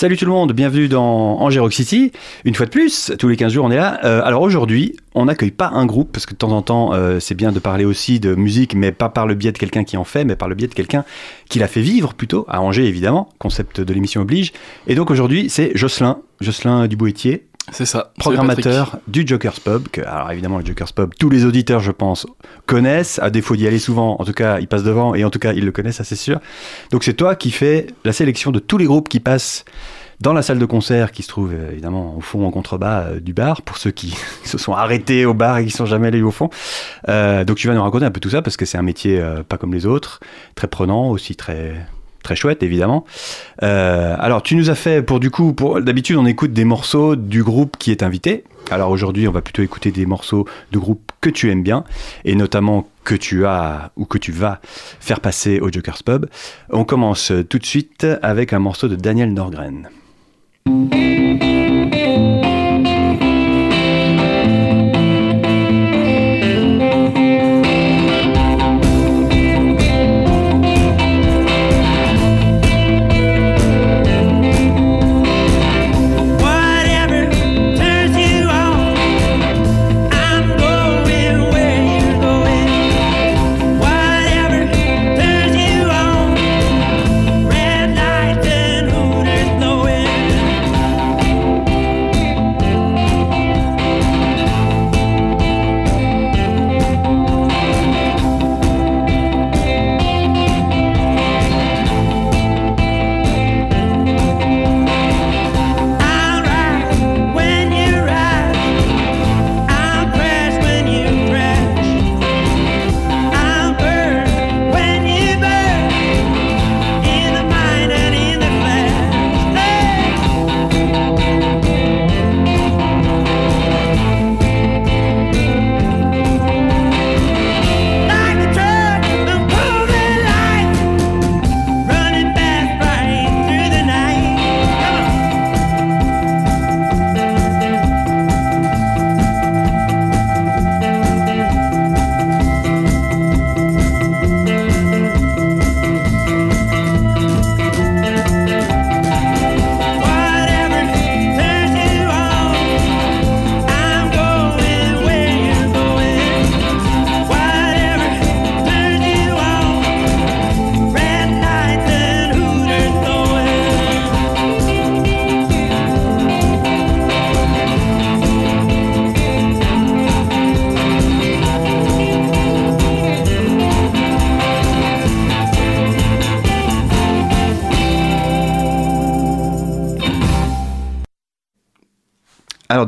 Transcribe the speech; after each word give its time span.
Salut 0.00 0.16
tout 0.16 0.26
le 0.26 0.30
monde, 0.30 0.52
bienvenue 0.52 0.86
dans 0.86 1.40
Angers 1.40 1.58
Rock 1.58 1.72
City. 1.72 2.12
Une 2.44 2.54
fois 2.54 2.66
de 2.66 2.70
plus, 2.70 3.10
tous 3.18 3.26
les 3.26 3.36
15 3.36 3.52
jours 3.52 3.64
on 3.64 3.70
est 3.72 3.76
là. 3.76 3.98
Euh, 4.04 4.22
alors 4.22 4.42
aujourd'hui, 4.42 4.94
on 5.16 5.24
n'accueille 5.24 5.50
pas 5.50 5.70
un 5.74 5.86
groupe, 5.86 6.12
parce 6.12 6.24
que 6.24 6.34
de 6.34 6.36
temps 6.36 6.52
en 6.52 6.62
temps, 6.62 6.94
euh, 6.94 7.18
c'est 7.18 7.34
bien 7.34 7.50
de 7.50 7.58
parler 7.58 7.84
aussi 7.84 8.20
de 8.20 8.36
musique, 8.36 8.76
mais 8.76 8.92
pas 8.92 9.08
par 9.08 9.26
le 9.26 9.34
biais 9.34 9.50
de 9.50 9.58
quelqu'un 9.58 9.82
qui 9.82 9.96
en 9.96 10.04
fait, 10.04 10.24
mais 10.24 10.36
par 10.36 10.48
le 10.48 10.54
biais 10.54 10.68
de 10.68 10.74
quelqu'un 10.74 11.04
qui 11.48 11.58
l'a 11.58 11.66
fait 11.66 11.80
vivre 11.80 12.14
plutôt, 12.14 12.46
à 12.48 12.62
Angers 12.62 12.86
évidemment, 12.86 13.28
concept 13.40 13.80
de 13.80 13.92
l'émission 13.92 14.20
oblige. 14.20 14.52
Et 14.86 14.94
donc 14.94 15.10
aujourd'hui, 15.10 15.50
c'est 15.50 15.72
Jocelyn, 15.74 16.20
Jocelyn 16.40 16.86
Duboitier, 16.86 17.47
c'est 17.72 17.86
ça. 17.86 18.12
Programmateur 18.18 18.98
du 19.06 19.26
Joker's 19.26 19.60
Pub. 19.60 19.88
Que, 19.88 20.00
alors 20.02 20.30
évidemment, 20.30 20.58
le 20.58 20.64
Joker's 20.64 20.92
Pub, 20.92 21.12
tous 21.18 21.30
les 21.30 21.44
auditeurs, 21.44 21.80
je 21.80 21.92
pense, 21.92 22.26
connaissent. 22.66 23.18
À 23.18 23.30
défaut 23.30 23.56
d'y 23.56 23.66
aller 23.66 23.78
souvent, 23.78 24.16
en 24.18 24.24
tout 24.24 24.32
cas, 24.32 24.58
ils 24.58 24.68
passent 24.68 24.84
devant 24.84 25.14
et 25.14 25.24
en 25.24 25.30
tout 25.30 25.38
cas, 25.38 25.52
ils 25.52 25.64
le 25.64 25.72
connaissent, 25.72 25.96
ça 25.96 26.04
c'est 26.04 26.16
sûr. 26.16 26.40
Donc 26.90 27.04
c'est 27.04 27.14
toi 27.14 27.34
qui 27.34 27.50
fais 27.50 27.88
la 28.04 28.12
sélection 28.12 28.50
de 28.50 28.58
tous 28.58 28.78
les 28.78 28.86
groupes 28.86 29.08
qui 29.08 29.20
passent 29.20 29.64
dans 30.20 30.32
la 30.32 30.42
salle 30.42 30.58
de 30.58 30.66
concert 30.66 31.12
qui 31.12 31.22
se 31.22 31.28
trouve 31.28 31.52
euh, 31.52 31.70
évidemment 31.70 32.16
au 32.16 32.20
fond 32.20 32.44
en 32.44 32.50
contrebas 32.50 33.04
euh, 33.04 33.20
du 33.20 33.32
bar 33.32 33.62
pour 33.62 33.76
ceux 33.76 33.90
qui 33.90 34.16
se 34.44 34.58
sont 34.58 34.72
arrêtés 34.72 35.24
au 35.24 35.34
bar 35.34 35.58
et 35.58 35.64
qui 35.64 35.70
sont 35.70 35.86
jamais 35.86 36.08
allés 36.08 36.22
au 36.22 36.30
fond. 36.30 36.50
Euh, 37.08 37.44
donc 37.44 37.56
tu 37.56 37.68
vas 37.68 37.74
nous 37.74 37.82
raconter 37.82 38.04
un 38.04 38.10
peu 38.10 38.20
tout 38.20 38.30
ça 38.30 38.42
parce 38.42 38.56
que 38.56 38.64
c'est 38.64 38.78
un 38.78 38.82
métier 38.82 39.22
pas 39.48 39.58
comme 39.58 39.72
les 39.72 39.86
autres, 39.86 40.20
très 40.54 40.66
prenant 40.66 41.10
aussi 41.10 41.36
très 41.36 41.86
très 42.28 42.36
chouette 42.36 42.62
évidemment. 42.62 43.06
Euh, 43.62 44.14
alors 44.18 44.42
tu 44.42 44.54
nous 44.54 44.68
as 44.68 44.74
fait 44.74 45.00
pour 45.00 45.18
du 45.18 45.30
coup, 45.30 45.54
pour 45.54 45.80
d'habitude 45.80 46.16
on 46.18 46.26
écoute 46.26 46.52
des 46.52 46.66
morceaux 46.66 47.16
du 47.16 47.42
groupe 47.42 47.78
qui 47.78 47.90
est 47.90 48.02
invité. 48.02 48.44
Alors 48.70 48.90
aujourd'hui 48.90 49.26
on 49.26 49.32
va 49.32 49.40
plutôt 49.40 49.62
écouter 49.62 49.92
des 49.92 50.04
morceaux 50.04 50.46
de 50.70 50.78
groupe 50.78 51.10
que 51.22 51.30
tu 51.30 51.50
aimes 51.50 51.62
bien 51.62 51.84
et 52.26 52.34
notamment 52.34 52.86
que 53.04 53.14
tu 53.14 53.46
as 53.46 53.92
ou 53.96 54.04
que 54.04 54.18
tu 54.18 54.30
vas 54.30 54.60
faire 55.00 55.20
passer 55.20 55.58
au 55.60 55.72
Joker's 55.72 56.02
Pub. 56.02 56.26
On 56.68 56.84
commence 56.84 57.32
tout 57.48 57.58
de 57.58 57.64
suite 57.64 58.06
avec 58.20 58.52
un 58.52 58.58
morceau 58.58 58.88
de 58.88 58.96
Daniel 58.96 59.32
Norgren. 59.32 59.88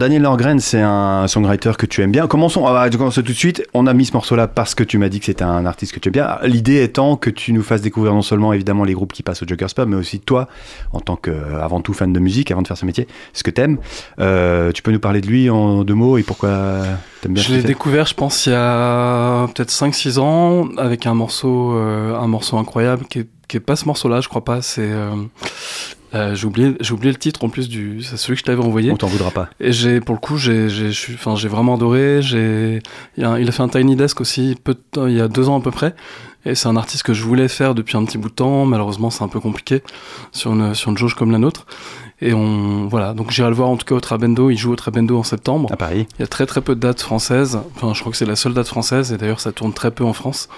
Daniel 0.00 0.22
Langren, 0.22 0.61
c'est 0.61 0.81
un 0.81 1.28
songwriter 1.28 1.72
que 1.77 1.84
tu 1.84 2.00
aimes 2.00 2.11
bien. 2.11 2.27
Commençons, 2.27 2.62
on 2.62 2.72
va 2.72 2.88
commencer 2.88 3.22
tout 3.22 3.33
de 3.33 3.37
suite. 3.37 3.62
On 3.75 3.87
a 3.87 3.93
mis 3.93 4.06
ce 4.06 4.15
morceau-là 4.15 4.49
parce 4.49 4.75
que 4.75 4.83
tu 4.83 4.97
m'as 4.97 5.11
dit 5.11 5.21
que 5.21 5.27
c'était 5.27 5.44
un 5.44 5.66
artiste 5.66 5.93
que 5.93 6.00
tu 6.00 6.09
aimes 6.09 6.15
bien. 6.15 6.38
L'idée 6.43 6.83
étant 6.83 7.16
que 7.16 7.28
tu 7.28 7.53
nous 7.53 7.62
fasses 7.62 7.83
découvrir 7.83 8.15
non 8.15 8.22
seulement 8.22 8.55
évidemment 8.55 8.84
les 8.84 8.94
groupes 8.94 9.12
qui 9.12 9.22
passent 9.22 9.43
au 9.43 9.47
Joker's 9.47 9.75
Pub, 9.75 9.91
mais 9.91 9.97
aussi 9.97 10.19
toi, 10.19 10.49
en 10.94 11.00
tant 11.00 11.16
que 11.16 11.31
avant 11.60 11.83
tout 11.83 11.93
fan 11.93 12.15
de 12.15 12.19
musique, 12.19 12.50
avant 12.50 12.62
de 12.62 12.66
faire 12.66 12.78
ce 12.78 12.87
métier, 12.87 13.09
ce 13.34 13.43
que 13.43 13.50
t'aimes. 13.50 13.77
Euh, 14.21 14.72
tu 14.72 14.81
peux 14.81 14.91
nous 14.91 15.00
parler 15.00 15.21
de 15.21 15.27
lui 15.27 15.50
en 15.50 15.84
deux 15.84 15.93
mots 15.93 16.16
et 16.16 16.22
pourquoi 16.22 16.81
t'aimes 17.21 17.34
bien 17.34 17.43
Je 17.43 17.53
l'ai 17.53 17.62
découvert, 17.62 18.06
je 18.06 18.15
pense, 18.15 18.47
il 18.47 18.53
y 18.53 18.56
a 18.56 19.49
peut-être 19.49 19.71
5-6 19.71 20.19
ans, 20.19 20.66
avec 20.78 21.06
un 21.06 21.12
morceau, 21.12 21.75
euh, 21.75 22.19
un 22.19 22.27
morceau 22.27 22.56
incroyable 22.56 23.05
qui 23.05 23.19
est, 23.19 23.28
qui 23.49 23.59
est 23.59 23.60
pas 23.60 23.77
ce 23.77 23.84
morceau-là, 23.84 24.22
je 24.22 24.31
crois 24.31 24.47
pas. 24.47 24.62
C'est 24.62 24.81
euh, 24.81 25.10
euh, 26.15 26.34
j'ai 26.34 26.47
oublié, 26.47 26.75
j'ai 26.81 26.93
oublié 26.93 27.12
le 27.12 27.19
titre 27.19 27.44
en 27.44 27.48
plus 27.48 27.69
du, 27.69 28.03
c'est 28.03 28.16
celui 28.16 28.34
que 28.34 28.41
je 28.41 28.44
t'avais 28.44 28.62
envoyé. 28.62 28.91
On 28.91 28.97
t'en 28.97 29.06
voudra 29.06 29.31
pas. 29.31 29.48
Et 29.60 29.72
j'ai, 29.72 30.00
pour 30.00 30.15
le 30.15 30.21
coup, 30.21 30.37
j'ai, 30.37 30.69
j'ai, 30.69 30.91
enfin, 31.15 31.37
j'ai 31.37 31.48
vraiment 31.48 31.75
adoré. 31.75 32.21
J'ai, 32.22 32.81
il 33.16 33.25
a, 33.25 33.38
il 33.38 33.48
a 33.48 33.53
fait 33.53 33.62
un 33.62 33.69
Tiny 33.69 33.97
Desk 33.97 34.21
aussi, 34.21 34.56
peu 34.62 34.75
de 34.75 34.81
temps, 34.91 35.06
il 35.06 35.16
y 35.16 35.21
a 35.21 35.28
deux 35.28 35.48
ans 35.48 35.59
à 35.59 35.62
peu 35.62 35.71
près. 35.71 35.94
Et 36.47 36.54
c'est 36.54 36.69
un 36.69 36.76
artiste 36.76 37.03
que 37.03 37.12
je 37.12 37.22
voulais 37.22 37.48
faire 37.48 37.75
depuis 37.75 37.98
un 37.98 38.04
petit 38.04 38.16
bout 38.16 38.31
de 38.31 38.34
temps. 38.34 38.65
Malheureusement, 38.65 39.10
c'est 39.10 39.22
un 39.22 39.28
peu 39.28 39.41
compliqué 39.41 39.83
sur 40.33 40.53
une, 40.53 40.74
sur 40.74 40.91
une 40.91 40.97
jauge 40.97 41.15
comme 41.15 41.30
la 41.30 41.39
nôtre. 41.39 41.66
Et 42.22 42.33
on, 42.33 42.86
voilà. 42.89 43.12
Donc, 43.12 43.30
j'irai 43.30 43.51
le 43.51 43.54
voir 43.54 43.68
en 43.68 43.77
tout 43.77 43.84
cas 43.84 43.95
au 43.95 44.01
Trabendo. 44.01 44.48
Il 44.48 44.57
joue 44.57 44.72
au 44.72 44.77
Trabendo 44.77 45.18
en 45.18 45.22
septembre. 45.22 45.71
À 45.71 45.77
Paris. 45.77 46.07
Il 46.18 46.22
y 46.22 46.24
a 46.24 46.27
très 46.27 46.47
très 46.47 46.62
peu 46.62 46.74
de 46.74 46.80
dates 46.80 47.03
françaises. 47.03 47.59
Enfin, 47.77 47.92
je 47.92 48.01
crois 48.01 48.10
que 48.10 48.16
c'est 48.16 48.27
la 48.27 48.36
seule 48.36 48.54
date 48.54 48.68
française. 48.68 49.12
Et 49.12 49.18
d'ailleurs, 49.18 49.41
ça 49.41 49.53
tourne 49.53 49.74
très 49.74 49.91
peu 49.91 50.04
en 50.04 50.15
France. 50.15 50.48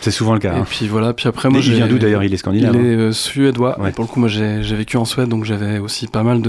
C'est 0.00 0.10
souvent 0.10 0.34
le 0.34 0.40
cas. 0.40 0.54
Et 0.54 0.58
hein. 0.58 0.66
puis 0.68 0.88
voilà, 0.88 1.12
puis 1.12 1.28
après 1.28 1.48
moi 1.48 1.60
il 1.60 1.72
vient 1.72 1.86
d'où 1.86 1.98
d'ailleurs 1.98 2.22
Il 2.22 2.32
est 2.32 2.36
scandinave. 2.36 2.74
Il 2.74 2.80
est 2.80 2.96
euh, 2.96 3.12
suédois. 3.12 3.80
Ouais. 3.80 3.90
Et 3.90 3.92
pour 3.92 4.04
le 4.04 4.08
coup, 4.08 4.20
moi 4.20 4.28
j'ai 4.28 4.60
vécu 4.60 4.96
en 4.96 5.04
Suède, 5.04 5.28
donc 5.28 5.44
j'avais 5.44 5.78
aussi 5.78 6.06
pas 6.06 6.22
mal 6.22 6.42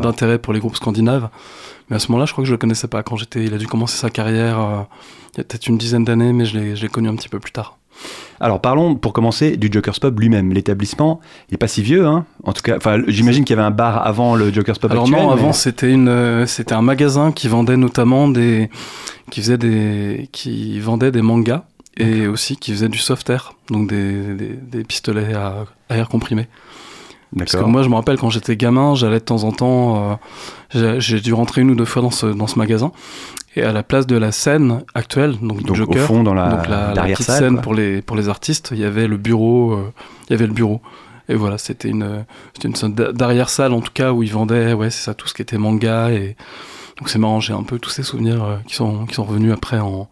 d'intérêt 0.00 0.38
pour 0.38 0.52
les 0.52 0.60
groupes 0.60 0.76
scandinaves. 0.76 1.28
Mais 1.90 1.96
à 1.96 1.98
ce 1.98 2.08
moment-là, 2.08 2.26
je 2.26 2.32
crois 2.32 2.42
que 2.42 2.48
je 2.48 2.52
le 2.52 2.58
connaissais 2.58 2.88
pas 2.88 3.02
quand 3.02 3.16
j'étais. 3.16 3.44
Il 3.44 3.52
a 3.52 3.58
dû 3.58 3.66
commencer 3.66 3.96
sa 3.96 4.10
carrière 4.10 4.60
euh, 4.60 4.82
il 5.34 5.38
y 5.38 5.40
a 5.40 5.44
peut-être 5.44 5.66
une 5.66 5.78
dizaine 5.78 6.04
d'années, 6.04 6.32
mais 6.32 6.44
je 6.44 6.58
l'ai 6.58 6.88
connu 6.88 7.08
un 7.08 7.16
petit 7.16 7.28
peu 7.28 7.40
plus 7.40 7.52
tard. 7.52 7.76
Alors 8.40 8.60
parlons 8.60 8.96
pour 8.96 9.12
commencer 9.12 9.56
du 9.56 9.68
Joker's 9.70 9.98
Pub 9.98 10.18
lui-même. 10.18 10.52
L'établissement, 10.52 11.20
il 11.48 11.54
est 11.54 11.58
pas 11.58 11.68
si 11.68 11.82
vieux, 11.82 12.06
hein 12.06 12.24
En 12.42 12.52
tout 12.52 12.62
cas, 12.62 12.78
j'imagine 13.06 13.44
qu'il 13.44 13.56
y 13.56 13.58
avait 13.58 13.66
un 13.66 13.70
bar 13.70 14.06
avant 14.06 14.34
le 14.34 14.52
Joker's 14.52 14.78
Pub. 14.78 14.90
Alors 14.90 15.04
actuel, 15.04 15.20
non, 15.20 15.28
mais... 15.28 15.40
avant 15.40 15.52
c'était 15.52 15.90
une, 15.90 16.08
euh, 16.08 16.46
c'était 16.46 16.74
un 16.74 16.82
magasin 16.82 17.32
qui 17.32 17.48
vendait 17.48 17.76
notamment 17.76 18.28
des, 18.28 18.70
qui 19.30 19.40
faisait 19.40 19.58
des, 19.58 20.28
qui 20.32 20.78
vendait 20.80 21.12
des 21.12 21.22
mangas 21.22 21.64
et 21.96 22.26
aussi 22.26 22.56
qui 22.56 22.72
faisait 22.72 22.88
du 22.88 22.98
soft 22.98 23.28
air, 23.30 23.54
donc 23.70 23.88
des, 23.88 24.34
des, 24.34 24.48
des 24.48 24.84
pistolets 24.84 25.34
à, 25.34 25.64
à, 25.88 25.96
air 25.96 26.08
comprimé. 26.08 26.48
Parce 27.36 27.56
que 27.56 27.64
moi, 27.64 27.82
je 27.82 27.88
me 27.88 27.96
rappelle 27.96 28.16
quand 28.16 28.30
j'étais 28.30 28.56
gamin, 28.56 28.94
j'allais 28.94 29.18
de 29.18 29.24
temps 29.24 29.42
en 29.42 29.50
temps, 29.50 30.18
euh, 30.74 31.00
j'ai 31.00 31.20
dû 31.20 31.32
rentrer 31.32 31.62
une 31.62 31.70
ou 31.70 31.74
deux 31.74 31.84
fois 31.84 32.00
dans 32.00 32.12
ce, 32.12 32.26
dans 32.26 32.46
ce 32.46 32.58
magasin. 32.58 32.92
Et 33.56 33.62
à 33.62 33.72
la 33.72 33.82
place 33.82 34.06
de 34.06 34.16
la 34.16 34.30
scène 34.30 34.84
actuelle, 34.94 35.36
donc 35.40 35.62
du 35.62 35.74
Joker, 35.74 36.02
au 36.02 36.06
fond, 36.06 36.22
dans 36.22 36.34
la, 36.34 36.48
donc 36.48 36.68
la, 36.68 36.94
la 36.94 37.02
petite 37.02 37.22
scène 37.22 37.60
pour 37.60 37.74
les, 37.74 38.02
pour 38.02 38.16
les 38.16 38.28
artistes, 38.28 38.70
il 38.72 38.78
y 38.78 38.84
avait 38.84 39.08
le 39.08 39.16
bureau. 39.16 39.72
euh, 39.72 39.92
il 40.28 40.32
y 40.32 40.34
avait 40.34 40.46
le 40.46 40.52
bureau. 40.52 40.80
Et 41.28 41.34
voilà, 41.34 41.58
c'était 41.58 41.88
une, 41.88 42.24
une 42.62 42.74
sorte 42.74 42.94
d'arrière-salle 42.94 43.72
en 43.72 43.80
tout 43.80 43.92
cas 43.92 44.12
où 44.12 44.22
ils 44.22 44.32
vendaient, 44.32 44.72
ouais, 44.72 44.90
c'est 44.90 45.02
ça, 45.04 45.14
tout 45.14 45.26
ce 45.26 45.34
qui 45.34 45.42
était 45.42 45.58
manga. 45.58 46.10
Et 46.12 46.36
donc 46.98 47.08
c'est 47.08 47.18
marrant, 47.18 47.40
j'ai 47.40 47.52
un 47.52 47.62
peu 47.62 47.78
tous 47.78 47.90
ces 47.90 48.02
souvenirs 48.02 48.44
euh, 48.44 48.56
qui, 48.66 48.74
sont, 48.74 49.06
qui 49.06 49.14
sont 49.14 49.24
revenus 49.24 49.52
après 49.52 49.78
en, 49.80 50.08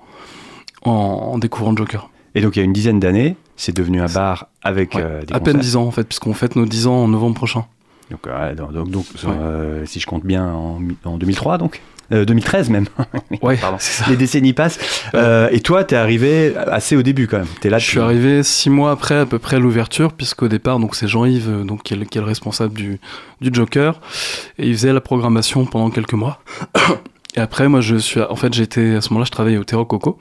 en, 0.85 0.91
en 0.91 1.39
découvrant 1.39 1.75
Joker. 1.77 2.09
Et 2.35 2.41
donc 2.41 2.57
il 2.57 2.61
y 2.61 2.63
a 2.63 2.65
une 2.65 2.73
dizaine 2.73 2.99
d'années, 3.01 3.37
c'est 3.57 3.75
devenu 3.77 4.01
un 4.01 4.07
bar 4.07 4.47
avec 4.63 4.95
Ouais, 4.95 5.03
euh, 5.05 5.23
des 5.23 5.35
à 5.35 5.41
peine 5.41 5.55
concerts. 5.55 5.61
10 5.61 5.77
ans 5.77 5.85
en 5.87 5.91
fait, 5.91 6.05
puisqu'on 6.05 6.35
fête 6.35 6.57
nos 6.57 6.65
10 6.67 6.87
ans 6.87 6.95
en 7.05 7.09
novembre 7.09 7.35
prochain. 7.35 7.67
Donc, 8.11 8.27
euh, 8.27 8.55
donc, 8.55 8.91
donc, 8.91 9.07
Ouais. 9.25 9.31
euh, 9.39 9.87
si 9.87 10.01
je 10.01 10.07
compte 10.07 10.25
bien, 10.25 10.47
en, 10.53 10.81
en 11.05 11.17
2003 11.19 11.59
donc 11.59 11.81
Euh, 12.13 12.25
2013 12.27 12.69
même. 12.69 12.87
Ouais, 13.43 13.57
Pardon. 13.57 13.79
ça. 13.81 14.05
Les 14.11 14.17
décennies 14.17 14.53
passent. 14.53 14.79
Euh, 15.15 15.49
et 15.51 15.61
toi, 15.61 15.83
t'es 15.85 15.97
arrivé 15.97 16.55
assez 16.57 16.95
au 16.95 17.03
début 17.03 17.27
quand 17.27 17.39
même. 17.39 17.47
T'es 17.61 17.71
là. 17.71 17.79
Je 17.79 17.87
suis 17.89 18.01
arrivé 18.01 18.43
six 18.43 18.69
mois 18.69 18.91
après 18.91 19.15
à 19.15 19.25
peu 19.25 19.39
près 19.39 19.59
l'ouverture, 19.59 20.13
puisqu'au 20.13 20.49
départ, 20.49 20.79
donc 20.79 20.95
c'est 20.95 21.09
Jean-Yves, 21.09 21.49
euh, 21.49 21.65
donc 21.65 21.83
qui 21.85 21.95
est, 21.95 21.97
le, 21.97 22.05
qui 22.05 22.19
est 22.19 22.21
le 22.21 22.27
responsable 22.27 22.75
du, 22.75 23.01
du 23.41 23.51
Joker, 23.53 23.99
et 24.59 24.67
il 24.69 24.75
faisait 24.75 24.93
la 24.93 25.01
programmation 25.01 25.65
pendant 25.65 25.89
quelques 25.91 26.13
mois. 26.13 26.43
et 27.37 27.41
après, 27.41 27.67
moi, 27.69 27.81
je 27.81 27.97
suis, 27.97 28.21
en 28.21 28.37
fait, 28.37 28.53
j'étais 28.53 28.95
à 28.97 29.01
ce 29.01 29.09
moment-là, 29.11 29.25
je 29.25 29.31
travaillais 29.31 29.57
au 29.59 29.65
Terroc 29.65 29.89
Coco, 29.89 30.19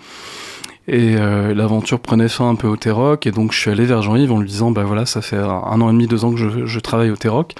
et 0.91 1.15
euh, 1.15 1.53
l'aventure 1.55 2.01
prenait 2.01 2.27
fin 2.27 2.49
un 2.49 2.55
peu 2.55 2.67
au 2.67 2.75
Terroc, 2.75 3.25
et 3.25 3.31
donc 3.31 3.53
je 3.53 3.59
suis 3.59 3.71
allé 3.71 3.85
vers 3.85 4.01
Jean-Yves 4.01 4.31
en 4.33 4.39
lui 4.41 4.47
disant, 4.49 4.71
bah 4.71 4.83
voilà, 4.83 5.05
ça 5.05 5.21
fait 5.21 5.37
un, 5.37 5.79
an 5.81 5.89
et 5.89 5.93
demi, 5.93 6.05
deux 6.05 6.25
ans 6.25 6.31
que 6.31 6.37
je, 6.37 6.65
je 6.65 6.79
travaille 6.81 7.09
au 7.11 7.15
Terroc. 7.15 7.55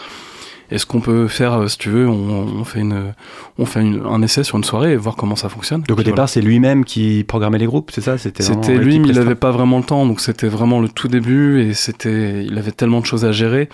Est-ce 0.69 0.86
qu'on 0.86 1.00
peut 1.00 1.28
faire, 1.28 1.54
euh, 1.54 1.68
si 1.68 1.78
tu 1.78 1.89
veux, 1.89 2.07
on, 2.10 2.48
on 2.60 2.63
fait, 2.66 2.81
une, 2.81 3.13
on 3.57 3.66
fait 3.66 3.81
une- 3.81 4.04
un 4.06 4.22
essai 4.22 4.44
sur 4.44 4.57
une 4.57 4.63
soirée 4.66 4.92
et 4.92 4.95
voir 4.98 5.16
comment 5.16 5.38
ça 5.38 5.48
fonctionne. 5.50 5.81
Donc 5.88 6.00
au 6.00 6.04
départ, 6.04 6.16
voilà. 6.16 6.28
c'est 6.28 6.42
lui-même 6.42 6.83
qui 6.86 7.24
programmait 7.25 7.57
les 7.57 7.66
groupes, 7.66 7.92
c'est 7.94 8.01
ça? 8.01 8.18
C'était 8.18 8.44
lui, 8.44 9.00
mais 9.00 9.07
il 9.07 9.07
restreinte 9.07 9.18
avait 9.28 9.36
pas 9.36 9.51
vraiment 9.51 9.77
le 9.80 9.84
temps, 9.86 10.06
donc 10.06 10.19
c'était 10.19 10.48
vraiment 10.50 10.81
le 10.81 10.89
tout 10.89 11.07
début 11.07 11.62
et 11.62 11.74
c'était, 11.74 12.44
il 12.45 12.57
avait 12.57 12.72
tellement 12.72 13.00
de 13.00 13.06
choses 13.06 13.24
à 13.25 13.31
gérer 13.31 13.69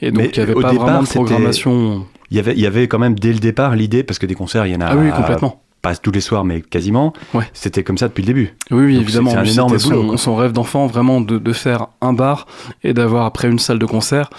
et 0.00 0.10
donc 0.10 0.22
Mais 0.22 0.30
il 0.32 0.38
y 0.38 0.40
avait 0.40 0.54
pas 0.54 0.70
départ, 0.70 0.86
vraiment 0.86 1.02
de 1.02 1.08
programmation. 1.08 2.04
Il 2.30 2.36
y 2.36 2.40
avait, 2.40 2.52
il 2.52 2.60
y 2.60 2.66
avait 2.66 2.88
quand 2.88 2.98
même 2.98 3.16
dès 3.18 3.32
le 3.32 3.38
départ 3.38 3.74
l'idée, 3.74 4.02
parce 4.02 4.18
que 4.18 4.26
des 4.26 4.34
concerts, 4.34 4.66
il 4.66 4.72
y 4.72 4.76
en 4.76 4.80
a 4.80 4.86
Ah 4.86 4.96
oui, 4.96 5.10
complètement. 5.10 5.62
Pas 5.82 5.94
tous 5.96 6.10
les 6.10 6.20
soirs, 6.20 6.44
mais 6.44 6.60
quasiment. 6.60 7.12
Ouais. 7.34 7.44
C'était 7.52 7.82
comme 7.84 7.98
ça 7.98 8.08
depuis 8.08 8.22
le 8.22 8.26
début. 8.26 8.54
Oui, 8.70 8.84
oui, 8.84 8.96
évidemment. 8.96 9.30
c'est 9.30 9.36
un 9.36 9.44
énorme 9.44 9.76
boulot, 9.76 10.10
Son, 10.10 10.16
son 10.16 10.36
rêve 10.36 10.52
d'enfant, 10.52 10.86
vraiment, 10.86 11.20
de, 11.20 11.38
de 11.38 11.52
faire 11.52 11.86
un 12.00 12.12
bar 12.12 12.46
et 12.82 12.92
d'avoir 12.92 13.24
après 13.26 13.48
une 13.48 13.58
salle 13.58 13.78
de 13.78 13.86
concert. 13.86 14.30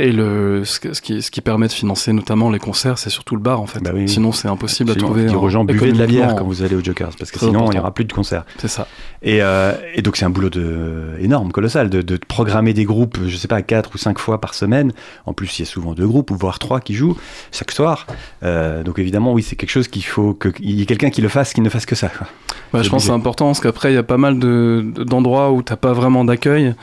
Et 0.00 0.12
le, 0.12 0.64
ce, 0.64 0.78
qui, 1.00 1.22
ce 1.22 1.30
qui 1.30 1.40
permet 1.40 1.66
de 1.66 1.72
financer 1.72 2.12
notamment 2.12 2.50
les 2.50 2.60
concerts, 2.60 2.98
c'est 2.98 3.10
surtout 3.10 3.34
le 3.34 3.42
bar 3.42 3.60
en 3.60 3.66
fait. 3.66 3.80
Bah 3.82 3.90
oui. 3.92 4.08
Sinon, 4.08 4.30
c'est 4.30 4.46
impossible 4.46 4.90
Absolument. 4.92 5.10
à 5.10 5.14
trouver. 5.14 5.28
Dire 5.28 5.42
aux 5.42 5.46
en- 5.46 5.50
gens, 5.50 5.64
buvez 5.64 5.90
de 5.92 5.98
la 5.98 6.06
bière 6.06 6.36
quand 6.36 6.44
vous 6.44 6.62
allez 6.62 6.76
au 6.76 6.84
Jokers, 6.84 7.10
parce 7.18 7.32
que 7.32 7.38
sinon, 7.40 7.50
il 7.50 7.54
n'y 7.54 7.58
important. 7.62 7.80
aura 7.80 7.90
plus 7.94 8.04
de 8.04 8.12
concerts. 8.12 8.44
C'est 8.58 8.68
ça. 8.68 8.86
Et, 9.22 9.42
euh, 9.42 9.72
et 9.94 10.02
donc 10.02 10.16
c'est 10.16 10.24
un 10.24 10.30
boulot 10.30 10.50
de, 10.50 11.14
énorme, 11.18 11.50
colossal, 11.50 11.90
de, 11.90 12.02
de 12.02 12.16
programmer 12.28 12.74
des 12.74 12.84
groupes, 12.84 13.18
je 13.26 13.36
sais 13.36 13.48
pas, 13.48 13.60
quatre 13.62 13.90
ou 13.94 13.98
cinq 13.98 14.20
fois 14.20 14.40
par 14.40 14.54
semaine. 14.54 14.92
En 15.26 15.32
plus, 15.32 15.58
il 15.58 15.62
y 15.62 15.64
a 15.64 15.66
souvent 15.68 15.94
deux 15.94 16.06
groupes, 16.06 16.30
ou 16.30 16.36
voire 16.36 16.60
trois 16.60 16.80
qui 16.80 16.94
jouent 16.94 17.16
chaque 17.50 17.72
soir. 17.72 18.06
Euh, 18.44 18.84
donc 18.84 19.00
évidemment, 19.00 19.32
oui, 19.32 19.42
c'est 19.42 19.56
quelque 19.56 19.70
chose 19.70 19.88
qu'il 19.88 20.04
faut 20.04 20.32
qu'il 20.34 20.70
y 20.78 20.82
ait 20.82 20.86
quelqu'un 20.86 21.10
qui 21.10 21.22
le 21.22 21.28
fasse, 21.28 21.52
qui 21.52 21.60
ne 21.60 21.68
fasse 21.68 21.86
que 21.86 21.96
ça. 21.96 22.10
Bah, 22.72 22.82
je 22.82 22.88
pense 22.90 23.02
que 23.02 23.06
c'est 23.08 23.12
important 23.14 23.46
parce 23.46 23.60
qu'après, 23.60 23.90
il 23.90 23.94
y 23.94 23.98
a 23.98 24.02
pas 24.04 24.18
mal 24.18 24.38
de- 24.38 24.84
de- 24.94 25.02
d'endroits 25.02 25.50
où 25.50 25.62
t'as 25.62 25.76
pas 25.76 25.92
vraiment 25.92 26.24
d'accueil. 26.24 26.74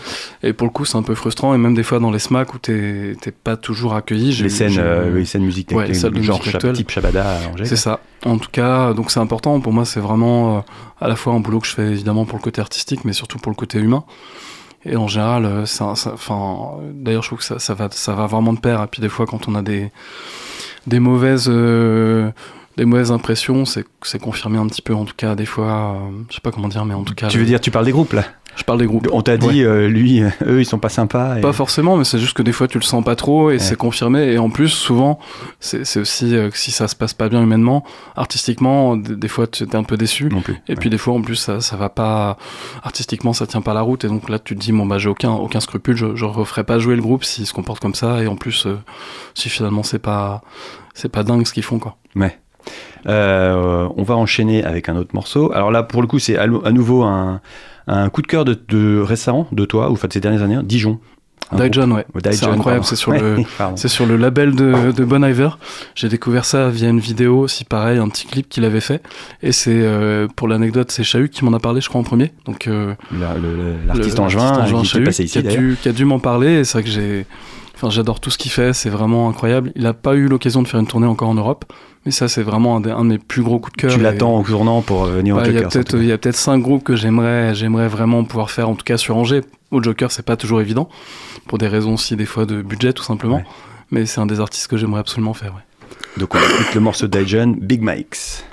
Et 0.44 0.51
pour 0.51 0.68
le 0.68 0.71
coup, 0.71 0.83
c'est 0.83 0.97
un 0.97 1.03
peu 1.03 1.15
frustrant. 1.15 1.53
Et 1.56 1.57
même 1.57 1.75
des 1.75 1.83
fois 1.83 2.00
dans 2.00 2.11
les 2.11 2.19
SMAC 2.19 2.53
où 2.53 2.57
t'es 2.57 3.05
t'es 3.13 3.31
pas 3.31 3.57
toujours 3.57 3.96
accueilli. 3.96 4.31
Les 4.34 4.50
scènes, 4.50 4.78
euh, 4.78 5.16
les 5.16 5.25
scènes 5.25 5.44
musique 5.44 5.72
Ouais, 5.72 5.88
les 5.88 5.94
salles 5.94 6.13
de 6.13 6.22
genre 6.22 6.42
musique 6.44 6.74
type 6.74 6.92
Shabada 6.92 7.38
à 7.38 7.50
Angers. 7.50 7.66
C'est 7.66 7.75
ça. 7.75 8.00
En 8.25 8.38
tout 8.38 8.50
cas, 8.52 8.94
donc 8.94 9.12
c'est 9.12 9.19
important. 9.19 9.60
Pour 9.60 9.74
moi, 9.74 9.86
c'est 9.86 10.00
vraiment 10.00 10.57
euh, 10.57 10.62
à 11.00 11.07
la 11.07 11.16
fois 11.16 11.34
un 11.34 11.40
boulot 11.40 11.60
que 11.60 11.68
je 11.68 11.74
fais 11.74 11.88
évidemment 11.88 12.25
pour 12.25 12.38
le 12.38 12.44
côté 12.44 12.62
artistique, 12.62 13.06
mais 13.06 13.13
surtout 13.13 13.38
pour 13.38 13.52
le 13.52 13.56
côté 13.56 13.80
humain. 13.80 14.04
Et 14.86 14.96
en 14.96 15.07
général, 15.07 15.46
euh, 15.46 15.66
enfin, 15.81 16.78
d'ailleurs, 16.94 17.24
je 17.24 17.30
trouve 17.30 17.40
que 17.40 17.46
ça, 17.46 17.60
ça 17.60 17.74
va, 17.74 17.90
ça 17.92 18.13
va 18.13 18.28
vraiment 18.28 18.54
de 18.54 18.60
pair. 18.60 18.84
Et 18.84 18.88
puis 18.88 19.02
des 19.02 19.10
fois, 19.10 19.25
quand 19.25 19.48
on 19.48 19.56
a 19.56 19.62
des 19.62 19.92
des 20.88 21.00
mauvaises 21.00 21.48
euh, 21.50 22.31
des 22.77 22.86
mauvaises 22.86 23.12
impressions, 23.12 23.66
c'est 23.66 23.86
c'est 24.04 24.19
confirmé 24.19 24.57
un 24.57 24.68
petit 24.68 24.81
peu. 24.81 24.94
En 24.94 25.06
tout 25.06 25.13
cas, 25.16 25.36
des 25.36 25.45
fois, 25.45 25.95
euh, 25.95 26.10
je 26.30 26.36
sais 26.36 26.42
pas 26.42 26.51
comment 26.51 26.68
dire, 26.68 26.86
mais 26.86 26.94
en 26.94 27.04
tout 27.04 27.16
cas, 27.16 27.27
Tu 27.27 27.38
veux 27.39 27.45
dire, 27.45 27.60
tu 27.62 27.72
parles 27.72 27.86
des 27.86 27.92
groupes 27.92 28.13
là? 28.13 28.24
Je 28.57 28.63
parle 28.63 28.80
des 28.80 28.86
groupes. 28.86 29.10
On 29.12 29.22
t'a 29.22 29.36
dit, 29.36 29.63
euh, 29.63 29.89
lui, 29.89 30.24
euh, 30.24 30.30
eux, 30.45 30.62
ils 30.62 30.66
sont 30.66 30.80
pas 30.80 30.88
sympas. 30.88 31.38
et- 31.38 31.42
Pas 31.42 31.51
forcément, 31.51 31.98
mais 31.98 32.06
c'est 32.06 32.19
juste 32.19 32.31
que 32.38 32.42
des 32.42 32.54
fois 32.54 32.69
tu 32.69 32.77
le 32.80 32.86
sens 32.86 33.04
pas 33.04 33.18
trop 33.18 33.50
et 33.50 33.56
Ouais. 33.56 33.60
c'est 33.60 33.75
confirmé. 33.75 34.31
Et 34.31 34.38
en 34.38 34.50
plus, 34.50 34.69
souvent, 34.69 35.19
c'est 35.60 35.86
c'est 35.86 36.00
aussi 36.00 36.33
euh, 36.38 36.50
que 36.50 36.57
si 36.57 36.72
ça 36.72 36.88
se 36.88 36.95
passe 36.95 37.13
pas 37.13 37.27
bien 37.27 37.42
humainement, 37.44 37.83
artistiquement, 38.16 38.95
des, 38.95 39.16
des 39.18 39.28
fois 39.28 39.45
tu 39.48 39.63
es 39.66 39.75
un 39.75 39.83
peu 39.83 39.98
déçu. 39.98 40.30
Non 40.30 40.42
plus. 40.42 40.54
Et 40.68 40.71
Ouais. 40.71 40.75
puis 40.78 40.89
des 40.89 40.98
fois 40.98 41.13
en 41.16 41.21
plus 41.21 41.36
ça, 41.36 41.60
ça 41.62 41.75
va 41.75 41.89
pas 41.89 42.38
artistiquement 42.81 43.33
ça 43.33 43.45
tient 43.45 43.62
pas 43.62 43.74
la 43.74 43.81
route 43.81 44.04
et 44.06 44.07
donc 44.07 44.30
là 44.30 44.39
tu 44.39 44.56
te 44.56 44.60
dis 44.62 44.71
bon 44.71 44.86
bah 44.86 44.98
j'ai 45.00 45.10
aucun 45.10 45.31
aucun 45.33 45.60
scrupule 45.60 45.95
je, 45.98 46.16
je 46.16 46.25
referai 46.25 46.63
pas 46.63 46.80
jouer 46.80 46.95
le 46.95 47.01
groupe 47.01 47.24
s'ils 47.24 47.45
se 47.45 47.54
comportent 47.54 47.81
comme 47.81 47.95
ça 47.95 48.21
et 48.24 48.28
en 48.28 48.36
plus 48.36 48.66
euh, 48.68 48.78
si 49.33 49.50
finalement 49.50 49.83
c'est 49.83 50.00
pas 50.00 50.42
c'est 50.94 51.10
pas 51.10 51.24
dingue 51.24 51.45
ce 51.45 51.54
qu'ils 51.54 51.63
font 51.63 51.80
quoi. 51.80 51.98
Ouais. 52.16 52.39
Euh, 53.07 53.88
on 53.97 54.03
va 54.03 54.15
enchaîner 54.15 54.63
avec 54.63 54.89
un 54.89 54.95
autre 54.95 55.12
morceau. 55.13 55.51
Alors 55.53 55.71
là, 55.71 55.83
pour 55.83 56.01
le 56.01 56.07
coup, 56.07 56.19
c'est 56.19 56.38
à, 56.38 56.44
à 56.44 56.71
nouveau 56.71 57.03
un, 57.03 57.39
un 57.88 58.09
coup 58.09 58.21
de 58.21 58.27
cœur 58.27 58.45
de, 58.45 58.59
de 58.67 59.00
récent 59.00 59.47
de 59.51 59.65
toi, 59.65 59.89
ou 59.89 59.94
enfin 59.94 60.07
de 60.07 60.13
ces 60.13 60.19
dernières 60.21 60.41
années, 60.41 60.57
Dijon. 60.63 61.00
Un 61.51 61.57
groupe- 61.57 61.69
Dijon 61.69 61.91
ouais. 61.91 62.06
Dijon, 62.23 62.31
C'est 62.33 62.45
incroyable, 62.47 62.85
c'est 62.85 62.95
sur 62.95 63.12
le. 63.12 63.38
C'est 63.75 63.88
sur 63.88 64.07
le 64.07 64.17
label 64.17 64.56
de, 64.56 64.91
de 64.91 65.06
Bon 65.06 65.23
Iver. 65.23 65.50
J'ai 65.94 66.09
découvert 66.09 66.44
ça 66.45 66.69
via 66.69 66.89
une 66.89 67.00
vidéo 67.00 67.38
aussi 67.41 67.65
pareil, 67.65 68.00
un 68.00 68.09
petit 68.09 68.25
clip 68.25 68.50
qu'il 68.50 68.65
avait 68.65 68.79
fait. 68.79 69.03
Et 69.44 69.51
c'est 69.51 69.69
euh, 69.75 70.27
pour 70.35 70.47
l'anecdote, 70.47 70.89
c'est 70.89 71.03
Chahut 71.03 71.29
qui 71.29 71.45
m'en 71.45 71.53
a 71.53 71.59
parlé, 71.59 71.81
je 71.81 71.89
crois 71.89 72.01
en 72.01 72.03
premier. 72.03 72.31
Donc 72.45 72.65
euh, 72.68 72.95
La- 73.19 73.35
L'artiste 73.85 74.18
juin, 74.27 74.57
l'artiste 74.57 74.94
qui, 74.94 74.97
est 74.97 75.27
Chahut, 75.27 75.27
qui 75.27 75.38
a 75.38 75.41
dû, 75.59 75.77
qui 75.83 75.89
a 75.89 75.91
dû 75.91 76.06
m'en 76.06 76.18
parler. 76.18 76.53
Et 76.61 76.63
c'est 76.63 76.79
vrai 76.79 76.83
que 76.83 76.89
j'ai, 76.89 77.27
enfin 77.75 77.89
j'adore 77.89 78.19
tout 78.19 78.30
ce 78.31 78.38
qu'il 78.38 78.51
fait. 78.51 78.74
C'est 78.74 78.89
vraiment 78.89 79.30
incroyable. 79.30 79.72
Il 79.75 79.86
a 79.86 79.94
pas 79.94 80.16
eu 80.16 80.27
l'occasion 80.27 80.62
de 80.63 80.68
faire 80.68 80.80
une 80.80 80.88
tournée 80.88 81.07
encore 81.07 81.30
en 81.30 81.36
Europe, 81.36 81.66
mais 82.06 82.12
ça 82.12 82.27
c'est 82.27 82.42
vraiment 82.44 82.77
un, 82.77 82.81
de 82.81 82.94
mes 83.04 83.18
plus 83.18 83.44
gros 83.44 83.60
coups 83.60 83.75
de 83.77 83.81
cœur. 83.81 83.92
Tu 83.94 84.00
Et- 84.00 84.04
l'attends 84.04 84.38
au 84.39 84.44
tournant 84.44 84.81
pour 84.81 85.06
venir 85.06 85.36
Ouais, 85.36 85.42
au 85.42 85.45
Joker. 85.45 85.83
il 86.01 86.06
y 86.06 86.12
a 86.12 86.18
peut-être 86.18 86.36
cinq 86.36 86.60
groupes 86.60 86.83
que 86.83 86.95
j'aimerais 86.95 87.54
j'aimerais 87.56 87.88
vraiment 87.88 88.24
pouvoir 88.24 88.50
faire 88.51 88.69
en 88.69 88.75
tout 88.75 88.83
cas 88.86 88.98
sur 88.98 89.16
Angers. 89.18 89.42
Au 89.72 89.81
Joker, 89.83 90.12
c'est 90.12 90.25
pas 90.25 90.38
toujours 90.38 90.62
évident 90.62 90.89
pour 91.48 91.57
des 91.57 91.68
raisons 91.68 91.94
aussi 91.95 92.16
des 92.16 92.25
fois 92.25 92.45
de 92.45 92.62
budget 92.62 92.94
tout 92.94 93.04
simplement. 93.04 93.38
Ouais. 93.38 93.45
Mais 93.92 94.06
c'est 94.06 94.19
un 94.21 94.26
des 94.26 94.40
artistes 94.40 94.68
que 94.68 94.78
j'aimerais 94.78 95.02
absolument 95.02 95.33
faire. 95.33 95.54
Ouais. 95.54 95.61
Donc 96.18 96.33
on 96.33 96.40
écoute 96.40 96.73
le 96.73 96.81
morceau 96.81 97.07
de 97.07 97.18
Dijon, 97.18 97.56
Big 97.59 97.81
Mike's. 97.81 98.44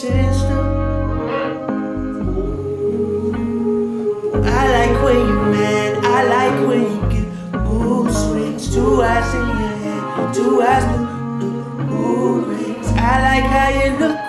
I 0.00 0.04
like 4.70 5.02
when 5.02 5.16
you're 5.16 5.46
mad. 5.50 6.04
I 6.04 6.22
like 6.22 6.68
when 6.68 6.82
you 6.82 7.00
get 7.10 7.26
mood 7.64 8.12
swings. 8.12 8.72
Two 8.72 9.02
eyes 9.02 9.34
in 9.34 9.40
your 9.40 9.74
head, 9.82 10.32
two 10.32 10.62
eyes 10.62 10.84
blue, 11.40 11.64
blue, 11.86 12.44
rings. 12.44 12.86
I 12.90 13.22
like 13.22 13.46
how 13.50 13.68
you 13.70 13.98
look 13.98 14.27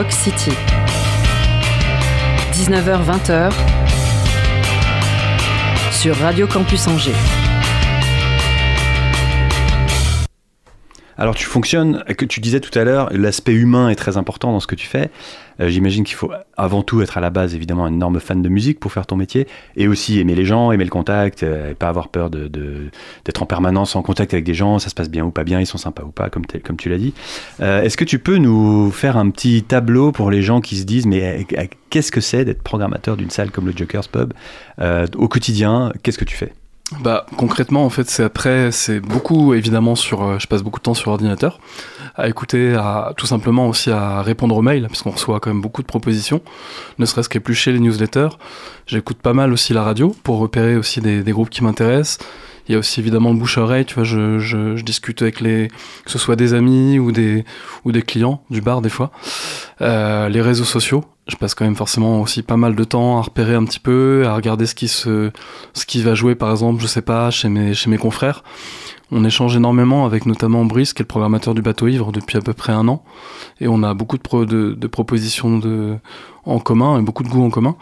Rock 0.00 0.12
City. 0.12 0.52
19h-20h 2.54 3.52
sur 5.92 6.16
Radio 6.16 6.46
Campus 6.46 6.86
Angers. 6.88 7.39
Alors 11.20 11.34
tu 11.34 11.44
fonctionnes, 11.44 12.02
que 12.16 12.24
tu 12.24 12.40
disais 12.40 12.60
tout 12.60 12.76
à 12.78 12.82
l'heure, 12.82 13.10
l'aspect 13.12 13.52
humain 13.52 13.90
est 13.90 13.94
très 13.94 14.16
important 14.16 14.52
dans 14.52 14.60
ce 14.60 14.66
que 14.66 14.74
tu 14.74 14.86
fais. 14.86 15.10
Euh, 15.60 15.68
J'imagine 15.68 16.02
qu'il 16.02 16.16
faut 16.16 16.32
avant 16.56 16.82
tout 16.82 17.02
être 17.02 17.18
à 17.18 17.20
la 17.20 17.28
base 17.28 17.54
évidemment 17.54 17.84
un 17.84 17.92
énorme 17.92 18.20
fan 18.20 18.40
de 18.40 18.48
musique 18.48 18.80
pour 18.80 18.90
faire 18.90 19.04
ton 19.04 19.16
métier, 19.16 19.46
et 19.76 19.86
aussi 19.86 20.18
aimer 20.18 20.34
les 20.34 20.46
gens, 20.46 20.72
aimer 20.72 20.84
le 20.84 20.90
contact, 20.90 21.42
euh, 21.42 21.72
et 21.72 21.74
pas 21.74 21.88
avoir 21.88 22.08
peur 22.08 22.30
d'être 22.30 23.42
en 23.42 23.44
permanence 23.44 23.96
en 23.96 24.02
contact 24.02 24.32
avec 24.32 24.46
des 24.46 24.54
gens, 24.54 24.78
ça 24.78 24.88
se 24.88 24.94
passe 24.94 25.10
bien 25.10 25.22
ou 25.22 25.30
pas 25.30 25.44
bien, 25.44 25.60
ils 25.60 25.66
sont 25.66 25.76
sympas 25.76 26.04
ou 26.04 26.10
pas, 26.10 26.30
comme, 26.30 26.46
tu 26.46 26.88
l'as 26.88 26.96
dit. 26.96 27.12
Euh, 27.60 27.82
Est-ce 27.82 27.98
que 27.98 28.04
tu 28.04 28.18
peux 28.18 28.38
nous 28.38 28.90
faire 28.90 29.18
un 29.18 29.28
petit 29.28 29.62
tableau 29.62 30.12
pour 30.12 30.30
les 30.30 30.40
gens 30.40 30.62
qui 30.62 30.78
se 30.78 30.84
disent 30.84 31.04
mais 31.04 31.46
qu'est-ce 31.90 32.12
que 32.12 32.22
c'est 32.22 32.46
d'être 32.46 32.62
programmateur 32.62 33.18
d'une 33.18 33.28
salle 33.28 33.50
comme 33.50 33.66
le 33.66 33.74
Joker's 33.76 34.08
Pub 34.08 34.32
au 35.18 35.28
quotidien? 35.28 35.92
Qu'est-ce 36.02 36.16
que 36.16 36.24
tu 36.24 36.34
fais? 36.34 36.54
Bah 36.98 37.24
concrètement 37.36 37.84
en 37.84 37.90
fait 37.90 38.10
c'est 38.10 38.24
après 38.24 38.72
c'est 38.72 38.98
beaucoup 38.98 39.54
évidemment 39.54 39.94
sur 39.94 40.24
euh, 40.24 40.38
je 40.40 40.48
passe 40.48 40.62
beaucoup 40.62 40.80
de 40.80 40.82
temps 40.82 40.94
sur 40.94 41.12
ordinateur 41.12 41.60
à 42.16 42.28
écouter 42.28 42.74
à 42.74 43.12
tout 43.16 43.26
simplement 43.26 43.68
aussi 43.68 43.92
à 43.92 44.22
répondre 44.22 44.56
aux 44.56 44.62
mails 44.62 44.88
parce 44.88 45.02
qu'on 45.02 45.10
reçoit 45.12 45.38
quand 45.38 45.50
même 45.50 45.62
beaucoup 45.62 45.82
de 45.82 45.86
propositions 45.86 46.42
ne 46.98 47.06
serait-ce 47.06 47.28
qu'éplucher 47.28 47.70
les 47.70 47.78
newsletters. 47.78 48.30
J'écoute 48.86 49.18
pas 49.18 49.34
mal 49.34 49.52
aussi 49.52 49.72
la 49.72 49.84
radio 49.84 50.16
pour 50.24 50.38
repérer 50.38 50.76
aussi 50.76 51.00
des 51.00 51.22
groupes 51.30 51.50
qui 51.50 51.62
m'intéressent 51.62 52.18
il 52.70 52.74
y 52.74 52.76
a 52.76 52.78
aussi 52.78 53.00
évidemment 53.00 53.32
le 53.32 53.38
bouche 53.38 53.58
à 53.58 53.62
oreille 53.62 53.84
tu 53.84 53.94
vois 53.96 54.04
je, 54.04 54.80
discute 54.80 55.22
avec 55.22 55.40
les 55.40 55.68
que 56.04 56.10
ce 56.10 56.18
soit 56.18 56.36
des 56.36 56.54
amis 56.54 56.98
ou 57.00 57.10
des 57.10 57.44
ou 57.84 57.90
des 57.92 58.02
clients 58.02 58.42
du 58.48 58.60
bar 58.60 58.80
des 58.80 58.88
fois 58.90 59.10
Euh, 59.82 60.28
les 60.28 60.42
réseaux 60.42 60.64
sociaux 60.64 61.02
je 61.26 61.36
passe 61.36 61.54
quand 61.54 61.64
même 61.64 61.76
forcément 61.76 62.20
aussi 62.20 62.42
pas 62.42 62.56
mal 62.56 62.74
de 62.76 62.84
temps 62.84 63.18
à 63.18 63.22
repérer 63.22 63.54
un 63.54 63.64
petit 63.64 63.80
peu 63.80 64.24
à 64.26 64.34
regarder 64.34 64.66
ce 64.66 64.74
qui 64.74 64.88
se 64.88 65.30
ce 65.74 65.84
qui 65.86 66.02
va 66.02 66.14
jouer 66.14 66.34
par 66.34 66.50
exemple, 66.50 66.80
je 66.82 66.86
sais 66.86 67.02
pas, 67.02 67.30
chez 67.30 67.48
mes, 67.48 67.72
chez 67.74 67.88
mes 67.90 67.98
confrères. 67.98 68.42
On 69.12 69.24
échange 69.24 69.56
énormément 69.56 70.06
avec 70.06 70.26
notamment 70.26 70.64
Brice, 70.64 70.92
qui 70.92 71.02
est 71.02 71.04
le 71.04 71.08
programmateur 71.08 71.54
du 71.54 71.62
bateau 71.62 71.88
ivre 71.88 72.12
depuis 72.12 72.36
à 72.38 72.40
peu 72.40 72.52
près 72.52 72.72
un 72.72 72.86
an. 72.88 73.02
Et 73.60 73.68
on 73.68 73.82
a 73.82 73.94
beaucoup 73.94 74.16
de, 74.16 74.22
pro- 74.22 74.44
de, 74.44 74.74
de 74.74 74.86
propositions 74.88 75.58
de, 75.58 75.96
en 76.44 76.58
commun 76.58 76.98
et 76.98 77.02
beaucoup 77.02 77.22
de 77.24 77.28
goûts 77.28 77.44
en 77.44 77.50
commun. 77.50 77.74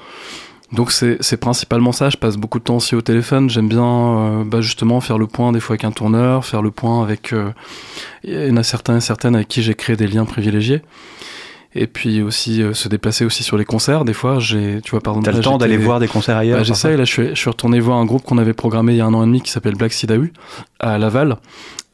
Donc 0.71 0.93
c'est 0.93 1.37
principalement 1.39 1.93
ça, 1.93 2.11
je 2.11 2.19
passe 2.19 2.37
beaucoup 2.37 2.59
de 2.59 2.65
temps 2.65 2.77
aussi 2.77 2.95
au 2.95 3.01
téléphone, 3.01 3.49
j'aime 3.49 3.69
bien 3.69 3.85
euh, 3.85 4.45
bah 4.45 4.61
justement 4.61 5.01
faire 5.01 5.17
le 5.17 5.27
point 5.27 5.51
des 5.51 5.61
fois 5.61 5.75
avec 5.75 5.85
un 5.85 5.93
tourneur, 5.93 6.45
faire 6.45 6.61
le 6.61 6.71
point 6.71 7.03
avec... 7.03 7.33
euh, 7.33 7.53
il 8.23 8.49
y 8.49 8.51
en 8.51 8.57
a 8.59 8.63
certains 8.63 8.99
et 8.99 9.01
certaines 9.01 9.35
avec 9.35 9.49
qui 9.49 9.63
j'ai 9.63 9.75
créé 9.75 9.97
des 9.97 10.07
liens 10.07 10.27
privilégiés. 10.27 10.83
Et 11.75 11.87
puis 11.87 12.21
aussi 12.21 12.63
euh, 12.63 12.75
se 12.75 12.89
déplacer 12.89 13.25
aussi 13.25 13.43
sur 13.43 13.57
les 13.57 13.65
concerts, 13.65 14.05
des 14.05 14.13
fois 14.13 14.41
j'ai... 14.41 14.81
Tu 14.83 14.91
vois 14.91 15.01
par 15.01 15.15
exemple... 15.15 15.31
T'as 15.31 15.37
le 15.39 15.43
temps 15.43 15.57
d'aller 15.57 15.79
voir 15.79 16.01
des 16.01 16.09
concerts 16.09 16.37
ailleurs 16.37 16.59
bah, 16.59 16.65
J'essaye, 16.65 16.99
là 16.99 17.05
je 17.05 17.13
suis, 17.13 17.29
je 17.29 17.35
suis 17.35 17.49
retourné 17.49 17.81
voir 17.81 17.97
un 17.97 18.05
groupe 18.05 18.25
qu'on 18.25 18.39
avait 18.39 18.53
programmé 18.53 18.93
il 18.93 18.99
y 18.99 19.01
a 19.01 19.07
un 19.07 19.15
an 19.15 19.23
et 19.23 19.27
demi 19.27 19.41
qui 19.41 19.51
s'appelle 19.51 19.75
Black 19.75 19.95
Sidahu 19.95 20.35
à 20.81 20.99
Laval. 20.99 21.39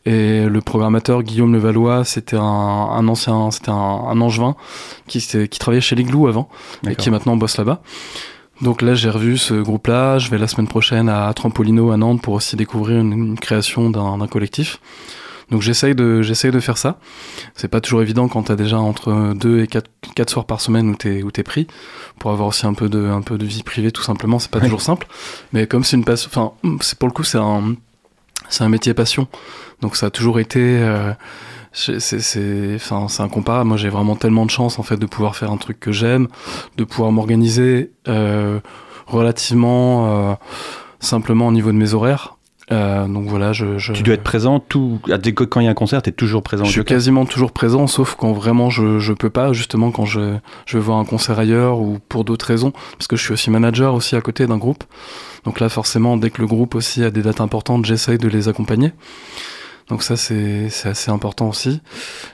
Et 0.06 0.44
le 0.44 0.60
programmateur 0.60 1.22
Guillaume 1.22 1.54
Levallois, 1.54 2.04
c'était 2.04 2.36
un, 2.36 2.42
un 2.42 3.08
ancien, 3.08 3.50
c'était 3.50 3.70
un, 3.70 3.74
un 3.74 4.20
angevin 4.20 4.54
qui, 5.06 5.20
qui 5.20 5.58
travaillait 5.58 5.80
chez 5.80 5.96
l'Igloo 5.96 6.26
avant 6.26 6.48
et 6.86 6.94
qui 6.94 7.08
maintenant 7.08 7.36
bosse 7.36 7.56
là-bas. 7.56 7.80
Donc 8.60 8.82
là, 8.82 8.94
j'ai 8.94 9.10
revu 9.10 9.36
ce 9.36 9.54
groupe-là. 9.54 10.18
Je 10.18 10.30
vais 10.30 10.38
la 10.38 10.46
semaine 10.48 10.68
prochaine 10.68 11.08
à 11.08 11.32
Trampolino 11.34 11.90
à 11.90 11.96
Nantes 11.96 12.22
pour 12.22 12.34
aussi 12.34 12.56
découvrir 12.56 13.00
une, 13.00 13.12
une 13.12 13.38
création 13.38 13.90
d'un 13.90 14.26
collectif. 14.28 14.78
Donc 15.50 15.60
j'essaye 15.60 15.94
de, 15.94 16.22
j'essaye 16.22 16.50
de 16.50 16.60
faire 16.60 16.78
ça. 16.78 16.98
C'est 17.54 17.68
pas 17.68 17.80
toujours 17.82 18.00
évident 18.00 18.28
quand 18.28 18.44
t'as 18.44 18.56
déjà 18.56 18.78
entre 18.78 19.34
deux 19.34 19.60
et 19.60 19.66
quatre, 19.66 19.90
quatre 20.14 20.30
soirs 20.30 20.46
par 20.46 20.60
semaine 20.62 20.88
où 20.88 20.94
t'es, 20.94 21.22
où 21.22 21.30
t'es 21.30 21.42
pris 21.42 21.66
pour 22.18 22.30
avoir 22.30 22.48
aussi 22.48 22.64
un 22.66 22.72
peu 22.72 22.88
de, 22.88 23.04
un 23.06 23.20
peu 23.20 23.36
de 23.36 23.44
vie 23.44 23.62
privée 23.62 23.92
tout 23.92 24.02
simplement. 24.02 24.38
C'est 24.38 24.50
pas 24.50 24.58
Ouais. 24.58 24.64
toujours 24.64 24.80
simple. 24.80 25.06
Mais 25.52 25.66
comme 25.66 25.84
c'est 25.84 25.96
une 25.96 26.04
passion, 26.04 26.30
enfin, 26.32 26.52
c'est 26.80 26.98
pour 26.98 27.08
le 27.08 27.12
coup, 27.12 27.24
c'est 27.24 27.36
un, 27.38 27.74
c'est 28.48 28.64
un 28.64 28.70
métier 28.70 28.94
passion. 28.94 29.28
Donc 29.82 29.96
ça 29.96 30.06
a 30.06 30.10
toujours 30.10 30.38
été, 30.40 30.60
euh, 30.62 31.12
c'est, 31.74 32.74
enfin, 32.76 33.06
incomparable. 33.18 33.68
Moi, 33.68 33.76
j'ai 33.76 33.88
vraiment 33.88 34.16
tellement 34.16 34.46
de 34.46 34.50
chance 34.50 34.78
en 34.78 34.82
fait 34.82 34.96
de 34.96 35.06
pouvoir 35.06 35.36
faire 35.36 35.50
un 35.50 35.56
truc 35.56 35.80
que 35.80 35.92
j'aime, 35.92 36.28
de 36.76 36.84
pouvoir 36.84 37.12
m'organiser 37.12 37.90
euh, 38.08 38.60
relativement 39.06 40.30
euh, 40.30 40.34
simplement 41.00 41.48
au 41.48 41.52
niveau 41.52 41.72
de 41.72 41.76
mes 41.76 41.94
horaires. 41.94 42.36
Euh, 42.72 43.06
donc 43.06 43.26
voilà, 43.26 43.52
je, 43.52 43.76
je 43.76 43.92
Tu 43.92 44.02
dois 44.02 44.14
être 44.14 44.22
présent 44.22 44.58
tout. 44.58 44.98
Quand 45.04 45.60
il 45.60 45.64
y 45.64 45.66
a 45.66 45.70
un 45.70 45.74
concert, 45.74 46.00
tu 46.00 46.08
es 46.08 46.12
toujours 46.12 46.42
présent. 46.42 46.64
je 46.64 46.70
suis 46.70 46.84
quasiment 46.84 47.26
toujours 47.26 47.52
présent, 47.52 47.86
sauf 47.86 48.14
quand 48.14 48.32
vraiment 48.32 48.70
je, 48.70 48.98
je 49.00 49.12
peux 49.12 49.28
pas, 49.28 49.52
justement 49.52 49.90
quand 49.90 50.06
je, 50.06 50.36
je 50.64 50.78
vais 50.78 50.82
voir 50.82 50.98
un 50.98 51.04
concert 51.04 51.38
ailleurs 51.38 51.80
ou 51.80 51.98
pour 52.08 52.24
d'autres 52.24 52.46
raisons, 52.46 52.72
parce 52.92 53.06
que 53.06 53.16
je 53.16 53.22
suis 53.22 53.32
aussi 53.34 53.50
manager 53.50 53.92
aussi 53.94 54.16
à 54.16 54.22
côté 54.22 54.46
d'un 54.46 54.56
groupe. 54.56 54.84
Donc 55.44 55.60
là, 55.60 55.68
forcément, 55.68 56.16
dès 56.16 56.30
que 56.30 56.40
le 56.40 56.46
groupe 56.46 56.74
aussi 56.74 57.04
a 57.04 57.10
des 57.10 57.20
dates 57.20 57.42
importantes, 57.42 57.84
j'essaye 57.84 58.16
de 58.16 58.28
les 58.28 58.48
accompagner. 58.48 58.92
Donc 59.88 60.02
ça, 60.02 60.16
c'est 60.16 60.68
assez 60.84 61.10
important 61.10 61.48
aussi. 61.50 61.82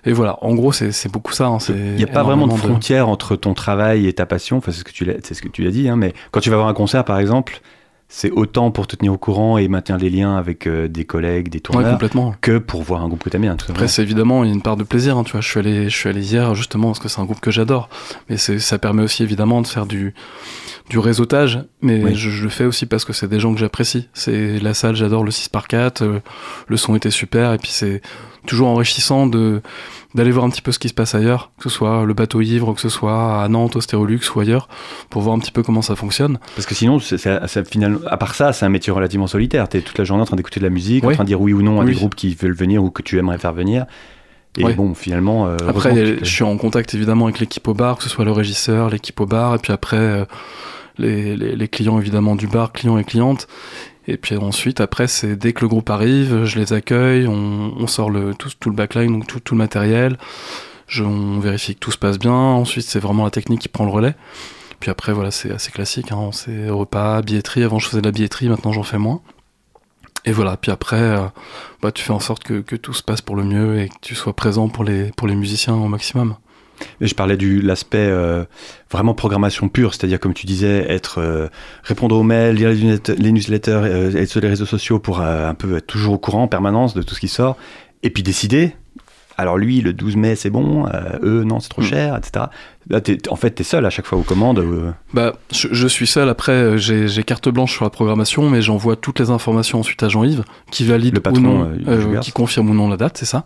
Et 0.04 0.12
voilà, 0.12 0.38
en 0.42 0.54
gros, 0.54 0.70
c'est 0.72 0.92
c'est 0.92 1.10
beaucoup 1.10 1.32
ça. 1.32 1.46
hein, 1.46 1.58
Il 1.68 1.94
n'y 1.96 2.04
a 2.04 2.06
pas 2.06 2.22
vraiment 2.22 2.46
de 2.46 2.52
frontière 2.68 3.08
entre 3.08 3.34
ton 3.36 3.54
travail 3.54 4.06
et 4.06 4.12
ta 4.12 4.24
passion. 4.24 4.58
Enfin, 4.58 4.70
c'est 4.70 4.78
ce 4.80 4.84
que 4.84 4.92
tu 4.92 5.04
l'as, 5.04 5.14
c'est 5.24 5.34
ce 5.34 5.42
que 5.42 5.48
tu 5.48 5.66
as 5.66 5.70
dit. 5.70 5.88
hein, 5.88 5.96
mais 5.96 6.12
quand 6.30 6.40
tu 6.40 6.50
vas 6.50 6.56
voir 6.56 6.68
un 6.68 6.74
concert, 6.74 7.04
par 7.04 7.18
exemple, 7.18 7.60
c'est 8.12 8.32
autant 8.32 8.72
pour 8.72 8.88
te 8.88 8.96
tenir 8.96 9.12
au 9.12 9.18
courant 9.18 9.56
et 9.56 9.68
maintenir 9.68 9.96
les 9.96 10.10
liens 10.10 10.36
avec 10.36 10.66
euh, 10.66 10.88
des 10.88 11.04
collègues, 11.04 11.48
des 11.48 11.58
Ouais, 11.58 11.60
tourneurs, 11.62 11.92
complètement. 11.92 12.34
que 12.40 12.58
pour 12.58 12.82
voir 12.82 13.02
un 13.02 13.08
groupe 13.08 13.22
que 13.22 13.30
t'aimes 13.30 13.42
bien. 13.42 13.54
tout 13.54 13.66
Après, 13.70 13.86
c'est 13.86 14.02
évidemment 14.02 14.42
une 14.42 14.62
part 14.62 14.76
de 14.76 14.82
plaisir. 14.82 15.16
hein, 15.16 15.22
tu 15.22 15.30
vois, 15.32 15.40
je 15.40 15.48
suis 15.48 15.60
allé, 15.60 15.88
je 15.88 15.96
suis 15.96 16.08
allé 16.08 16.20
hier 16.20 16.54
justement 16.56 16.88
parce 16.88 16.98
que 16.98 17.08
c'est 17.08 17.20
un 17.20 17.24
groupe 17.24 17.40
que 17.40 17.52
j'adore. 17.52 17.88
Mais 18.28 18.36
c'est, 18.36 18.58
ça 18.58 18.78
permet 18.78 19.04
aussi 19.04 19.22
évidemment 19.22 19.62
de 19.62 19.68
faire 19.68 19.86
du, 19.86 20.12
du 20.88 20.98
réseautage. 20.98 21.60
Mais 21.82 22.02
Oui. 22.02 22.14
je, 22.16 22.30
je 22.30 22.42
le 22.42 22.48
fais 22.50 22.64
aussi 22.64 22.84
parce 22.86 23.04
que 23.04 23.12
c'est 23.12 23.28
des 23.28 23.38
gens 23.38 23.54
que 23.54 23.60
j'apprécie. 23.60 24.08
C'est 24.12 24.58
la 24.58 24.74
salle, 24.74 24.96
j'adore 24.96 25.22
le 25.22 25.30
6 25.30 25.48
par 25.48 25.68
4 25.68 26.02
euh, 26.02 26.18
Le 26.66 26.76
son 26.76 26.96
était 26.96 27.10
super. 27.12 27.52
Et 27.52 27.58
puis 27.58 27.70
c'est 27.70 28.02
toujours 28.46 28.68
enrichissant 28.68 29.26
de 29.26 29.60
d'aller 30.14 30.32
voir 30.32 30.44
un 30.44 30.50
petit 30.50 30.62
peu 30.62 30.72
ce 30.72 30.80
qui 30.80 30.88
se 30.88 30.94
passe 30.94 31.14
ailleurs, 31.14 31.52
que 31.58 31.64
ce 31.64 31.68
soit 31.68 32.04
le 32.04 32.14
bateau 32.14 32.40
ivre, 32.40 32.72
que 32.74 32.80
ce 32.80 32.88
soit 32.88 33.42
à 33.44 33.48
Nantes, 33.48 33.76
au 33.76 33.80
Stérolux 33.80 34.18
ou 34.34 34.40
ailleurs, 34.40 34.68
pour 35.08 35.22
voir 35.22 35.36
un 35.36 35.38
petit 35.38 35.52
peu 35.52 35.62
comment 35.62 35.82
ça 35.82 35.94
fonctionne. 35.94 36.38
Parce 36.56 36.66
que 36.66 36.74
sinon, 36.74 36.98
finalement, 36.98 38.00
à 38.08 38.16
part 38.16 38.34
ça, 38.34 38.52
c'est 38.52 38.66
un 38.66 38.70
métier 38.70 38.92
relativement 38.92 39.28
solitaire. 39.28 39.68
T'es 39.68 39.82
toute 39.82 39.98
la 39.98 40.04
journée 40.04 40.22
en 40.22 40.26
train 40.26 40.36
d'écouter 40.36 40.58
de 40.58 40.64
la 40.64 40.70
musique, 40.70 41.04
en 41.04 41.12
train 41.12 41.22
de 41.22 41.28
dire 41.28 41.40
oui 41.40 41.52
ou 41.52 41.62
non 41.62 41.80
à 41.80 41.84
Oui. 41.84 41.92
des 41.92 41.96
groupes 41.96 42.16
qui 42.16 42.34
veulent 42.34 42.54
venir 42.54 42.82
ou 42.82 42.90
que 42.90 43.02
tu 43.02 43.18
aimerais 43.18 43.38
faire 43.38 43.52
venir. 43.52 43.86
Et 44.58 44.64
bon, 44.74 44.94
finalement. 44.94 45.46
euh, 45.46 45.56
Après, 45.68 45.94
tu 45.94 46.18
je 46.24 46.28
suis 46.28 46.42
en 46.42 46.56
contact 46.56 46.92
évidemment 46.92 47.26
avec 47.26 47.38
l'équipe 47.38 47.66
au 47.68 47.74
bar, 47.74 47.96
que 47.96 48.02
ce 48.02 48.08
soit 48.08 48.24
le 48.24 48.32
régisseur, 48.32 48.90
l'équipe 48.90 49.20
au 49.20 49.26
bar, 49.26 49.54
et 49.54 49.58
puis 49.58 49.72
après 49.72 49.96
euh, 49.96 50.24
les, 50.98 51.36
les- 51.36 51.54
les 51.54 51.68
clients 51.68 52.00
évidemment 52.00 52.34
du 52.34 52.48
bar, 52.48 52.72
clients 52.72 52.98
et 52.98 53.04
clientes. 53.04 53.46
Et 54.10 54.16
puis 54.16 54.36
ensuite, 54.36 54.80
après, 54.80 55.06
c'est 55.06 55.36
dès 55.36 55.52
que 55.52 55.60
le 55.60 55.68
groupe 55.68 55.88
arrive, 55.88 56.44
je 56.44 56.58
les 56.58 56.72
accueille, 56.72 57.28
on, 57.28 57.74
on 57.78 57.86
sort 57.86 58.10
le, 58.10 58.34
tout, 58.34 58.50
tout 58.58 58.68
le 58.68 58.74
backline, 58.74 59.12
donc 59.12 59.26
tout, 59.26 59.54
le 59.54 59.58
matériel, 59.58 60.18
on 60.98 61.38
vérifie 61.38 61.76
que 61.76 61.78
tout 61.78 61.92
se 61.92 61.96
passe 61.96 62.18
bien. 62.18 62.32
Ensuite, 62.32 62.84
c'est 62.84 62.98
vraiment 62.98 63.22
la 63.22 63.30
technique 63.30 63.60
qui 63.60 63.68
prend 63.68 63.84
le 63.84 63.92
relais. 63.92 64.16
Puis 64.80 64.90
après, 64.90 65.12
voilà, 65.12 65.30
c'est 65.30 65.52
assez 65.52 65.70
classique. 65.70 66.10
Hein, 66.10 66.30
c'est 66.32 66.68
repas, 66.68 67.22
billetterie. 67.22 67.62
Avant, 67.62 67.78
je 67.78 67.86
faisais 67.86 68.02
de 68.02 68.06
la 68.06 68.10
billetterie, 68.10 68.48
maintenant, 68.48 68.72
j'en 68.72 68.82
fais 68.82 68.98
moins. 68.98 69.20
Et 70.24 70.32
voilà, 70.32 70.56
puis 70.56 70.72
après, 70.72 71.00
euh, 71.00 71.26
bah, 71.80 71.92
tu 71.92 72.02
fais 72.02 72.12
en 72.12 72.18
sorte 72.20 72.42
que, 72.42 72.60
que 72.60 72.74
tout 72.74 72.92
se 72.92 73.04
passe 73.04 73.22
pour 73.22 73.36
le 73.36 73.44
mieux 73.44 73.80
et 73.80 73.88
que 73.88 73.94
tu 74.02 74.16
sois 74.16 74.34
présent 74.34 74.68
pour 74.68 74.82
les, 74.82 75.12
pour 75.16 75.28
les 75.28 75.36
musiciens 75.36 75.74
au 75.74 75.86
maximum. 75.86 76.34
Et 77.00 77.06
je 77.06 77.14
parlais 77.14 77.36
de 77.36 77.60
l'aspect 77.60 77.98
euh, 77.98 78.44
vraiment 78.90 79.14
programmation 79.14 79.68
pure, 79.68 79.94
c'est-à-dire 79.94 80.20
comme 80.20 80.34
tu 80.34 80.46
disais, 80.46 80.86
être 80.88 81.18
euh, 81.18 81.48
répondre 81.82 82.16
aux 82.16 82.22
mails, 82.22 82.56
lire 82.56 82.70
les 82.70 82.76
newsletters, 82.76 83.14
les 83.18 83.32
newsletters, 83.32 83.80
euh, 83.84 84.16
être 84.16 84.28
sur 84.28 84.40
les 84.40 84.48
réseaux 84.48 84.66
sociaux 84.66 84.98
pour 84.98 85.20
un 85.20 85.54
peu 85.54 85.76
être 85.76 85.86
toujours 85.86 86.14
au 86.14 86.18
courant 86.18 86.44
en 86.44 86.48
permanence 86.48 86.94
de 86.94 87.02
tout 87.02 87.14
ce 87.14 87.20
qui 87.20 87.28
sort, 87.28 87.56
et 88.02 88.10
puis 88.10 88.22
décider. 88.22 88.74
Alors 89.40 89.56
lui, 89.56 89.80
le 89.80 89.92
12 89.92 90.16
mai, 90.16 90.36
c'est 90.36 90.50
bon. 90.50 90.86
euh, 90.86 91.18
eux, 91.22 91.44
non, 91.44 91.60
c'est 91.60 91.68
trop 91.70 91.80
Mm. 91.82 91.86
cher, 91.86 92.16
etc. 92.16 92.46
Là, 92.88 93.00
en 93.30 93.36
fait, 93.36 93.50
t'es 93.50 93.62
seul 93.64 93.86
à 93.86 93.90
chaque 93.90 94.06
fois 94.06 94.18
aux 94.18 94.22
commandes. 94.22 94.58
euh, 94.58 94.90
Bah, 95.14 95.34
je, 95.52 95.68
je 95.70 95.86
suis 95.86 96.06
seul. 96.06 96.28
Après, 96.28 96.52
euh, 96.52 96.76
j'ai 96.76 97.22
carte 97.22 97.48
blanche 97.48 97.72
sur 97.72 97.84
la 97.84 97.90
programmation, 97.90 98.48
mais 98.50 98.60
j'envoie 98.62 98.96
toutes 98.96 99.20
les 99.20 99.30
informations 99.30 99.78
ensuite 99.80 100.02
à 100.02 100.08
Jean-Yves, 100.08 100.42
qui 100.70 100.84
valide 100.84 101.14
Le 101.14 101.20
patron, 101.20 101.40
ou 101.40 101.42
non, 101.42 101.70
euh, 101.88 102.18
qui 102.18 102.32
confirme 102.32 102.70
ou 102.70 102.74
non 102.74 102.88
la 102.88 102.96
date, 102.96 103.16
c'est 103.18 103.26
ça. 103.26 103.44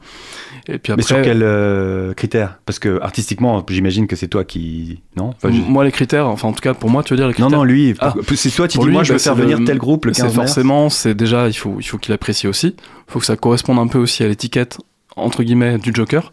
Et 0.66 0.78
puis 0.78 0.92
mais 0.96 1.02
après, 1.02 1.02
sur 1.02 1.22
quels 1.22 2.14
critères 2.16 2.59
Parce 2.64 2.78
que 2.78 3.00
artistiquement, 3.02 3.64
j'imagine 3.68 4.07
que 4.07 4.16
c'est 4.16 4.28
toi 4.28 4.44
qui. 4.44 5.02
Non? 5.16 5.30
Enfin, 5.37 5.50
je- 5.52 5.59
m- 5.61 5.64
moi 5.68 5.85
les 5.85 5.92
critères, 5.92 6.26
enfin 6.26 6.48
en 6.48 6.52
tout 6.52 6.61
cas 6.62 6.72
pour 6.74 6.88
moi, 6.90 7.02
tu 7.02 7.12
veux 7.12 7.16
dire 7.18 7.26
les 7.26 7.33
Non, 7.35 7.46
critères. 7.46 7.59
non, 7.59 7.64
lui, 7.64 7.94
Ah. 8.00 8.14
c'est 8.35 8.50
toi, 8.50 8.66
tu 8.66 8.76
Pour 8.78 8.85
dis, 8.85 8.88
lui, 8.90 8.94
moi, 8.94 9.04
je 9.04 9.11
bah, 9.11 9.14
veux 9.14 9.18
faire 9.18 9.35
venir 9.35 9.59
le- 9.59 9.64
tel 9.66 9.78
groupe 9.78 10.07
le 10.07 10.12
15 10.12 10.30
C'est 10.30 10.37
mars. 10.37 10.48
forcément, 10.48 10.88
c'est 10.88 11.14
déjà, 11.14 11.48
il 11.48 11.52
faut, 11.54 11.76
il 11.80 11.85
faut 11.85 11.98
qu'il 11.98 12.14
apprécie 12.14 12.46
aussi. 12.48 12.74
Il 12.78 13.12
faut 13.12 13.18
que 13.18 13.26
ça 13.26 13.37
corresponde 13.37 13.78
un 13.78 13.87
peu 13.88 13.98
aussi 13.98 14.22
à 14.24 14.28
l'étiquette 14.28 14.78
entre 15.16 15.42
guillemets 15.42 15.79
du 15.79 15.92
Joker. 15.94 16.33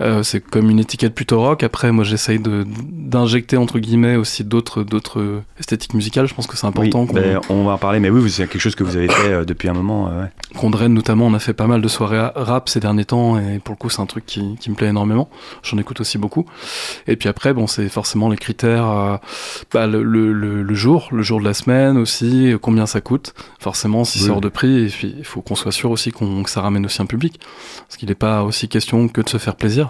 Euh, 0.00 0.22
c'est 0.22 0.40
comme 0.40 0.70
une 0.70 0.78
étiquette 0.78 1.14
plutôt 1.14 1.40
rock. 1.40 1.62
Après, 1.62 1.90
moi, 1.90 2.04
j'essaye 2.04 2.38
de 2.38 2.64
d'injecter 2.68 3.56
entre 3.56 3.78
guillemets 3.78 4.16
aussi 4.16 4.44
d'autres 4.44 4.82
d'autres 4.84 5.42
esthétiques 5.58 5.94
musicales. 5.94 6.28
Je 6.28 6.34
pense 6.34 6.46
que 6.46 6.56
c'est 6.56 6.66
important 6.66 7.04
ben, 7.04 7.40
on 7.48 7.64
va 7.64 7.72
en 7.72 7.78
parler, 7.78 7.98
mais 8.00 8.10
oui, 8.10 8.30
c'est 8.30 8.46
quelque 8.46 8.60
chose 8.60 8.74
que 8.74 8.84
vous 8.84 8.96
avez 8.96 9.08
fait 9.08 9.32
euh, 9.32 9.44
depuis 9.44 9.68
un 9.68 9.72
moment. 9.72 10.08
euh, 10.08 10.22
ouais. 10.22 10.28
qu'on 10.56 10.70
draine 10.70 10.94
notamment. 10.94 11.26
On 11.26 11.34
a 11.34 11.38
fait 11.38 11.52
pas 11.54 11.66
mal 11.66 11.80
de 11.80 11.88
soirées 11.88 12.28
rap 12.36 12.68
ces 12.68 12.80
derniers 12.80 13.04
temps 13.06 13.38
et 13.38 13.58
pour 13.58 13.72
le 13.74 13.78
coup, 13.78 13.90
c'est 13.90 14.00
un 14.00 14.06
truc 14.06 14.24
qui, 14.26 14.56
qui 14.60 14.70
me 14.70 14.74
plaît 14.76 14.88
énormément. 14.88 15.28
J'en 15.62 15.78
écoute 15.78 16.00
aussi 16.00 16.16
beaucoup. 16.18 16.46
Et 17.06 17.16
puis 17.16 17.28
après, 17.28 17.52
bon, 17.52 17.66
c'est 17.66 17.88
forcément 17.88 18.28
les 18.28 18.36
critères, 18.36 18.88
euh, 18.88 19.16
bah, 19.72 19.86
le, 19.86 20.02
le, 20.02 20.32
le, 20.32 20.62
le 20.62 20.74
jour, 20.74 21.08
le 21.10 21.22
jour 21.22 21.40
de 21.40 21.44
la 21.44 21.54
semaine 21.54 21.96
aussi, 21.96 22.52
combien 22.62 22.86
ça 22.86 23.00
coûte. 23.00 23.34
Forcément, 23.58 24.04
s'il 24.04 24.22
Oui. 24.22 24.28
sort 24.28 24.40
de 24.40 24.48
prix, 24.48 24.92
il 25.02 25.24
faut 25.24 25.40
qu'on 25.40 25.56
soit 25.56 25.72
sûr 25.72 25.90
aussi 25.90 26.12
qu'on, 26.12 26.42
que 26.44 26.50
ça 26.50 26.60
ramène 26.60 26.84
aussi 26.86 27.02
un 27.02 27.06
public. 27.06 27.40
Parce 27.86 27.96
qu'il 27.96 28.08
n'est 28.08 28.14
pas 28.14 28.42
aussi 28.44 28.68
question 28.68 29.08
que 29.08 29.20
de 29.22 29.28
se 29.28 29.38
faire 29.38 29.56
plaisir. 29.56 29.87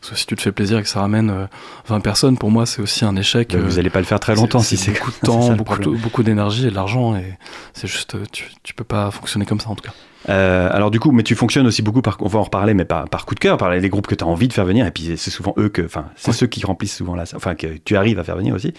Parce 0.00 0.10
que 0.10 0.16
si 0.16 0.26
tu 0.26 0.36
te 0.36 0.42
fais 0.42 0.52
plaisir 0.52 0.78
et 0.78 0.82
que 0.82 0.88
ça 0.88 1.00
ramène 1.00 1.30
euh, 1.30 1.46
20 1.88 2.00
personnes, 2.00 2.38
pour 2.38 2.50
moi, 2.50 2.66
c'est 2.66 2.80
aussi 2.80 3.04
un 3.04 3.16
échec. 3.16 3.50
Ben, 3.52 3.60
euh, 3.60 3.68
vous 3.68 3.76
n'allez 3.76 3.90
pas 3.90 3.98
le 3.98 4.04
faire 4.04 4.20
très 4.20 4.34
longtemps 4.34 4.60
si 4.60 4.76
c'est 4.76 4.92
beaucoup 4.92 5.10
de 5.10 5.16
ça, 5.20 5.26
temps, 5.26 5.52
beaucoup, 5.54 5.96
beaucoup 5.96 6.22
d'énergie 6.22 6.66
et 6.66 6.70
de 6.70 6.74
l'argent 6.74 7.16
et 7.16 7.36
c'est 7.74 7.88
juste 7.88 8.14
euh, 8.14 8.24
tu, 8.30 8.44
tu 8.62 8.74
peux 8.74 8.84
pas 8.84 9.10
fonctionner 9.10 9.46
comme 9.46 9.60
ça 9.60 9.70
en 9.70 9.74
tout 9.74 9.84
cas. 9.84 9.94
Euh, 10.28 10.68
alors 10.72 10.90
du 10.90 10.98
coup, 10.98 11.12
mais 11.12 11.22
tu 11.22 11.34
fonctionnes 11.36 11.66
aussi 11.66 11.80
beaucoup 11.80 12.02
par, 12.02 12.16
on 12.20 12.26
va 12.28 12.40
en 12.40 12.42
reparler, 12.42 12.74
mais 12.74 12.84
par, 12.84 13.08
par 13.08 13.24
coup 13.24 13.34
de 13.34 13.40
cœur, 13.40 13.56
par 13.56 13.70
les 13.70 13.88
groupes 13.88 14.06
que 14.08 14.14
tu 14.16 14.24
as 14.24 14.26
envie 14.26 14.48
de 14.48 14.52
faire 14.52 14.64
venir, 14.64 14.84
et 14.86 14.90
puis 14.90 15.12
c'est 15.16 15.30
souvent 15.30 15.54
eux 15.58 15.68
que, 15.68 15.82
enfin, 15.82 16.06
c'est 16.16 16.28
Ouais. 16.32 16.36
ceux 16.36 16.46
qui 16.48 16.64
remplissent 16.66 16.96
souvent 16.96 17.14
la, 17.14 17.22
enfin, 17.36 17.54
que 17.54 17.66
tu 17.84 17.96
arrives 17.96 18.18
à 18.18 18.24
faire 18.24 18.36
venir 18.36 18.54
aussi. 18.54 18.74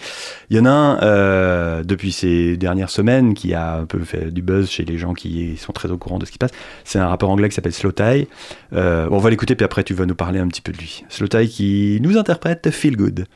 Il 0.50 0.56
y 0.56 0.60
en 0.60 0.66
a 0.66 0.70
un 0.70 1.00
euh, 1.02 1.82
depuis 1.82 2.12
ces 2.12 2.56
dernières 2.56 2.90
semaines 2.90 3.34
qui 3.34 3.54
a 3.54 3.76
un 3.78 3.84
peu 3.86 4.00
fait 4.00 4.30
du 4.32 4.42
buzz 4.42 4.68
chez 4.68 4.84
les 4.84 4.98
gens 4.98 5.14
qui 5.14 5.56
sont 5.56 5.72
très 5.72 5.90
au 5.90 5.96
courant 5.98 6.18
de 6.18 6.26
ce 6.26 6.30
qui 6.30 6.34
se 6.34 6.38
passe. 6.38 6.52
C'est 6.84 6.98
un 6.98 7.08
rappeur 7.08 7.30
anglais 7.30 7.48
qui 7.48 7.54
s'appelle 7.54 7.72
Slow 7.72 7.92
Tie. 7.92 8.28
Euh, 8.74 9.08
on 9.10 9.18
va 9.18 9.30
l'écouter, 9.30 9.54
puis 9.54 9.64
après 9.64 9.82
tu 9.82 9.94
vas 9.94 10.04
nous 10.06 10.14
parler 10.14 10.40
un 10.40 10.48
petit 10.48 10.60
peu 10.62 10.72
de 10.72 10.78
lui. 10.78 11.04
Slow 11.08 11.26
Tie 11.28 11.48
qui 11.48 11.98
nous 12.02 12.18
interprète 12.18 12.70
Feel 12.70 12.96
Good. 12.96 13.26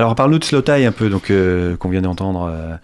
Alors 0.00 0.14
parle-nous 0.14 0.38
de 0.38 0.44
Slow 0.44 0.62
Tie 0.62 0.86
un 0.86 0.92
peu, 0.92 1.10
donc 1.10 1.30
euh, 1.30 1.76
qu'on 1.76 1.90
vient 1.90 2.00
d'entendre. 2.00 2.50
euh, 2.50 2.74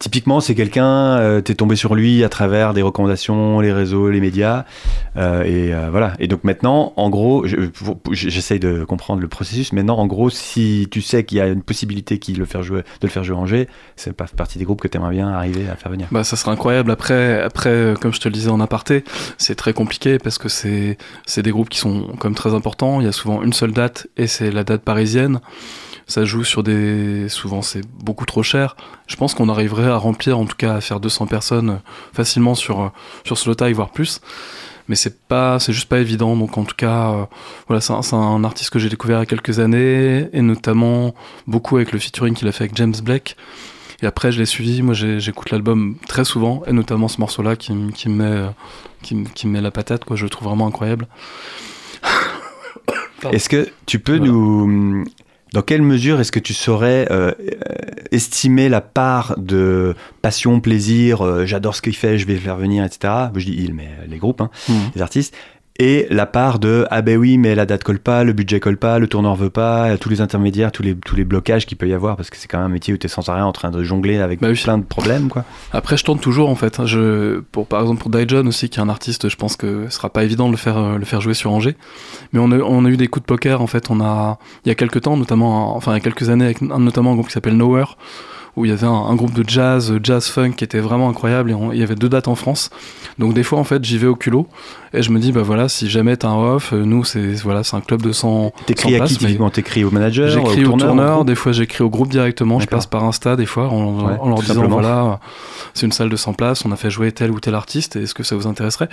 typiquement, 0.00 0.40
c'est 0.40 0.56
quelqu'un, 0.56 1.18
euh, 1.18 1.40
t'es 1.40 1.54
tombé 1.54 1.76
sur 1.76 1.94
lui 1.94 2.24
à 2.24 2.28
travers 2.28 2.74
des 2.74 2.82
recommandations, 2.82 3.60
les 3.60 3.72
réseaux, 3.72 4.10
les 4.10 4.20
médias, 4.20 4.64
euh, 5.16 5.44
et 5.44 5.72
voilà. 5.92 6.14
Et 6.18 6.26
donc 6.26 6.42
maintenant, 6.42 6.92
en 6.96 7.10
gros, 7.10 7.46
j'essaye 8.10 8.58
de 8.58 8.82
comprendre 8.82 9.20
le 9.20 9.28
processus. 9.28 9.72
Maintenant, 9.72 9.98
en 9.98 10.08
gros, 10.08 10.30
si 10.30 10.88
tu 10.90 11.00
sais 11.00 11.22
qu'il 11.22 11.38
y 11.38 11.40
a 11.40 11.46
une 11.46 11.62
possibilité 11.62 12.18
qu'il 12.18 12.40
le 12.40 12.46
jouer, 12.60 12.80
de 12.80 13.06
le 13.06 13.08
faire 13.08 13.22
jouer 13.22 13.36
en 13.36 13.42
Angers, 13.42 13.68
c'est 13.94 14.12
pas 14.12 14.26
partie 14.36 14.58
des 14.58 14.64
groupes 14.64 14.80
que 14.80 14.88
t'aimerais 14.88 15.12
bien 15.12 15.28
arriver 15.28 15.68
à 15.70 15.76
faire 15.76 15.92
venir. 15.92 16.08
Bah, 16.10 16.24
ça 16.24 16.34
serait 16.34 16.50
incroyable. 16.50 16.90
Après, 16.90 17.40
après, 17.40 17.94
comme 18.00 18.12
je 18.12 18.18
te 18.18 18.26
le 18.26 18.34
disais 18.34 18.50
en 18.50 18.58
aparté, 18.58 19.04
c'est 19.38 19.54
très 19.54 19.74
compliqué 19.74 20.18
parce 20.18 20.38
que 20.38 20.48
c'est, 20.48 20.98
c'est 21.24 21.42
des 21.42 21.52
groupes 21.52 21.68
qui 21.68 21.78
sont 21.78 22.08
comme 22.18 22.34
très 22.34 22.52
importants. 22.52 23.00
Il 23.00 23.04
y 23.04 23.08
a 23.08 23.12
souvent 23.12 23.42
une 23.44 23.52
seule 23.52 23.70
date 23.70 24.08
et 24.16 24.26
c'est 24.26 24.50
la 24.50 24.64
date 24.64 24.82
parisienne. 24.82 25.38
Ça 26.06 26.24
joue 26.24 26.44
sur 26.44 26.62
des, 26.62 27.28
souvent 27.28 27.62
c'est 27.62 27.80
beaucoup 28.02 28.26
trop 28.26 28.42
cher. 28.42 28.76
Je 29.06 29.16
pense 29.16 29.34
qu'on 29.34 29.48
arriverait 29.48 29.88
à 29.88 29.96
remplir, 29.96 30.38
en 30.38 30.44
tout 30.44 30.56
cas 30.56 30.74
à 30.74 30.80
faire 30.80 31.00
200 31.00 31.26
personnes 31.26 31.70
euh, 31.70 31.76
facilement 32.12 32.54
sur, 32.54 32.80
euh, 32.80 32.88
sur 33.24 33.38
Slow 33.38 33.54
Tie, 33.54 33.72
voire 33.72 33.90
plus. 33.90 34.20
Mais 34.88 34.96
c'est 34.96 35.26
pas, 35.28 35.58
c'est 35.58 35.72
juste 35.72 35.88
pas 35.88 35.98
évident. 36.00 36.36
Donc 36.36 36.58
en 36.58 36.64
tout 36.64 36.76
cas, 36.76 37.10
euh, 37.10 37.24
voilà, 37.68 37.80
c'est 37.80 38.14
un, 38.14 38.44
artiste 38.44 38.68
que 38.70 38.78
j'ai 38.78 38.90
découvert 38.90 39.18
il 39.18 39.20
y 39.20 39.22
a 39.22 39.26
quelques 39.26 39.58
années 39.60 40.28
et 40.34 40.42
notamment 40.42 41.14
beaucoup 41.46 41.76
avec 41.76 41.92
le 41.92 41.98
featuring 41.98 42.34
qu'il 42.34 42.46
a 42.48 42.52
fait 42.52 42.64
avec 42.64 42.76
James 42.76 42.94
Blake. 43.02 43.36
Et 44.02 44.06
après, 44.06 44.30
je 44.30 44.38
l'ai 44.38 44.46
suivi. 44.46 44.82
Moi, 44.82 44.92
j'écoute 44.92 45.50
l'album 45.50 45.96
très 46.06 46.24
souvent, 46.24 46.62
et 46.66 46.72
notamment 46.72 47.08
ce 47.08 47.18
morceau-là 47.20 47.56
qui, 47.56 47.72
qui, 47.94 48.10
me 48.10 48.14
met, 48.16 48.50
qui, 49.02 49.14
me- 49.14 49.28
qui 49.28 49.46
me 49.46 49.52
met 49.52 49.60
la 49.62 49.70
patate. 49.70 50.04
Quoi. 50.04 50.16
Je 50.16 50.24
le 50.24 50.30
trouve 50.30 50.48
vraiment 50.48 50.66
incroyable. 50.66 51.06
Est-ce 53.32 53.48
que 53.48 53.68
tu 53.86 54.00
peux 54.00 54.18
nous. 54.18 55.04
Dans 55.54 55.62
quelle 55.62 55.82
mesure 55.82 56.18
est-ce 56.18 56.32
que 56.32 56.40
tu 56.40 56.52
saurais 56.52 57.06
euh, 57.12 57.30
euh, 57.40 57.54
estimer 58.10 58.68
la 58.68 58.80
part 58.80 59.36
de 59.38 59.94
passion, 60.20 60.58
plaisir, 60.58 61.24
euh, 61.24 61.46
j'adore 61.46 61.76
ce 61.76 61.80
qu'il 61.80 61.94
fait, 61.94 62.18
je 62.18 62.26
vais 62.26 62.34
le 62.34 62.40
faire 62.40 62.56
venir, 62.56 62.84
etc. 62.84 63.14
Je 63.36 63.44
dis 63.44 63.54
il, 63.56 63.72
mais 63.72 63.88
les 64.08 64.18
groupes, 64.18 64.40
hein, 64.40 64.50
Mhm. 64.68 64.90
les 64.96 65.00
artistes. 65.02 65.32
Et 65.80 66.06
la 66.08 66.24
part 66.26 66.60
de 66.60 66.86
ah 66.92 67.02
ben 67.02 67.16
oui, 67.18 67.36
mais 67.36 67.56
la 67.56 67.66
date 67.66 67.82
colle 67.82 67.98
pas, 67.98 68.22
le 68.22 68.32
budget 68.32 68.60
colle 68.60 68.76
pas, 68.76 69.00
le 69.00 69.08
tourneur 69.08 69.34
veut 69.34 69.50
pas, 69.50 69.96
tous 69.98 70.08
les 70.08 70.20
intermédiaires, 70.20 70.70
tous 70.70 70.84
les, 70.84 70.94
tous 70.94 71.16
les 71.16 71.24
blocages 71.24 71.66
qu'il 71.66 71.76
peut 71.76 71.88
y 71.88 71.92
avoir, 71.92 72.14
parce 72.16 72.30
que 72.30 72.36
c'est 72.36 72.46
quand 72.46 72.58
même 72.58 72.66
un 72.68 72.72
métier 72.72 72.94
où 72.94 72.96
tu 72.96 73.06
es 73.06 73.08
sans 73.08 73.28
arrêt 73.28 73.40
en 73.40 73.50
train 73.50 73.72
de 73.72 73.82
jongler 73.82 74.18
avec 74.20 74.40
Bah 74.40 74.46
oui. 74.50 74.60
plein 74.62 74.78
de 74.78 74.84
problèmes, 74.84 75.28
quoi. 75.28 75.44
Après, 75.72 75.96
je 75.96 76.04
tente 76.04 76.20
toujours 76.20 76.48
en 76.48 76.54
fait. 76.54 76.86
Je, 76.86 77.40
pour, 77.50 77.66
par 77.66 77.80
exemple, 77.80 78.00
pour 78.02 78.10
Daijon 78.10 78.46
aussi, 78.46 78.68
qui 78.68 78.78
est 78.78 78.82
un 78.82 78.88
artiste, 78.88 79.28
je 79.28 79.34
pense 79.34 79.56
que 79.56 79.86
ce 79.88 79.96
sera 79.96 80.10
pas 80.10 80.22
évident 80.22 80.46
de 80.46 80.52
le 80.52 80.56
faire, 80.58 80.78
euh, 80.78 80.96
le 80.96 81.04
faire 81.04 81.20
jouer 81.20 81.34
sur 81.34 81.50
Angers. 81.50 81.74
Mais 82.32 82.38
on 82.38 82.52
a, 82.52 82.58
on 82.58 82.84
a 82.84 82.88
eu 82.88 82.96
des 82.96 83.08
coups 83.08 83.24
de 83.24 83.26
poker 83.26 83.60
en 83.60 83.66
fait. 83.66 83.90
On 83.90 84.00
a, 84.00 84.38
il 84.64 84.68
y 84.68 84.70
a 84.72 84.76
quelques 84.76 85.00
temps, 85.00 85.16
notamment, 85.16 85.74
enfin, 85.76 85.90
il 85.90 85.94
y 85.94 85.96
a 85.96 86.00
quelques 86.00 86.28
années, 86.30 86.44
avec 86.44 86.62
notamment 86.62 87.10
un 87.10 87.14
groupe 87.14 87.26
qui 87.26 87.32
s'appelle 87.32 87.56
Nowhere, 87.56 87.96
où 88.54 88.64
il 88.64 88.68
y 88.68 88.72
avait 88.72 88.86
un, 88.86 88.92
un 88.92 89.16
groupe 89.16 89.32
de 89.34 89.42
jazz, 89.44 89.92
jazz 90.00 90.28
funk 90.28 90.52
qui 90.52 90.62
était 90.62 90.78
vraiment 90.78 91.08
incroyable. 91.08 91.50
Et 91.50 91.54
on- 91.54 91.72
il 91.72 91.80
y 91.80 91.82
avait 91.82 91.96
deux 91.96 92.08
dates 92.08 92.28
en 92.28 92.36
France. 92.36 92.70
Donc 93.18 93.34
des 93.34 93.42
fois, 93.42 93.58
en 93.58 93.64
fait, 93.64 93.84
j'y 93.84 93.98
vais 93.98 94.06
au 94.06 94.14
culot 94.14 94.46
et 94.94 95.02
je 95.02 95.10
me 95.10 95.18
dis, 95.18 95.32
bah 95.32 95.42
voilà, 95.42 95.68
si 95.68 95.90
jamais 95.90 96.16
t'as 96.16 96.28
un 96.28 96.36
off, 96.36 96.72
euh, 96.72 96.84
nous, 96.84 97.02
c'est 97.04 97.32
voilà, 97.42 97.62
un 97.72 97.80
club 97.80 98.00
de 98.00 98.12
100. 98.12 98.52
T'écris 98.66 98.90
100 98.90 98.94
à 98.94 98.98
places, 98.98 99.12
qui 99.12 99.18
typiquement 99.18 99.50
T'écris 99.50 99.84
au 99.84 99.90
manager, 99.90 100.28
J'écris 100.28 100.64
au 100.64 100.76
tourneur, 100.76 101.24
des 101.24 101.34
fois 101.34 101.52
j'écris 101.52 101.82
au 101.82 101.90
groupe 101.90 102.08
directement, 102.08 102.60
je 102.60 102.66
passe 102.66 102.86
par 102.86 103.04
Insta 103.04 103.34
des 103.36 103.46
fois 103.46 103.68
en, 103.68 103.94
Ouais, 103.94 104.16
en 104.20 104.28
leur 104.28 104.38
disant 104.38 104.54
simplement. 104.54 104.76
voilà, 104.80 105.20
c'est 105.74 105.86
une 105.86 105.92
salle 105.92 106.08
de 106.08 106.16
100 106.16 106.34
places, 106.34 106.64
on 106.64 106.72
a 106.72 106.76
fait 106.76 106.90
jouer 106.90 107.10
tel 107.12 107.30
ou 107.30 107.40
tel 107.40 107.54
artiste, 107.54 107.96
est-ce 107.96 108.14
que 108.14 108.22
ça 108.22 108.36
vous 108.36 108.46
intéresserait? 108.46 108.88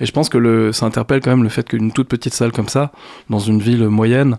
Et 0.00 0.06
je 0.06 0.12
pense 0.12 0.28
que 0.28 0.38
le, 0.38 0.72
ça 0.72 0.86
interpelle 0.86 1.20
quand 1.20 1.30
même 1.30 1.44
le 1.44 1.48
fait 1.48 1.68
qu'une 1.68 1.92
toute 1.92 2.08
petite 2.08 2.34
salle 2.34 2.50
comme 2.52 2.68
ça, 2.68 2.90
dans 3.30 3.38
une 3.38 3.60
ville 3.60 3.86
moyenne, 3.88 4.38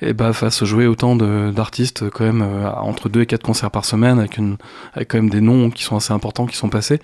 eh 0.00 0.14
ben, 0.14 0.32
fasse 0.32 0.64
jouer 0.64 0.86
autant 0.86 1.16
d'artistes 1.16 2.08
quand 2.10 2.24
même 2.24 2.42
euh, 2.42 2.70
entre 2.72 3.08
2 3.08 3.22
et 3.22 3.26
4 3.26 3.42
concerts 3.42 3.70
par 3.70 3.84
semaine 3.84 4.18
avec, 4.18 4.38
une, 4.38 4.56
avec 4.94 5.08
quand 5.08 5.18
même 5.18 5.30
des 5.30 5.40
noms 5.40 5.70
qui 5.70 5.82
sont 5.82 5.96
assez 5.96 6.12
importants 6.12 6.46
qui 6.46 6.56
sont 6.56 6.68
passés. 6.68 7.00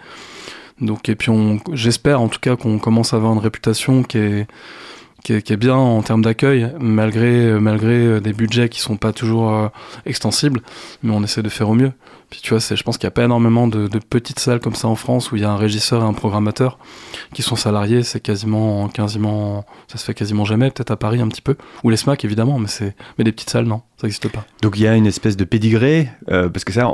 Donc, 0.81 1.09
et 1.09 1.15
puis 1.15 1.31
j'espère 1.73 2.21
en 2.21 2.29
tout 2.29 2.41
cas 2.41 2.57
qu'on 2.57 2.79
commence 2.79 3.13
à 3.13 3.17
avoir 3.17 3.33
une 3.33 3.39
réputation 3.39 4.03
qui 4.03 4.19
est, 4.19 4.47
qui 5.25 5.35
est, 5.35 5.43
qui 5.43 5.53
est 5.53 5.57
bien 5.57 5.75
en 5.75 6.03
termes 6.03 6.23
d'accueil, 6.23 6.73
malgré, 6.79 7.61
malgré 7.61 7.95
euh, 7.95 8.21
des 8.21 8.33
budgets 8.33 8.69
qui 8.69 8.81
sont 8.81 8.97
pas 8.97 9.13
toujours 9.13 9.53
euh, 9.53 9.69
extensibles, 10.07 10.61
mais 11.03 11.13
on 11.13 11.23
essaie 11.23 11.43
de 11.43 11.49
faire 11.49 11.69
au 11.69 11.75
mieux. 11.75 11.93
Puis 12.31 12.41
tu 12.43 12.51
vois, 12.51 12.61
c'est, 12.61 12.77
je 12.77 12.83
pense 12.85 12.97
qu'il 12.97 13.07
n'y 13.07 13.13
a 13.13 13.13
pas 13.13 13.25
énormément 13.25 13.67
de, 13.67 13.89
de 13.89 13.99
petites 13.99 14.39
salles 14.39 14.61
comme 14.61 14.77
ça 14.77 14.87
en 14.87 14.95
France 14.95 15.33
où 15.33 15.37
il 15.37 15.43
y 15.43 15.45
a 15.45 15.51
un 15.51 15.57
régisseur 15.57 16.01
et 16.03 16.05
un 16.05 16.13
programmateur 16.13 16.79
qui 17.35 17.43
sont 17.43 17.57
salariés, 17.57 18.05
c'est 18.05 18.21
quasiment, 18.21 18.89
quasiment, 18.89 19.65
ça 19.89 19.99
se 19.99 20.05
fait 20.05 20.15
quasiment 20.15 20.45
jamais, 20.45 20.71
peut-être 20.71 20.93
à 20.93 20.97
Paris 20.97 21.21
un 21.21 21.27
petit 21.29 21.43
peu, 21.43 21.57
ou 21.83 21.91
les 21.91 21.97
SMAC 21.97 22.25
évidemment, 22.25 22.59
mais 22.61 22.69
c'est, 22.69 22.95
mais 23.19 23.25
des 23.25 23.33
petites 23.33 23.51
salles 23.51 23.65
non, 23.65 23.83
ça 24.01 24.07
n'existe 24.07 24.29
pas. 24.29 24.45
Donc 24.63 24.75
il 24.79 24.83
y 24.83 24.87
a 24.87 24.95
une 24.95 25.07
espèce 25.07 25.37
de 25.37 25.43
pédigré, 25.45 26.09
euh, 26.31 26.49
parce 26.49 26.65
que 26.65 26.73
ça, 26.73 26.89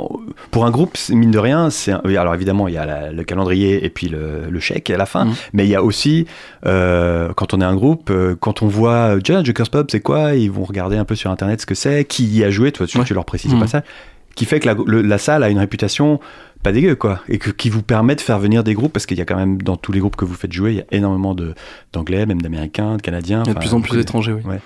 pour 0.49 0.65
un 0.65 0.71
groupe, 0.71 0.97
c'est- 0.97 1.13
mine 1.13 1.29
de 1.31 1.37
rien, 1.39 1.69
c'est 1.69 1.91
alors 1.91 2.33
évidemment 2.33 2.67
il 2.67 2.73
y 2.73 2.77
a 2.77 2.85
la- 2.87 3.11
le 3.11 3.23
calendrier 3.23 3.85
et 3.85 3.89
puis 3.91 4.07
le, 4.09 4.49
le 4.49 4.59
chèque 4.59 4.89
à 4.89 4.97
la 4.97 5.05
fin, 5.05 5.25
Mhm. 5.25 5.33
mais 5.53 5.65
il 5.65 5.69
y 5.69 5.75
a 5.75 5.83
aussi 5.83 6.25
euh, 6.65 7.31
quand 7.35 7.53
on 7.53 7.61
est 7.61 7.65
un 7.65 7.75
groupe, 7.75 8.09
euh, 8.09 8.35
quand 8.39 8.63
on 8.63 8.67
voit 8.67 9.15
tiens 9.23 9.43
Joker's 9.43 9.69
Pub 9.69 9.87
c'est 9.91 9.99
quoi, 10.01 10.33
ils 10.33 10.49
vont 10.51 10.63
regarder 10.63 10.97
un 10.97 11.05
peu 11.05 11.15
sur 11.15 11.29
internet 11.29 11.61
ce 11.61 11.65
que 11.67 11.75
c'est, 11.75 12.05
qui 12.05 12.25
y 12.25 12.43
a 12.43 12.49
joué, 12.49 12.71
toi 12.71 12.87
tu, 12.87 12.97
Ouais. 12.97 13.03
tu 13.05 13.13
leur 13.13 13.25
précises 13.25 13.51
au 13.53 13.55
Mhm. 13.55 13.61
passage, 13.61 13.83
qui 14.37 14.45
fait 14.45 14.61
que 14.61 14.67
la, 14.67 14.75
le- 14.85 15.01
la 15.01 15.17
salle 15.17 15.43
a 15.43 15.49
une 15.49 15.59
réputation 15.59 16.19
pas 16.63 16.71
dégueu 16.71 16.95
quoi, 16.95 17.19
et 17.29 17.37
que, 17.37 17.51
qui 17.51 17.69
vous 17.69 17.83
permet 17.83 18.15
de 18.15 18.21
faire 18.21 18.39
venir 18.39 18.63
des 18.63 18.73
groupes, 18.73 18.91
parce 18.91 19.05
qu'il 19.05 19.17
y 19.17 19.21
a 19.21 19.25
quand 19.25 19.35
même 19.35 19.61
dans 19.61 19.75
tous 19.77 19.91
les 19.91 19.99
groupes 19.99 20.15
que 20.15 20.25
vous 20.25 20.33
faites 20.33 20.51
jouer, 20.51 20.71
il 20.71 20.77
y 20.77 20.81
a 20.81 20.85
énormément 20.91 21.35
d'anglais, 21.93 22.25
même 22.25 22.41
d'américains, 22.41 22.97
de 22.97 23.01
canadiens. 23.01 23.43
Il 23.45 23.49
y 23.49 23.51
a 23.51 23.53
de 23.53 23.59
plus 23.59 23.73
en 23.75 23.81
plus 23.81 23.95
d'étrangers, 23.95 24.33
oui. 24.33 24.41
Ouais. 24.43 24.59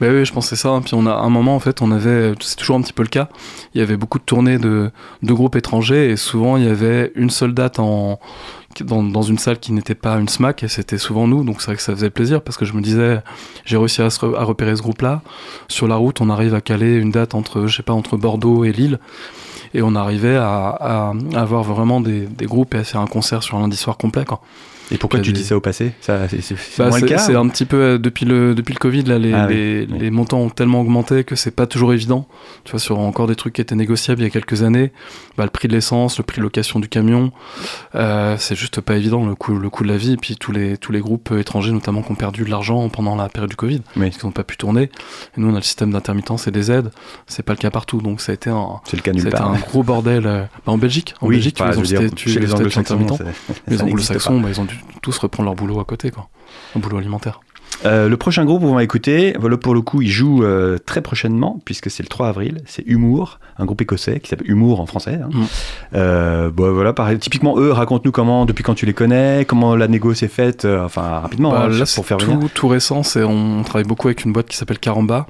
Bah 0.00 0.08
oui, 0.10 0.24
je 0.24 0.32
pense 0.32 0.48
c'est 0.48 0.56
ça. 0.56 0.80
Puis 0.84 0.94
on 0.94 1.06
a 1.06 1.12
à 1.12 1.20
un 1.20 1.28
moment, 1.30 1.54
en 1.54 1.60
fait, 1.60 1.82
on 1.82 1.92
avait, 1.92 2.32
c'est 2.40 2.56
toujours 2.56 2.76
un 2.76 2.80
petit 2.82 2.92
peu 2.92 3.02
le 3.04 3.08
cas. 3.08 3.28
Il 3.74 3.80
y 3.80 3.82
avait 3.82 3.96
beaucoup 3.96 4.18
de 4.18 4.24
tournées 4.24 4.58
de, 4.58 4.90
de 5.22 5.32
groupes 5.32 5.54
étrangers 5.54 6.10
et 6.10 6.16
souvent 6.16 6.56
il 6.56 6.64
y 6.64 6.68
avait 6.68 7.12
une 7.14 7.30
seule 7.30 7.54
date 7.54 7.78
en 7.78 8.18
dans, 8.84 9.02
dans 9.02 9.22
une 9.22 9.38
salle 9.38 9.58
qui 9.58 9.72
n'était 9.72 9.94
pas 9.94 10.16
une 10.18 10.28
SMAC 10.28 10.62
et 10.62 10.68
c'était 10.68 10.98
souvent 10.98 11.26
nous. 11.26 11.44
Donc 11.44 11.60
c'est 11.60 11.66
vrai 11.66 11.76
que 11.76 11.82
ça 11.82 11.94
faisait 11.94 12.10
plaisir 12.10 12.42
parce 12.42 12.56
que 12.56 12.64
je 12.64 12.72
me 12.72 12.80
disais, 12.80 13.20
j'ai 13.64 13.76
réussi 13.76 14.02
à, 14.02 14.08
repérer 14.44 14.76
ce 14.76 14.82
groupe-là. 14.82 15.22
Sur 15.68 15.88
la 15.88 15.96
route, 15.96 16.20
on 16.20 16.30
arrive 16.30 16.54
à 16.54 16.60
caler 16.60 16.94
une 16.96 17.10
date 17.10 17.34
entre, 17.34 17.66
je 17.66 17.76
sais 17.76 17.82
pas, 17.82 17.92
entre 17.92 18.16
Bordeaux 18.16 18.64
et 18.64 18.72
Lille. 18.72 18.98
Et 19.74 19.82
on 19.82 19.94
arrivait 19.94 20.36
à, 20.36 20.68
à- 20.68 21.12
à 21.34 21.40
avoir 21.40 21.62
vraiment 21.62 22.00
des, 22.00 22.26
des 22.26 22.46
groupes 22.46 22.74
et 22.74 22.78
à 22.78 22.84
faire 22.84 23.00
un 23.00 23.06
concert 23.06 23.42
sur 23.42 23.58
un 23.58 23.60
lundi 23.62 23.76
soir 23.76 23.96
complet. 23.96 24.24
Quoi. 24.24 24.40
Et 24.92 24.98
pourquoi 24.98 25.18
tu 25.20 25.32
des- 25.32 25.40
dis 25.40 25.44
ça 25.44 25.56
au 25.56 25.60
passé 25.60 25.92
Ça, 26.00 26.28
c'est, 26.28 26.54
Bah, 26.78 26.90
ou- 26.90 27.36
un 27.36 27.48
petit 27.48 27.64
peu 27.64 27.76
euh, 27.76 27.98
depuis 27.98 28.24
le 28.24 28.54
depuis 28.54 28.72
le 28.72 28.78
Covid 28.78 29.02
là 29.02 29.18
les, 29.18 29.32
Ah 29.32 29.46
les, 29.48 29.86
oui. 29.90 29.98
les 29.98 30.10
montants 30.10 30.38
ont 30.38 30.48
tellement 30.48 30.80
augmenté 30.80 31.24
que 31.24 31.34
c'est 31.34 31.50
pas 31.50 31.66
toujours 31.66 31.92
évident. 31.92 32.28
Tu 32.64 32.70
vois 32.70 32.78
sur 32.80 32.98
encore 33.00 33.26
des 33.26 33.34
trucs 33.34 33.54
qui 33.54 33.60
étaient 33.60 33.74
négociables 33.74 34.20
il 34.20 34.24
y 34.24 34.26
a 34.26 34.30
quelques 34.30 34.62
années, 34.62 34.92
bah, 35.36 35.44
le 35.44 35.50
prix 35.50 35.66
de 35.68 35.72
l'essence, 35.72 36.18
le 36.18 36.24
prix 36.24 36.38
de 36.38 36.42
location 36.44 36.78
du 36.78 36.88
camion, 36.88 37.32
euh, 37.94 38.36
c'est 38.38 38.54
juste 38.54 38.80
pas 38.80 38.96
évident 38.96 39.26
le 39.26 39.34
coût 39.34 39.56
le 39.58 39.70
coût 39.70 39.82
de 39.82 39.88
la 39.88 39.96
vie 39.96 40.12
et 40.12 40.16
puis 40.16 40.36
tous 40.36 40.52
les 40.52 40.76
tous 40.76 40.92
les 40.92 41.00
groupes 41.00 41.32
étrangers 41.36 41.72
notamment 41.72 42.02
qui 42.02 42.12
ont 42.12 42.16
perdu 42.16 42.44
de 42.44 42.50
l'argent 42.50 42.88
pendant 42.88 43.16
la 43.16 43.28
période 43.28 43.50
du 43.50 43.56
Covid 43.56 43.82
Oui. 43.96 44.06
parce 44.06 44.16
qu'ils 44.18 44.26
n'ont 44.26 44.32
pas 44.32 44.44
pu 44.44 44.56
tourner. 44.56 44.82
Et 44.82 44.90
nous 45.40 45.48
on 45.48 45.52
a 45.54 45.56
le 45.56 45.62
système 45.62 45.90
d'intermittence 45.90 46.46
et 46.46 46.50
des 46.52 46.70
aides, 46.70 46.90
c'est 47.26 47.42
pas 47.42 47.52
le 47.54 47.58
cas 47.58 47.70
partout 47.70 48.00
donc 48.00 48.20
ça 48.20 48.32
a 48.32 48.34
été 48.34 48.50
un 48.50 48.80
C'est 48.84 48.96
le 48.96 49.02
cas 49.02 49.12
nulle 49.12 49.28
part. 49.30 49.50
un 49.50 49.58
gros 49.58 49.82
bordel 49.82 50.26
euh, 50.26 50.42
bah, 50.64 50.72
en 50.72 50.78
Belgique 50.78 51.14
en 51.20 51.28
Belgique 51.28 51.56
statut- 51.58 52.28
chez 52.30 52.38
les 52.40 52.54
anglo-saxons 52.54 54.40
bah, 54.40 54.48
ils 54.50 54.60
ont 54.60 54.64
dû 54.64 54.75
tous 55.02 55.18
reprendre 55.18 55.46
leur 55.46 55.54
boulot 55.54 55.80
à 55.80 55.84
côté 55.84 56.10
quoi. 56.10 56.28
Un 56.74 56.78
boulot 56.78 56.98
alimentaire 56.98 57.40
Euh, 57.84 58.08
le 58.08 58.16
prochain 58.16 58.44
groupe 58.44 58.62
qu'on 58.62 58.74
va 58.74 58.82
écouter, 58.82 59.34
voilà 59.38 59.56
pour 59.56 59.74
le 59.74 59.80
coup, 59.82 60.00
il 60.02 60.08
joue 60.10 60.42
euh, 60.42 60.78
très 60.84 61.02
prochainement, 61.02 61.60
puisque 61.64 61.90
c'est 61.90 62.02
le 62.02 62.08
3 62.08 62.28
avril. 62.28 62.62
C'est 62.66 62.82
Humour, 62.86 63.38
un 63.58 63.64
groupe 63.66 63.82
écossais 63.82 64.18
qui 64.20 64.28
s'appelle 64.30 64.50
Humour 64.50 64.80
en 64.80 64.86
français. 64.86 65.18
hein. 65.22 65.28
Mm. 65.32 65.44
Euh, 65.94 66.50
bon, 66.50 66.72
voilà, 66.72 66.92
pareil. 66.92 67.18
Typiquement, 67.18 67.58
eux, 67.58 67.70
raconte-nous 67.72 68.12
comment, 68.12 68.46
depuis 68.46 68.64
quand 68.64 68.74
tu 68.74 68.86
les 68.86 68.94
connais, 68.94 69.44
comment 69.46 69.76
la 69.76 69.88
négo 69.88 70.14
s'est 70.14 70.26
faite, 70.28 70.64
euh, 70.64 70.84
enfin 70.84 71.20
rapidement, 71.20 71.50
Bah, 71.50 71.64
hein, 71.66 71.68
là, 71.68 71.84
pour 71.94 72.06
faire 72.06 72.16
tout, 72.16 72.30
venir. 72.32 72.48
tout 72.54 72.68
récent. 72.68 73.02
C'est 73.02 73.22
on 73.22 73.62
travaille 73.62 73.86
beaucoup 73.86 74.08
avec 74.08 74.24
une 74.24 74.32
boîte 74.32 74.46
qui 74.48 74.56
s'appelle 74.56 74.78
Caramba, 74.78 75.26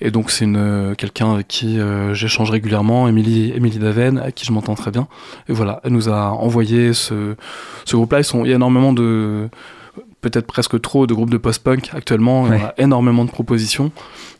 et 0.00 0.10
donc 0.10 0.30
c'est 0.30 0.44
une 0.44 0.56
euh, 0.56 0.94
quelqu'un 0.94 1.32
avec 1.34 1.48
qui 1.48 1.78
euh, 1.80 2.12
j'échange 2.14 2.50
régulièrement, 2.50 3.08
Émilie 3.08 3.52
Émilie 3.56 3.78
Daven, 3.78 4.18
avec 4.18 4.34
qui 4.34 4.44
je 4.44 4.52
m'entends 4.52 4.74
très 4.74 4.90
bien. 4.90 5.08
Et 5.48 5.52
voilà, 5.52 5.80
elle 5.84 5.92
nous 5.92 6.08
a 6.08 6.30
envoyé 6.30 6.92
ce 6.92 7.36
ce 7.84 7.96
groupe-là. 7.96 8.20
Il 8.44 8.48
y 8.50 8.52
a 8.52 8.56
énormément 8.56 8.92
de 8.92 9.48
peut-être 10.20 10.46
presque 10.46 10.80
trop 10.80 11.06
de 11.06 11.14
groupes 11.14 11.30
de 11.30 11.36
post-punk 11.36 11.90
actuellement. 11.92 12.44
Ouais. 12.44 12.56
Il 12.56 12.60
y 12.60 12.64
a 12.64 12.74
énormément 12.78 13.24
de 13.24 13.30
propositions. 13.30 13.92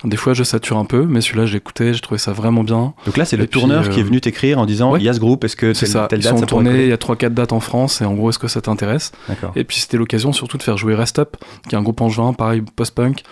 Des 0.05 0.17
fois, 0.17 0.35
je 0.35 0.43
sature 0.43 0.77
un 0.79 0.85
peu, 0.85 1.05
mais 1.05 1.21
celui-là, 1.21 1.47
j'ai 1.47 1.57
écouté, 1.59 1.95
j'ai 1.95 2.01
trouvé 2.01 2.19
ça 2.19 2.33
vraiment 2.33 2.65
bien. 2.65 2.95
Donc 3.07 3.17
là, 3.17 3.25
c'est 3.25 3.37
le 3.37 3.45
Et 3.45 3.47
puis, 3.47 3.61
tourneur 3.61 3.85
euh, 3.85 3.89
qui 3.89 4.01
est 4.01 4.03
venu 4.03 4.21
t'écrire 4.21 4.59
en 4.59 4.67
disant 4.67 4.93
ouais. 4.93 5.01
il 5.01 5.05
y 5.05 5.09
a 5.09 5.15
ce 5.15 5.21
groupe, 5.21 5.45
est-ce 5.45 5.57
que 5.57 5.75
C'est 5.75 5.87
ça. 5.87 6.07
telle 6.09 6.21
Ils 6.21 6.25
date 6.25 6.33
sont 6.35 6.41
ça 6.41 6.47
tournés. 6.47 6.85
Il 6.85 6.89
y 6.89 6.93
a 6.93 6.97
3-4 6.97 7.31
dates 7.31 7.53
en 7.53 7.61
France, 7.61 8.01
et 8.01 8.05
en 8.05 8.15
gros, 8.15 8.31
est-ce 8.31 8.39
que 8.39 8.49
ça 8.49 8.61
t'intéresse. 8.61 9.13
Et 9.55 9.65
puis 9.65 9.79
c'était 9.79 9.97
l'occasion 9.97 10.33
surtout 10.33 10.59
de 10.59 10.63
faire 10.63 10.77
jouer 10.77 10.95
Rest 10.95 11.19
Up, 11.19 11.37
qui 11.69 11.75
est 11.75 11.79
un 11.79 11.83
groupe 11.83 12.01
en 12.01 12.09
juin, 12.09 12.33
pareil 12.33 12.63
post-punk, 12.75 13.23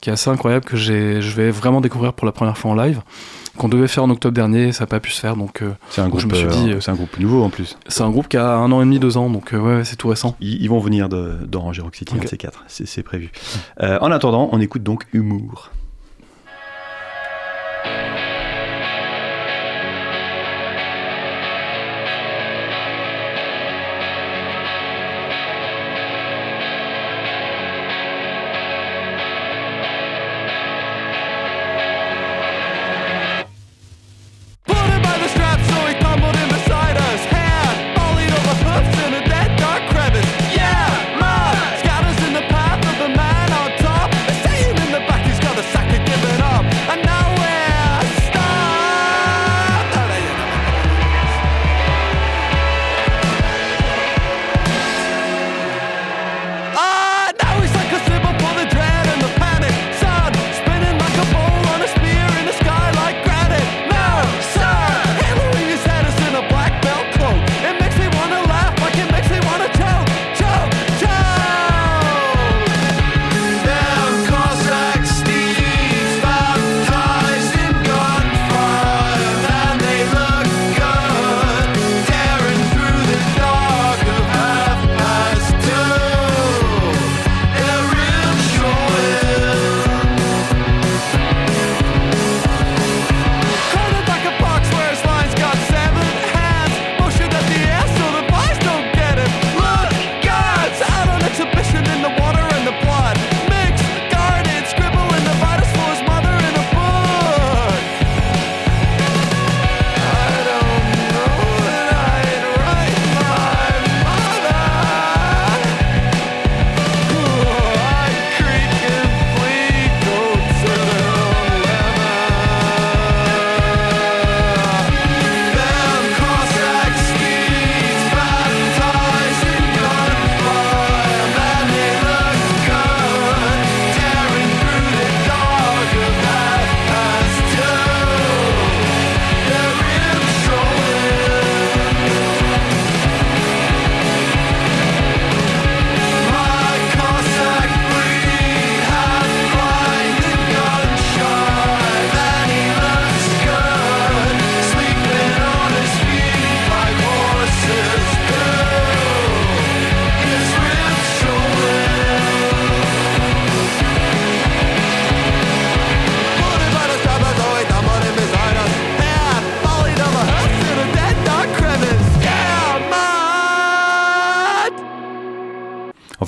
qui 0.00 0.10
est 0.10 0.12
assez 0.12 0.30
incroyable 0.30 0.64
que 0.64 0.76
je 0.76 1.30
vais 1.34 1.50
vraiment 1.50 1.80
découvrir 1.80 2.12
pour 2.12 2.26
la 2.26 2.32
première 2.32 2.56
fois 2.58 2.70
en 2.70 2.74
live, 2.74 3.00
qu'on 3.56 3.68
devait 3.68 3.88
faire 3.88 4.04
en 4.04 4.10
octobre 4.10 4.34
dernier, 4.34 4.70
ça 4.72 4.84
n'a 4.84 4.86
pas 4.86 5.00
pu 5.00 5.10
se 5.10 5.20
faire, 5.20 5.34
donc 5.36 5.62
euh, 5.62 5.70
C'est 5.90 6.00
un 6.00 6.08
groupe, 6.08 6.20
je 6.20 6.26
me 6.28 6.34
suis 6.34 6.46
dit, 6.46 6.70
euh, 6.70 6.80
c'est 6.80 6.92
un 6.92 6.94
groupe 6.94 7.18
nouveau 7.18 7.42
en 7.42 7.50
plus. 7.50 7.76
c'est 7.88 8.02
un 8.04 8.10
groupe 8.10 8.28
qui 8.28 8.36
a 8.36 8.54
un 8.56 8.70
an 8.70 8.80
et 8.80 8.84
demi, 8.84 9.00
deux 9.00 9.16
ans, 9.16 9.28
donc 9.30 9.52
euh, 9.52 9.58
ouais, 9.58 9.84
c'est 9.84 9.96
tout 9.96 10.06
récent. 10.08 10.36
Ils, 10.40 10.62
ils 10.62 10.68
vont 10.68 10.78
venir 10.78 11.08
d'Orange 11.08 11.80
Rock 11.80 11.96
City, 11.96 12.14
un 12.14 12.18
Ok. 12.18 12.22
de 12.24 12.28
ces 12.28 12.36
quatre, 12.36 12.62
c'est 12.68 13.02
prévu. 13.02 13.30
Euh, 13.82 13.98
en 14.00 14.12
attendant, 14.12 14.48
on 14.52 14.60
écoute 14.60 14.82
donc 14.84 15.06
Humour. 15.12 15.70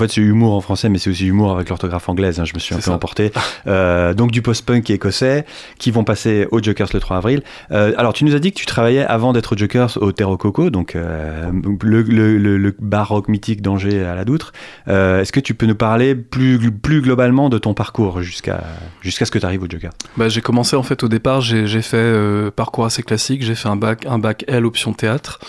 Fait, 0.01 0.11
c'est 0.13 0.21
humour 0.21 0.55
en 0.55 0.61
français, 0.61 0.89
mais 0.89 0.99
c'est 0.99 1.11
aussi 1.11 1.27
humour 1.27 1.53
avec 1.55 1.69
l'orthographe 1.69 2.09
anglaise. 2.09 2.41
hein, 2.41 2.45
je 2.45 2.55
me 2.55 2.59
suis 2.59 2.75
un 2.75 2.79
peu 2.79 2.83
ça. 2.85 2.93
emporté. 2.93 3.31
Euh, 3.67 4.15
donc 4.15 4.31
du 4.31 4.43
post-punk 4.43 4.89
écossais 4.91 5.45
qui 5.79 5.91
vont 5.91 6.05
passer 6.05 6.47
aux 6.51 6.63
Jokers 6.63 6.89
le 6.93 7.01
3 7.01 7.17
avril. 7.19 7.43
Euh, 7.71 7.93
alors, 7.97 8.13
tu 8.13 8.25
nous 8.25 8.35
as 8.35 8.39
dit 8.39 8.51
que 8.53 8.59
tu 8.59 8.67
travaillais 8.67 9.05
avant 9.05 9.33
d'être 9.33 9.55
aux 9.55 9.57
Jokers 9.59 9.99
au 10.01 10.13
Terro 10.13 10.37
Coco, 10.37 10.71
donc 10.71 10.97
euh, 10.97 11.51
le, 11.83 12.03
le, 12.03 12.37
le, 12.39 12.59
le 12.59 12.75
bar 12.81 13.09
rock 13.09 13.29
mythique 13.29 13.63
d'Angers 13.63 14.05
à 14.05 14.15
la 14.15 14.25
Doutre. 14.25 14.53
Est-ce 14.87 15.33
que 15.33 15.41
tu 15.41 15.55
peux 15.55 15.67
nous 15.67 15.75
parler 15.75 16.15
plus, 16.15 16.71
plus 16.73 17.01
globalement 17.03 17.49
de 17.49 17.59
ton 17.59 17.75
parcours 17.75 18.23
jusqu'à 18.23 18.65
jusqu'à 19.01 19.25
ce 19.25 19.31
que 19.31 19.39
tu 19.39 19.47
arrives 19.47 19.63
aux 19.63 19.69
Jokers? 19.71 19.93
Bah, 20.17 20.29
j'ai 20.29 20.41
commencé 20.41 20.77
en 20.77 20.83
fait 20.83 21.03
au 21.03 21.09
départ, 21.09 21.41
j'ai 21.41 21.83
fait 21.83 22.51
parcours 22.57 22.85
assez 22.85 23.03
classique, 23.03 23.43
j'ai 23.45 23.55
fait 23.55 23.69
un 23.69 23.77
bac, 23.77 24.07
un 24.07 24.19
bac 24.19 24.45
L 24.49 24.65
option 24.67 24.93
théâtre, 24.93 25.41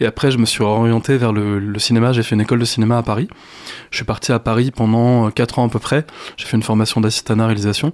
et 0.00 0.06
après 0.06 0.30
je 0.30 0.38
me 0.38 0.46
suis 0.46 0.62
orienté 0.62 1.16
vers 1.16 1.32
le, 1.32 1.58
le 1.58 1.78
cinéma, 1.78 2.12
j'ai 2.12 2.22
fait 2.22 2.34
une 2.34 2.40
école 2.40 2.58
de 2.60 2.64
cinéma 2.64 2.98
à 2.98 3.02
Paris. 3.02 3.28
Je 3.90 3.96
suis 3.96 4.04
parti 4.04 4.32
à 4.32 4.38
Paris 4.38 4.70
pendant 4.70 5.30
4 5.30 5.58
ans 5.58 5.66
à 5.66 5.68
peu 5.68 5.78
près, 5.78 6.06
j'ai 6.36 6.46
fait 6.46 6.56
une 6.56 6.62
formation 6.62 7.00
d'assistanat 7.00 7.46
réalisation, 7.46 7.92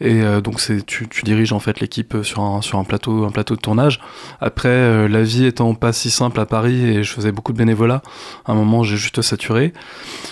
et 0.00 0.20
euh, 0.22 0.40
donc 0.40 0.60
tu, 0.86 1.08
tu 1.08 1.22
diriges 1.22 1.52
en 1.52 1.60
fait 1.60 1.80
l'équipe 1.80 2.16
sur 2.22 2.42
un, 2.42 2.60
sur 2.60 2.78
un 2.78 2.84
plateau, 2.84 3.24
un 3.24 3.30
plateau 3.30 3.54
de 3.54 3.60
tournage. 3.60 4.00
Après, 4.40 4.68
euh, 4.68 5.08
la 5.08 5.22
vie 5.22 5.46
étant 5.46 5.74
pas 5.74 5.92
si 5.92 6.10
simple 6.10 6.40
à 6.40 6.46
Paris 6.46 6.84
et 6.84 7.04
je 7.04 7.12
faisais 7.12 7.32
beaucoup 7.32 7.52
de 7.52 7.58
bénévolat, 7.58 8.02
à 8.46 8.52
un 8.52 8.54
moment 8.54 8.82
j'ai 8.82 8.96
juste 8.96 9.22
saturé. 9.22 9.72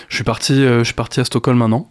Je 0.09 0.16
suis 0.16 0.24
parti, 0.24 0.55
euh, 0.55 0.81
je 0.81 0.85
suis 0.85 0.94
parti 0.94 1.20
à 1.20 1.24
Stockholm 1.24 1.59
maintenant. 1.59 1.88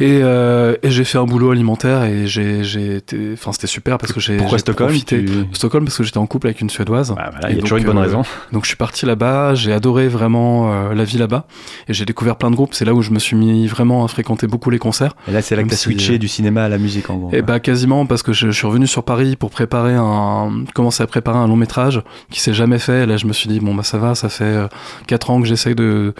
Et, 0.00 0.20
euh, 0.22 0.74
et 0.82 0.90
j'ai 0.90 1.04
fait 1.04 1.18
un 1.18 1.24
boulot 1.26 1.50
alimentaire 1.50 2.04
et 2.04 2.26
j'ai, 2.26 2.96
été, 2.96 3.30
enfin 3.34 3.52
c'était 3.52 3.66
super 3.66 3.98
parce 3.98 4.12
que 4.12 4.20
j'ai, 4.20 4.38
Pourquoi 4.38 4.58
Stockholm 4.58 4.88
profité. 4.88 5.24
tu- 5.24 5.46
Stockholm 5.52 5.84
parce 5.84 5.98
que 5.98 6.04
j'étais 6.04 6.18
en 6.18 6.26
couple 6.26 6.46
avec 6.46 6.60
une 6.62 6.70
suédoise. 6.70 7.14
Ah, 7.18 7.28
voilà, 7.32 7.50
Il 7.50 7.56
y 7.56 7.58
a 7.58 7.60
toujours 7.62 7.78
une 7.78 7.84
bonne 7.84 7.98
euh, 7.98 8.02
raison. 8.02 8.22
Donc 8.52 8.64
je 8.64 8.68
suis 8.68 8.76
parti 8.76 9.04
là-bas, 9.04 9.54
j'ai 9.54 9.72
adoré 9.72 10.08
vraiment 10.08 10.72
euh, 10.72 10.94
la 10.94 11.04
vie 11.04 11.18
là-bas 11.18 11.46
et 11.86 11.92
j'ai 11.92 12.06
découvert 12.06 12.36
plein 12.36 12.50
de 12.50 12.56
groupes. 12.56 12.72
C'est 12.72 12.84
là 12.86 12.94
où 12.94 13.02
je 13.02 13.10
me 13.10 13.18
suis 13.18 13.36
mis 13.36 13.66
vraiment 13.66 14.02
à 14.04 14.08
fréquenter 14.08 14.46
beaucoup 14.46 14.70
les 14.70 14.78
concerts. 14.78 15.12
Et 15.28 15.32
là, 15.32 15.42
c'est 15.42 15.54
là 15.54 15.62
que 15.62 15.68
tu 15.68 15.74
as 15.74 15.76
si, 15.76 15.82
switché 15.84 16.14
euh, 16.14 16.18
du 16.18 16.28
cinéma 16.28 16.64
à 16.64 16.68
la 16.70 16.78
musique 16.78 17.10
en 17.10 17.16
gros. 17.16 17.30
Et 17.32 17.42
bah 17.42 17.60
quasiment 17.60 18.06
parce 18.06 18.22
que 18.22 18.32
je, 18.32 18.46
je 18.46 18.52
suis 18.56 18.66
revenu 18.66 18.86
sur 18.86 19.02
Paris 19.04 19.36
pour 19.36 19.50
préparer 19.50 19.94
un, 19.94 20.64
commencer 20.74 21.02
à 21.02 21.06
préparer 21.06 21.38
un 21.38 21.46
long 21.46 21.56
métrage 21.56 22.02
qui 22.30 22.40
s'est 22.40 22.54
jamais 22.54 22.78
fait. 22.78 23.02
Et 23.02 23.06
là 23.06 23.16
je 23.18 23.26
me 23.26 23.32
suis 23.34 23.48
dit 23.50 23.60
bon 23.60 23.74
bah 23.74 23.82
ça 23.82 23.98
va, 23.98 24.14
ça 24.14 24.28
fait 24.30 24.44
euh, 24.44 24.66
quatre 25.06 25.28
ans 25.30 25.40
que 25.42 25.46
j'essaye 25.46 25.74
de 25.74 26.14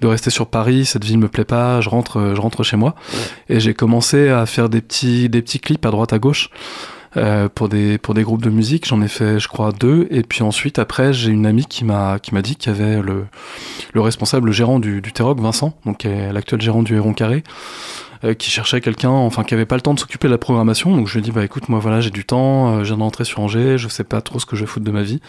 de 0.00 0.06
rester 0.06 0.30
sur 0.30 0.46
Paris. 0.46 0.86
Cette 0.86 1.04
ville 1.04 1.18
me 1.18 1.28
plaît 1.28 1.44
pas, 1.44 1.80
je 1.82 1.90
rentre, 1.90 2.32
je 2.34 2.40
rentre 2.40 2.62
chez 2.62 2.76
moi. 2.76 2.94
Et 3.48 3.60
j'ai 3.60 3.74
commencé 3.74 4.28
à 4.28 4.46
faire 4.46 4.68
des 4.68 4.80
petits 4.80 5.28
des 5.28 5.42
petits 5.42 5.60
clips 5.60 5.84
à 5.86 5.90
droite 5.90 6.12
à 6.12 6.18
gauche. 6.18 6.50
Euh, 7.16 7.48
pour 7.54 7.68
des 7.68 7.96
pour 7.98 8.12
des 8.14 8.22
groupes 8.22 8.42
de 8.42 8.50
musique 8.50 8.86
j'en 8.86 9.00
ai 9.00 9.08
fait 9.08 9.38
je 9.40 9.48
crois 9.48 9.72
deux 9.72 10.06
et 10.10 10.22
puis 10.22 10.42
ensuite 10.42 10.78
après 10.78 11.12
j'ai 11.12 11.30
une 11.30 11.46
amie 11.46 11.64
qui 11.66 11.84
m'a 11.84 12.18
qui 12.18 12.34
m'a 12.34 12.42
dit 12.42 12.56
qu'il 12.56 12.70
y 12.72 12.74
avait 12.74 13.00
le 13.00 13.24
le 13.94 14.00
responsable 14.00 14.46
le 14.46 14.52
gérant 14.52 14.78
du 14.78 15.00
du 15.00 15.12
Terroc 15.12 15.40
Vincent 15.40 15.74
donc 15.86 15.98
qui 15.98 16.08
est 16.08 16.32
l'actuel 16.32 16.60
gérant 16.60 16.82
du 16.82 16.94
Héron 16.96 17.14
Carré 17.14 17.42
euh, 18.24 18.34
qui 18.34 18.50
cherchait 18.50 18.80
quelqu'un, 18.80 19.10
enfin 19.10 19.44
qui 19.44 19.54
avait 19.54 19.64
pas 19.64 19.76
le 19.76 19.80
temps 19.80 19.94
de 19.94 20.00
s'occuper 20.00 20.26
de 20.26 20.32
la 20.32 20.38
programmation. 20.38 20.90
Donc 20.96 21.06
je 21.06 21.12
lui 21.12 21.20
ai 21.20 21.22
dit 21.22 21.30
bah 21.30 21.44
écoute 21.44 21.68
moi 21.68 21.78
voilà 21.78 22.00
j'ai 22.00 22.10
du 22.10 22.24
temps, 22.24 22.72
euh, 22.72 22.78
je 22.80 22.86
viens 22.88 22.96
d'entrer 22.96 23.22
sur 23.24 23.38
Angers, 23.38 23.78
je 23.78 23.86
sais 23.86 24.02
pas 24.02 24.20
trop 24.22 24.40
ce 24.40 24.44
que 24.46 24.56
je 24.56 24.62
vais 24.62 24.66
foutre 24.66 24.84
de 24.84 24.90
ma 24.90 25.02
vie. 25.04 25.20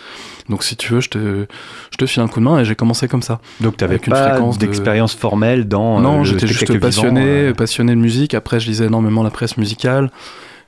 Donc 0.50 0.64
si 0.64 0.76
tu 0.76 0.94
veux 0.94 1.00
je 1.00 1.10
te 1.10 1.46
je 1.92 1.98
te 1.98 2.06
file 2.08 2.24
un 2.24 2.28
coup 2.28 2.40
de 2.40 2.46
main 2.46 2.60
et 2.60 2.66
j'ai 2.66 2.74
commencé 2.74 3.08
comme 3.08 3.22
ça. 3.22 3.42
Donc 3.62 3.78
tu 3.78 3.84
n'avais 3.84 4.00
pas 4.00 4.32
de- 4.58 4.60
d'expérience 4.66 5.14
formelle 5.14 5.68
dans 5.68 6.00
euh, 6.00 6.02
non 6.02 6.18
le 6.18 6.24
j'étais 6.24 6.48
juste 6.48 6.80
passionné, 6.80 7.22
euh, 7.50 7.54
passionné 7.54 7.92
de 7.94 8.00
musique. 8.00 8.34
Après 8.34 8.60
je 8.60 8.66
lisais 8.68 8.88
énormément 8.88 9.22
la 9.22 9.30
presse 9.30 9.58
musicale. 9.58 10.10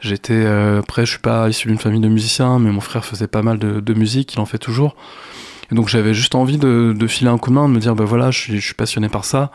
J'étais 0.01 0.33
euh, 0.33 0.79
après 0.79 1.05
je 1.05 1.11
suis 1.11 1.19
pas 1.19 1.47
issu 1.49 1.67
d'une 1.67 1.77
famille 1.77 2.01
de 2.01 2.07
musiciens, 2.09 2.59
mais 2.59 2.71
mon 2.71 2.81
frère 2.81 3.05
faisait 3.05 3.27
pas 3.27 3.41
mal 3.43 3.59
de, 3.59 3.79
de 3.79 3.93
musique, 3.93 4.33
il 4.33 4.39
en 4.39 4.45
fait 4.45 4.57
toujours. 4.57 4.95
Et 5.71 5.75
donc 5.75 5.87
j'avais 5.87 6.13
juste 6.13 6.35
envie 6.35 6.57
de, 6.57 6.93
de 6.97 7.07
filer 7.07 7.29
un 7.29 7.37
coup 7.37 7.49
de 7.49 7.55
main, 7.55 7.69
de 7.69 7.73
me 7.73 7.79
dire 7.79 7.95
bah 7.95 8.03
voilà 8.03 8.29
je 8.31 8.37
suis, 8.39 8.59
je 8.59 8.65
suis 8.65 8.73
passionné 8.73 9.07
par 9.09 9.23
ça, 9.25 9.51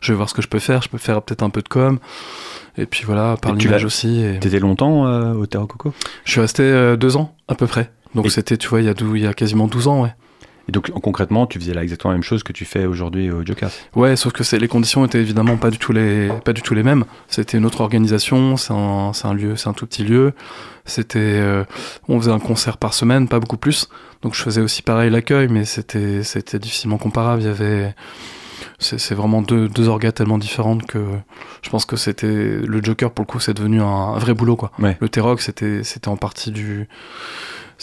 je 0.00 0.12
vais 0.12 0.16
voir 0.16 0.28
ce 0.28 0.34
que 0.34 0.42
je 0.42 0.48
peux 0.48 0.58
faire, 0.58 0.82
je 0.82 0.88
peux 0.88 0.98
faire 0.98 1.22
peut-être 1.22 1.42
un 1.42 1.50
peu 1.50 1.62
de 1.62 1.68
com. 1.68 1.98
Et 2.78 2.86
puis 2.86 3.04
voilà, 3.04 3.36
par 3.36 3.52
l'image 3.54 3.84
aussi. 3.84 4.22
Et... 4.22 4.38
T'étais 4.40 4.58
longtemps 4.60 5.06
euh, 5.06 5.34
au 5.34 5.44
Terra 5.46 5.66
Coco? 5.66 5.92
Je 6.24 6.30
suis 6.32 6.40
resté 6.40 6.62
euh, 6.62 6.96
deux 6.96 7.16
ans 7.16 7.34
à 7.48 7.54
peu 7.54 7.66
près. 7.66 7.90
Donc 8.14 8.26
Et- 8.26 8.30
c'était, 8.30 8.56
tu 8.56 8.68
vois, 8.68 8.80
il 8.80 8.86
y, 8.86 8.88
a 8.88 8.94
dou- 8.94 9.14
il 9.16 9.22
y 9.22 9.26
a 9.26 9.34
quasiment 9.34 9.66
12 9.68 9.86
ans, 9.88 10.02
ouais. 10.02 10.14
Et 10.70 10.72
donc 10.72 10.88
concrètement, 10.92 11.48
tu 11.48 11.58
faisais 11.58 11.74
là 11.74 11.82
exactement 11.82 12.12
la 12.12 12.18
même 12.18 12.22
chose 12.22 12.44
que 12.44 12.52
tu 12.52 12.64
fais 12.64 12.86
aujourd'hui 12.86 13.28
au 13.28 13.44
Jokers. 13.44 13.72
Ouais, 13.96 14.14
sauf 14.14 14.32
que 14.32 14.44
les 14.54 14.68
conditions 14.68 15.04
étaient 15.04 15.18
évidemment 15.18 15.56
pas 15.56 15.68
du 15.68 15.78
tout 15.78 15.92
les, 15.92 16.28
pas 16.44 16.52
du 16.52 16.62
tout 16.62 16.74
les 16.74 16.84
mêmes. 16.84 17.06
C'était 17.26 17.58
une 17.58 17.66
autre 17.66 17.80
organisation, 17.80 18.56
c'est 18.56 18.72
un, 18.72 19.10
un 19.24 19.34
lieu, 19.34 19.56
c'est 19.56 19.68
un 19.68 19.72
tout 19.72 19.84
petit 19.84 20.04
lieu. 20.04 20.32
C'était, 20.84 21.18
euh, 21.18 21.64
on 22.06 22.20
faisait 22.20 22.30
un 22.30 22.38
concert 22.38 22.76
par 22.76 22.94
semaine, 22.94 23.26
pas 23.26 23.40
beaucoup 23.40 23.56
plus. 23.56 23.88
Donc 24.22 24.36
je 24.36 24.42
faisais 24.44 24.60
aussi 24.60 24.82
pareil 24.82 25.10
l'accueil, 25.10 25.48
mais 25.48 25.64
c'était, 25.64 26.22
c'était 26.22 26.60
difficilement 26.60 26.98
comparable. 26.98 27.42
Il 27.42 27.46
y 27.46 27.50
avait, 27.50 27.92
c'est, 28.78 29.00
c'est 29.00 29.16
vraiment 29.16 29.42
deux, 29.42 29.68
deux 29.68 29.88
orgas 29.88 30.12
tellement 30.12 30.38
différentes 30.38 30.86
que 30.86 31.04
je 31.62 31.70
pense 31.70 31.84
que 31.84 31.96
c'était 31.96 32.60
le 32.64 32.80
Joker 32.80 33.10
pour 33.10 33.24
le 33.24 33.26
coup, 33.26 33.40
c'est 33.40 33.54
devenu 33.54 33.80
un, 33.80 33.86
un 33.86 34.18
vrai 34.20 34.34
boulot 34.34 34.54
quoi. 34.54 34.70
Ouais. 34.78 34.96
Le 35.00 35.08
T-Rock, 35.08 35.40
c'était, 35.40 35.82
c'était 35.82 36.06
en 36.06 36.16
partie 36.16 36.52
du, 36.52 36.86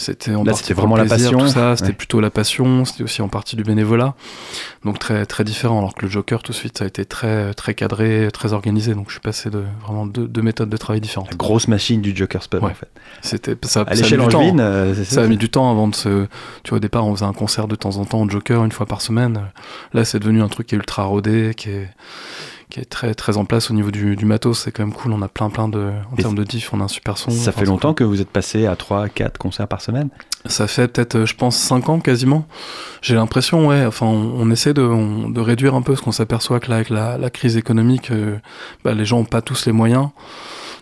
c'était 0.00 0.32
en 0.34 0.44
Là, 0.44 0.52
partie 0.52 0.72
vraiment 0.72 0.96
la 0.96 1.04
passion. 1.04 1.38
Tout 1.40 1.48
ça, 1.48 1.76
c'était 1.76 1.88
Ouais. 1.90 1.94
plutôt 1.94 2.20
la 2.20 2.30
passion. 2.30 2.84
C'était 2.84 3.02
aussi 3.02 3.20
en 3.20 3.28
partie 3.28 3.56
du 3.56 3.64
bénévolat. 3.64 4.14
Donc 4.84 4.98
très 5.00 5.26
très 5.26 5.42
différent. 5.42 5.78
Alors 5.78 5.94
que 5.94 6.02
le 6.06 6.10
Joker, 6.10 6.42
tout 6.42 6.52
de 6.52 6.56
suite, 6.56 6.78
ça 6.78 6.84
a 6.84 6.86
été 6.86 7.04
très 7.04 7.52
très 7.54 7.74
cadré, 7.74 8.28
très 8.32 8.52
organisé. 8.52 8.94
Donc 8.94 9.06
je 9.08 9.12
suis 9.14 9.20
passé 9.20 9.50
de 9.50 9.64
vraiment 9.84 10.06
deux, 10.06 10.28
deux 10.28 10.40
méthodes 10.42 10.68
de 10.70 10.76
travail 10.76 11.00
différentes. 11.00 11.30
La 11.32 11.36
grosse 11.36 11.66
machine 11.66 12.00
du 12.00 12.14
Jokers 12.16 12.48
Pub 12.48 12.62
Ouais. 12.62 12.70
en 12.70 12.74
fait. 12.74 12.88
C'était 13.22 13.56
ça. 13.62 13.80
À 13.80 13.94
ça 13.96 14.02
l'échelle 14.02 14.20
du 14.20 14.28
temps. 14.28 14.38
angevine, 14.38 14.60
euh, 14.60 14.94
c'est 14.94 15.04
Ça 15.04 15.22
a 15.22 15.26
mis 15.26 15.36
du 15.36 15.50
temps 15.50 15.70
avant 15.70 15.88
de 15.88 15.96
se. 15.96 16.26
Tu 16.62 16.70
vois, 16.70 16.76
au 16.76 16.80
départ, 16.80 17.04
on 17.04 17.14
faisait 17.14 17.26
un 17.26 17.32
concert 17.32 17.66
de 17.66 17.74
temps 17.74 17.96
en 17.96 18.04
temps 18.04 18.22
au 18.22 18.28
Joker 18.30 18.64
une 18.64 18.72
fois 18.72 18.86
par 18.86 19.00
semaine. 19.02 19.40
Là, 19.92 20.04
c'est 20.04 20.20
devenu 20.20 20.42
un 20.42 20.48
truc 20.48 20.68
qui 20.68 20.76
est 20.76 20.78
ultra 20.78 21.02
rodé, 21.04 21.54
qui 21.56 21.70
est 21.70 21.88
qui 22.70 22.80
est 22.80 22.84
très 22.84 23.14
très 23.14 23.36
en 23.36 23.44
place 23.44 23.70
au 23.70 23.74
niveau 23.74 23.90
du, 23.90 24.14
du 24.16 24.24
matos. 24.24 24.60
C'est 24.60 24.70
quand 24.72 24.84
même 24.84 24.92
cool. 24.94 25.12
On 25.12 25.22
a 25.22 25.28
plein 25.28 25.48
plein 25.50 25.68
de. 25.68 25.90
En 26.12 26.16
termes 26.16 26.34
de 26.34 26.44
diff, 26.44 26.72
on 26.72 26.80
a 26.80 26.84
un 26.84 26.88
super 26.88 27.16
son. 27.18 27.30
Ça 27.30 27.50
Enfin, 27.50 27.60
fait 27.60 27.66
longtemps 27.66 27.94
que 27.94 28.04
vous 28.04 28.20
êtes 28.20 28.30
passé 28.30 28.66
à 28.66 28.76
3 28.76 29.08
4 29.08 29.38
concerts 29.38 29.68
par 29.68 29.80
semaine? 29.80 30.08
Ça 30.46 30.66
fait 30.68 30.86
peut-être, 30.88 31.16
euh, 31.16 31.26
je 31.26 31.34
pense, 31.34 31.56
5 31.56 31.88
ans 31.88 31.98
quasiment. 32.00 32.46
J'ai 33.02 33.14
l'impression, 33.14 33.66
ouais. 33.68 33.84
Enfin, 33.86 34.06
on, 34.06 34.32
on 34.40 34.50
essaie 34.50 34.72
de, 34.74 34.82
on- 34.82 35.28
de 35.28 35.40
réduire 35.40 35.74
un 35.74 35.82
peu 35.82 35.96
ce 35.96 36.02
qu'on 36.02 36.12
s'aperçoit 36.12 36.60
que 36.60 36.68
là, 36.70 36.76
avec 36.76 36.90
la, 36.90 37.18
la 37.18 37.30
crise 37.30 37.56
économique, 37.56 38.10
euh, 38.10 38.36
bah, 38.84 38.94
les 38.94 39.04
gens 39.04 39.18
ont 39.18 39.24
pas 39.24 39.42
tous 39.42 39.66
les 39.66 39.72
moyens. 39.72 40.08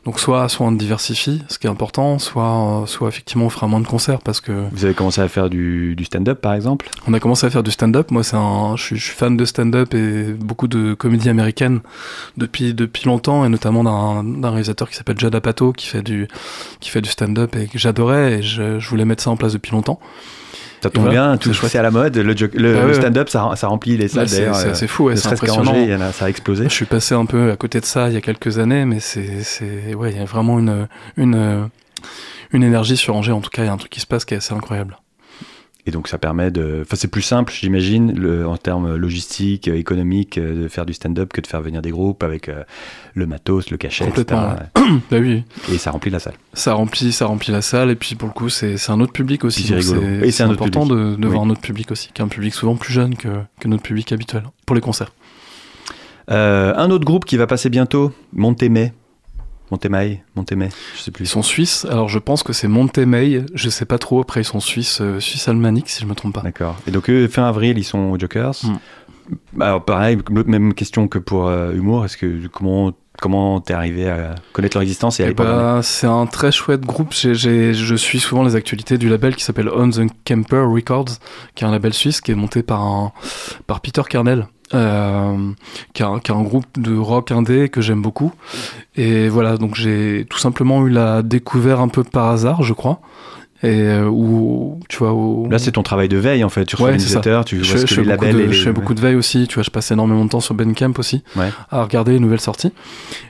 Donc, 0.07 0.21
soit, 0.21 0.49
soit 0.49 0.65
on 0.65 0.71
diversifie, 0.73 1.43
ce 1.49 1.59
qui 1.59 1.67
est 1.67 1.71
important, 1.71 2.21
soit, 2.21 2.83
euh, 2.83 2.87
soit 2.87 3.09
effectivement 3.09 3.47
on 3.47 3.51
fera 3.51 3.67
moins 3.67 3.81
de 3.81 3.89
concerts 3.89 4.21
parce 4.21 4.41
que 4.41 4.53
Vous 4.71 4.85
avez 4.85 4.95
commencé 4.95 5.21
à 5.21 5.27
faire 5.27 5.51
du, 5.51 5.97
du 5.97 6.05
stand-up 6.05 6.41
par 6.41 6.55
exemple? 6.55 6.89
On 7.09 7.13
a 7.13 7.19
commencé 7.19 7.45
à 7.45 7.51
faire 7.51 7.65
du 7.65 7.73
stand-up. 7.73 8.13
Moi, 8.13 8.23
c'est 8.23 8.37
un, 8.37 8.77
je 8.77 8.83
suis, 8.85 8.97
je 8.97 9.05
suis 9.05 9.15
fan 9.15 9.37
de 9.37 9.45
stand-up 9.45 9.95
et 9.95 10.33
beaucoup 10.33 10.69
de 10.69 10.95
comédie 10.95 11.29
américaine 11.29 11.81
depuis 12.37 12.73
depuis 12.73 13.07
longtemps, 13.07 13.45
et 13.45 13.49
notamment 13.49 13.83
d'un 13.83 14.23
d'un 14.23 14.51
réalisateur 14.51 14.89
qui 14.89 14.95
s'appelle 14.95 15.19
Judd 15.19 15.35
Apatow 15.35 15.73
qui 15.73 15.89
fait 15.89 16.03
du 16.03 16.29
qui 16.79 16.91
fait 16.91 17.03
du 17.03 17.11
stand-up 17.11 17.57
et 17.57 17.67
que 17.67 17.77
j'adorais 17.77 18.35
et 18.35 18.43
je, 18.43 18.79
je 18.79 18.89
voulais 18.89 19.05
mettre 19.05 19.25
ça 19.25 19.31
en 19.31 19.37
place 19.37 19.55
depuis 19.55 19.73
longtemps. 19.73 19.99
Ça 20.87 20.91
tombe 20.91 21.05
voilà, 21.05 21.29
bien, 21.29 21.37
tout 21.37 21.53
c'est 21.55 21.79
à 21.79 21.83
la 21.83 21.91
mode. 21.91 22.17
Le, 22.17 22.35
Ah 22.81 22.87
ouais, 22.87 22.95
stand-up, 22.95 23.29
ça, 23.29 23.51
ça 23.57 23.69
remplit 23.69 23.97
les 23.97 24.09
salles 24.09 24.23
Là, 24.23 24.29
c'est 24.29 24.37
d'ailleurs. 24.41 24.57
c'est 24.57 24.85
euh, 24.85 24.89
fou, 24.89 25.05
ouais, 25.05 25.17
c'est 25.17 25.29
impressionnant. 25.29 25.71
Angers, 25.73 25.93
a- 25.95 26.13
ça 26.13 26.25
a 26.27 26.29
explosé. 26.29 26.65
Je 26.65 26.75
suis 26.75 26.85
passé 26.87 27.15
un 27.15 27.27
peu 27.27 27.51
à 27.51 27.57
côté 27.57 27.81
de 27.81 27.85
ça 27.85 28.09
il 28.09 28.15
y 28.15 28.17
a 28.17 28.21
quelques 28.21 28.59
années, 28.59 28.85
mais 28.85 29.01
c'est, 29.01 29.43
c'est, 29.43 29.95
ouais, 29.95 30.13
il 30.13 30.19
y 30.19 30.21
a 30.21 30.25
vraiment 30.25 30.59
une, 30.59 30.89
une, 31.17 31.69
une 32.53 32.63
énergie 32.63 32.97
sur 32.97 33.15
Angers. 33.17 33.33
En 33.33 33.41
tout 33.41 33.51
cas, 33.51 33.63
il 33.63 33.67
y 33.67 33.69
a 33.69 33.73
un 33.73 33.77
truc 33.77 33.91
qui 33.91 34.01
se 34.01 34.07
passe 34.07 34.25
qui 34.25 34.35
est 34.35 34.39
assez 34.39 34.55
incroyable. 34.55 34.97
Et 35.87 35.93
donc 35.93 36.09
ça 36.09 36.19
permet 36.19 36.51
de. 36.51 36.81
Enfin, 36.83 36.97
c'est 36.97 37.11
plus 37.11 37.23
simple, 37.23 37.53
j'imagine, 37.53 38.45
en 38.45 38.57
termes 38.57 38.97
logistiques, 38.97 39.69
économiques, 39.69 40.37
euh, 40.37 40.65
de 40.65 40.69
faire 40.69 40.85
du 40.85 40.93
stand-up 40.93 41.33
que 41.33 41.41
de 41.41 41.47
faire 41.47 41.63
venir 41.63 41.81
des 41.81 41.91
groupes 41.91 42.25
avec 42.25 42.49
euh, 42.49 42.65
le 43.15 43.27
matos, 43.27 43.71
le 43.71 43.77
cachet, 43.77 44.05
etc. 44.05 44.25
Complètement, 44.25 44.99
bah 45.11 45.19
oui, 45.21 45.45
Et 45.73 45.79
ça 45.79 45.93
remplit 45.93 46.11
la 46.11 46.19
salle. 46.19 46.35
ça 46.55 46.75
remplit, 46.75 47.13
ça 47.13 47.27
remplit 47.27 47.53
la 47.53 47.63
salle, 47.63 47.91
et 47.91 47.95
puis 47.95 48.17
pour 48.17 48.27
le 48.27 48.35
coup, 48.35 48.49
c'est, 48.49 48.77
un 48.91 49.01
autre 49.01 49.13
public 49.13 49.45
aussi. 49.45 49.63
C'est 49.63 49.77
rigolo. 49.77 50.03
Et 50.23 50.33
c'est 50.33 50.43
autre 50.45 50.55
important 50.55 50.87
de, 50.87 51.15
de 51.15 51.27
Oui. 51.27 51.33
voir 51.33 51.45
un 51.45 51.51
autre 51.51 51.61
public 51.61 51.93
aussi, 51.93 52.11
qui 52.13 52.21
est 52.21 52.25
un 52.25 52.29
public 52.29 52.53
souvent 52.53 52.75
plus 52.75 52.93
jeune 52.93 53.15
que, 53.15 53.29
que 53.61 53.69
notre 53.69 53.85
public 53.85 54.11
habituel 54.11 54.43
pour 54.67 54.75
les 54.75 54.83
concerts. 54.83 55.13
Euh, 56.31 56.75
un 56.77 56.91
autre 56.91 57.05
groupe 57.05 57.25
qui 57.25 57.37
va 57.37 57.47
passer 57.47 57.71
bientôt, 57.71 58.13
Montemay. 58.33 58.93
Montemay, 59.71 60.23
Montemay, 60.37 60.69
je 60.95 61.01
sais 61.01 61.11
Ils 61.11 61.13
plus. 61.13 61.27
sont 61.27 61.43
suisses, 61.43 61.85
alors 61.87 62.09
je 62.09 62.19
pense 62.19 62.43
que 62.43 62.53
c'est 62.53 62.69
Montemay, 62.69 63.45
je 63.55 63.69
sais 63.69 63.85
pas 63.85 63.99
trop, 63.99 64.21
après 64.21 64.43
ils 64.43 64.45
sont 64.45 64.61
suisses, 64.61 65.01
euh, 65.01 65.19
suisse 65.19 65.49
almanique 65.49 65.89
si 65.89 66.03
je 66.03 66.07
me 66.07 66.15
trompe 66.15 66.35
pas. 66.35 66.43
D'accord. 66.43 66.77
Et 66.87 66.91
donc 66.91 67.11
eux, 67.11 67.27
fin 67.29 67.49
avril, 67.49 67.79
ils 67.79 67.85
sont 67.85 67.99
aux 67.99 68.19
Jokers. 68.19 68.55
Mm. 68.63 69.61
Alors 69.61 69.85
pareil, 69.85 70.19
même 70.31 70.73
question 70.75 71.09
que 71.09 71.19
pour 71.19 71.49
euh, 71.49 71.73
Humour. 71.73 72.05
Est-ce 72.05 72.17
que 72.17 72.47
comment 72.47 72.93
comment 73.21 73.61
t'es 73.61 73.75
arrivé 73.75 74.09
à 74.09 74.35
connaître 74.53 74.77
leur 74.77 74.83
existence 74.83 75.21
et 75.21 75.25
à 75.25 75.33
ben, 75.33 75.81
c'est 75.83 76.07
un 76.07 76.27
très 76.27 76.53
chouette 76.53 76.83
groupe. 76.83 77.13
Je 77.15 77.95
suis 77.97 78.21
souvent 78.21 78.45
les 78.45 78.57
actualités 78.57 78.99
du 78.99 79.09
label 79.09 79.35
qui 79.37 79.45
s'appelle 79.45 79.71
On 79.75 79.89
the 79.91 80.03
Camper 80.27 80.65
Records, 80.69 81.17
qui 81.55 81.65
est 81.65 81.67
un 81.67 81.71
label 81.71 81.95
suisse 81.95 82.21
qui 82.21 82.33
est 82.33 82.35
monté 82.35 82.63
par, 82.63 82.83
un, 82.83 83.13
par 83.67 83.81
Peter 83.81 84.03
Kernel. 84.09 84.47
Euh, 84.75 85.53
qui, 85.93 86.03
est 86.03 86.07
un, 86.07 86.19
qui 86.19 86.33
est 86.33 86.35
un 86.35 86.43
groupe 86.43 86.67
de 86.77 86.97
rock 86.97 87.31
indé 87.31 87.69
que 87.69 87.81
j'aime 87.81 88.03
beaucoup. 88.03 88.33
Et 88.97 89.29
voilà 89.29 89.57
donc 89.57 89.75
j'ai 89.75 90.27
tout 90.29 90.39
simplement 90.39 90.87
eu 90.87 90.91
la 90.91 91.23
découverte 91.23 91.81
un 91.81 91.89
peu 91.89 92.05
par 92.05 92.31
hasard 92.31 92.63
je 92.63 92.73
crois 92.73 93.01
et 93.67 93.81
euh, 93.83 94.07
où 94.09 94.81
tu 94.89 94.99
vois 94.99 95.13
où 95.13 95.49
Là, 95.51 95.59
c'est 95.59 95.73
ton 95.73 95.83
travail 95.83 96.09
de 96.09 96.17
veille 96.17 96.45
en 96.45 96.49
fait. 96.49 96.65
Tu 96.65 96.77
reçois 96.77 96.91
Ouais, 96.91 96.97
newsletters, 96.97 97.41
tu 97.47 97.63
je, 97.65 97.71
vois 97.73 97.81
ce 97.81 97.87
fais- 97.87 97.89
que 97.89 97.95
je 97.95 98.01
les 98.03 98.07
beaucoup 98.13 98.25
labels 98.25 98.37
de, 98.37 98.41
et 98.43 98.47
les. 98.49 98.53
je 98.53 98.63
fais 98.65 98.73
beaucoup 98.73 98.95
de 98.95 99.01
veille 99.01 99.15
aussi, 99.17 99.47
tu 99.49 99.55
vois, 99.57 99.63
je 99.63 99.71
passe 99.71 99.91
énormément 99.91 100.25
de 100.25 100.31
temps 100.31 100.41
sur 100.41 100.55
Bandcamp 100.55 100.93
aussi, 100.99 101.23
Ouais. 101.37 101.51
à 101.71 101.83
regarder 101.83 102.13
les 102.13 102.21
nouvelles 102.21 102.41
sorties. 102.41 102.73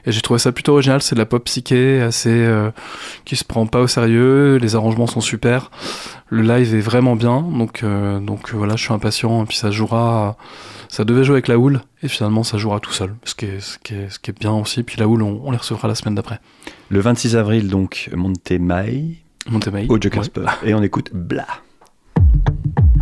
Et 0.05 0.13
j'ai 0.13 0.21
trouvé 0.21 0.39
ça 0.39 0.53
plutôt 0.53 0.73
original, 0.73 1.01
c'est 1.03 1.15
de 1.15 1.21
la 1.21 1.27
pop 1.27 1.45
psyché, 1.45 2.01
assez 2.03 2.31
euh, 2.31 2.71
qui 3.25 3.37
se 3.37 3.45
prend 3.45 3.67
pas 3.67 3.81
au 3.81 3.87
sérieux, 3.87 4.57
les 4.57 4.75
arrangements 4.77 5.07
sont 5.07 5.21
super, 5.21 5.71
le 6.29 6.43
live 6.43 6.75
est 6.75 6.81
vraiment 6.81 7.17
bien, 7.17 7.41
donc 7.43 7.83
euh, 7.83 8.21
donc 8.21 8.51
euh, 8.53 8.57
voilà, 8.57 8.77
je 8.77 8.83
suis 8.85 8.93
impatient, 8.93 9.43
et 9.45 9.47
puis 9.47 9.57
ça 9.57 9.71
jouera, 9.71 10.37
ça 10.89 11.05
devait 11.05 11.25
jouer 11.25 11.35
avec 11.37 11.49
la 11.49 11.59
houle, 11.59 11.81
et 12.03 12.09
finalement 12.09 12.43
ça 12.43 12.59
jouera 12.59 12.81
tout 12.81 12.93
seul, 12.93 13.15
ce 13.25 13.35
qui 13.35 13.47
est, 13.47 13.61
ce 13.61 13.79
qui 13.79 13.95
est, 13.95 14.11
ce 14.11 14.19
qui 14.19 14.31
est 14.33 14.39
bien 14.39 14.53
aussi, 14.53 14.83
puis 14.83 14.97
la 14.99 15.09
houle, 15.09 15.23
on, 15.23 15.41
on 15.45 15.51
les 15.51 15.57
recevra 15.57 15.89
la 15.89 15.95
semaine 15.95 16.15
d'après. 16.15 16.41
Le 16.89 17.01
26 17.01 17.37
avril, 17.37 17.69
donc, 17.69 18.11
Montemay 18.15 19.17
Montemay. 19.51 19.87
au 19.89 19.99
Joker's 20.01 20.27
Ouais. 20.27 20.31
Pub. 20.45 20.49
Et 20.65 20.75
on 20.75 20.83
écoute 20.83 21.11
Blah. 21.13 21.47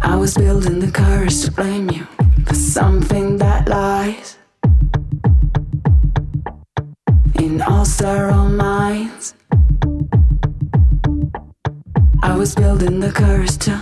I 0.02 0.16
was 0.16 0.34
building 0.36 0.80
the 0.80 0.90
courage 0.92 1.42
to 1.44 1.50
blame 1.50 1.88
you 1.90 2.04
for 2.46 2.54
something 2.54 3.38
that 3.38 3.68
lies 3.68 4.36
in 7.40 7.62
all 7.62 7.84
sterile 7.84 8.48
minds. 8.50 9.34
I 12.22 12.36
was 12.36 12.54
building 12.54 13.00
the 13.00 13.10
courage 13.10 13.56
to. 13.58 13.72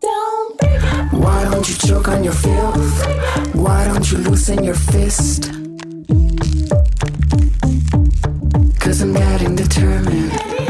Don't 0.00 1.12
Why 1.12 1.44
don't 1.50 1.68
you 1.68 1.74
choke 1.88 2.08
on 2.08 2.22
your 2.22 2.34
filth? 2.34 3.54
Why 3.54 3.86
don't 3.88 4.10
you 4.12 4.18
loosen 4.18 4.62
your 4.62 4.76
fist? 4.76 5.50
Cause 8.98 9.04
I'm 9.04 9.12
getting 9.12 9.54
determined. 9.54 10.67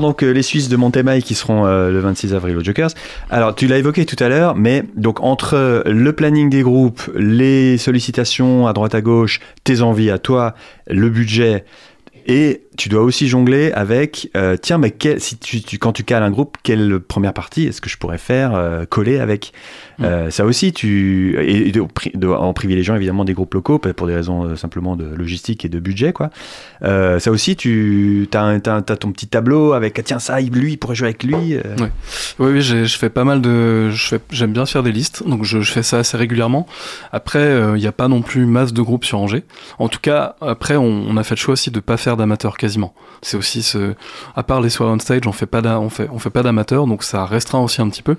Donc 0.00 0.22
euh, 0.22 0.30
les 0.32 0.42
Suisses 0.42 0.68
de 0.68 0.76
Montemay 0.76 1.22
qui 1.22 1.34
seront 1.34 1.66
euh, 1.66 1.90
le 1.90 2.00
26 2.00 2.34
avril 2.34 2.56
au 2.56 2.64
Jokers. 2.64 2.90
Alors 3.30 3.54
tu 3.54 3.66
l'as 3.66 3.78
évoqué 3.78 4.04
tout 4.06 4.16
à 4.22 4.28
l'heure, 4.28 4.54
mais 4.56 4.84
donc 4.96 5.20
entre 5.22 5.54
euh, 5.54 5.82
le 5.86 6.12
planning 6.12 6.50
des 6.50 6.62
groupes, 6.62 7.02
les 7.16 7.78
sollicitations 7.78 8.66
à 8.66 8.72
droite 8.72 8.94
à 8.94 9.00
gauche, 9.00 9.40
tes 9.64 9.82
envies 9.82 10.10
à 10.10 10.18
toi, 10.18 10.54
le 10.88 11.08
budget, 11.10 11.64
et 12.26 12.62
tu 12.76 12.88
dois 12.88 13.02
aussi 13.02 13.28
jongler 13.28 13.72
avec 13.72 14.30
tiens 14.62 14.78
mais 14.78 14.90
quel- 14.90 15.20
si 15.20 15.38
tu, 15.38 15.78
quand 15.78 15.92
tu 15.92 16.04
cales 16.04 16.22
un 16.22 16.30
groupe, 16.30 16.58
quelle 16.62 17.00
première 17.00 17.32
partie 17.32 17.66
est-ce 17.66 17.80
que 17.80 17.88
je 17.88 17.96
pourrais 17.96 18.18
faire 18.18 18.84
coller 18.90 19.18
avec? 19.18 19.52
Euh, 20.02 20.30
Ça 20.30 20.44
aussi 20.44 20.72
tu 20.72 21.36
et, 21.40 21.68
et 21.68 21.72
de- 21.72 21.82
de- 22.14 22.26
en 22.28 22.52
privilégiant 22.52 22.94
évidemment 22.96 23.24
des 23.24 23.34
groupes 23.34 23.54
locaux 23.54 23.78
pour 23.78 24.06
des 24.06 24.14
raisons 24.14 24.44
euh, 24.44 24.56
simplement 24.56 24.96
de 24.96 25.04
logistique 25.04 25.64
et 25.64 25.68
de 25.68 25.78
budget 25.78 26.12
quoi. 26.12 26.30
Euh, 26.82 27.18
ça 27.18 27.30
aussi, 27.30 27.56
tu 27.56 28.28
as, 28.34 28.60
ton 28.60 29.12
petit 29.12 29.26
tableau 29.28 29.72
avec 29.74 29.98
ah, 29.98 30.02
tiens 30.02 30.18
ça, 30.18 30.40
lui, 30.40 30.72
il 30.72 30.76
pourrait 30.78 30.94
jouer 30.94 31.08
avec 31.08 31.22
lui. 31.24 31.54
euh. 31.54 31.60
Ouais. 31.78 31.90
Oui, 32.38 32.52
oui, 32.52 32.60
je 32.62 32.84
fais 32.96 33.10
pas 33.10 33.24
mal 33.24 33.40
de. 33.40 33.90
J'aime 34.30 34.52
bien 34.52 34.64
faire 34.66 34.82
des 34.82 34.92
listes, 34.92 35.26
donc 35.28 35.44
je, 35.44 35.60
je 35.60 35.72
fais 35.72 35.82
ça 35.82 35.98
assez 35.98 36.16
régulièrement. 36.16 36.66
Après, 37.12 37.58
il 37.74 37.80
n'y 37.80 37.86
a 37.86 37.92
pas 37.92 38.08
non 38.08 38.22
plus 38.22 38.46
masse 38.46 38.72
de 38.72 38.82
groupes 38.82 39.04
sur 39.04 39.18
Angers. 39.18 39.44
En 39.78 39.88
tout 39.88 39.98
cas, 40.00 40.36
après, 40.40 40.76
on, 40.76 40.84
on 41.08 41.16
a 41.16 41.22
fait 41.24 41.34
le 41.34 41.40
choix 41.40 41.52
aussi 41.52 41.70
de 41.70 41.80
pas 41.80 41.96
faire 41.96 42.16
d'amateurs 42.16 42.56
quasiment. 42.56 42.94
C'est 43.22 43.36
aussi 43.36 43.62
ce. 43.62 43.94
À 44.34 44.42
part 44.42 44.60
les 44.60 44.70
soirées 44.70 44.92
on 44.92 44.98
stage, 44.98 45.26
on 45.26 45.32
fait 45.32 45.46
pas 45.46 45.60
on 45.78 45.90
fait, 45.90 46.08
on 46.12 46.18
fait 46.18 46.30
pas 46.30 46.42
d'amateurs, 46.42 46.86
donc 46.86 47.02
ça 47.02 47.24
restreint 47.26 47.60
aussi 47.60 47.82
un 47.82 47.88
petit 47.90 48.02
peu. 48.02 48.16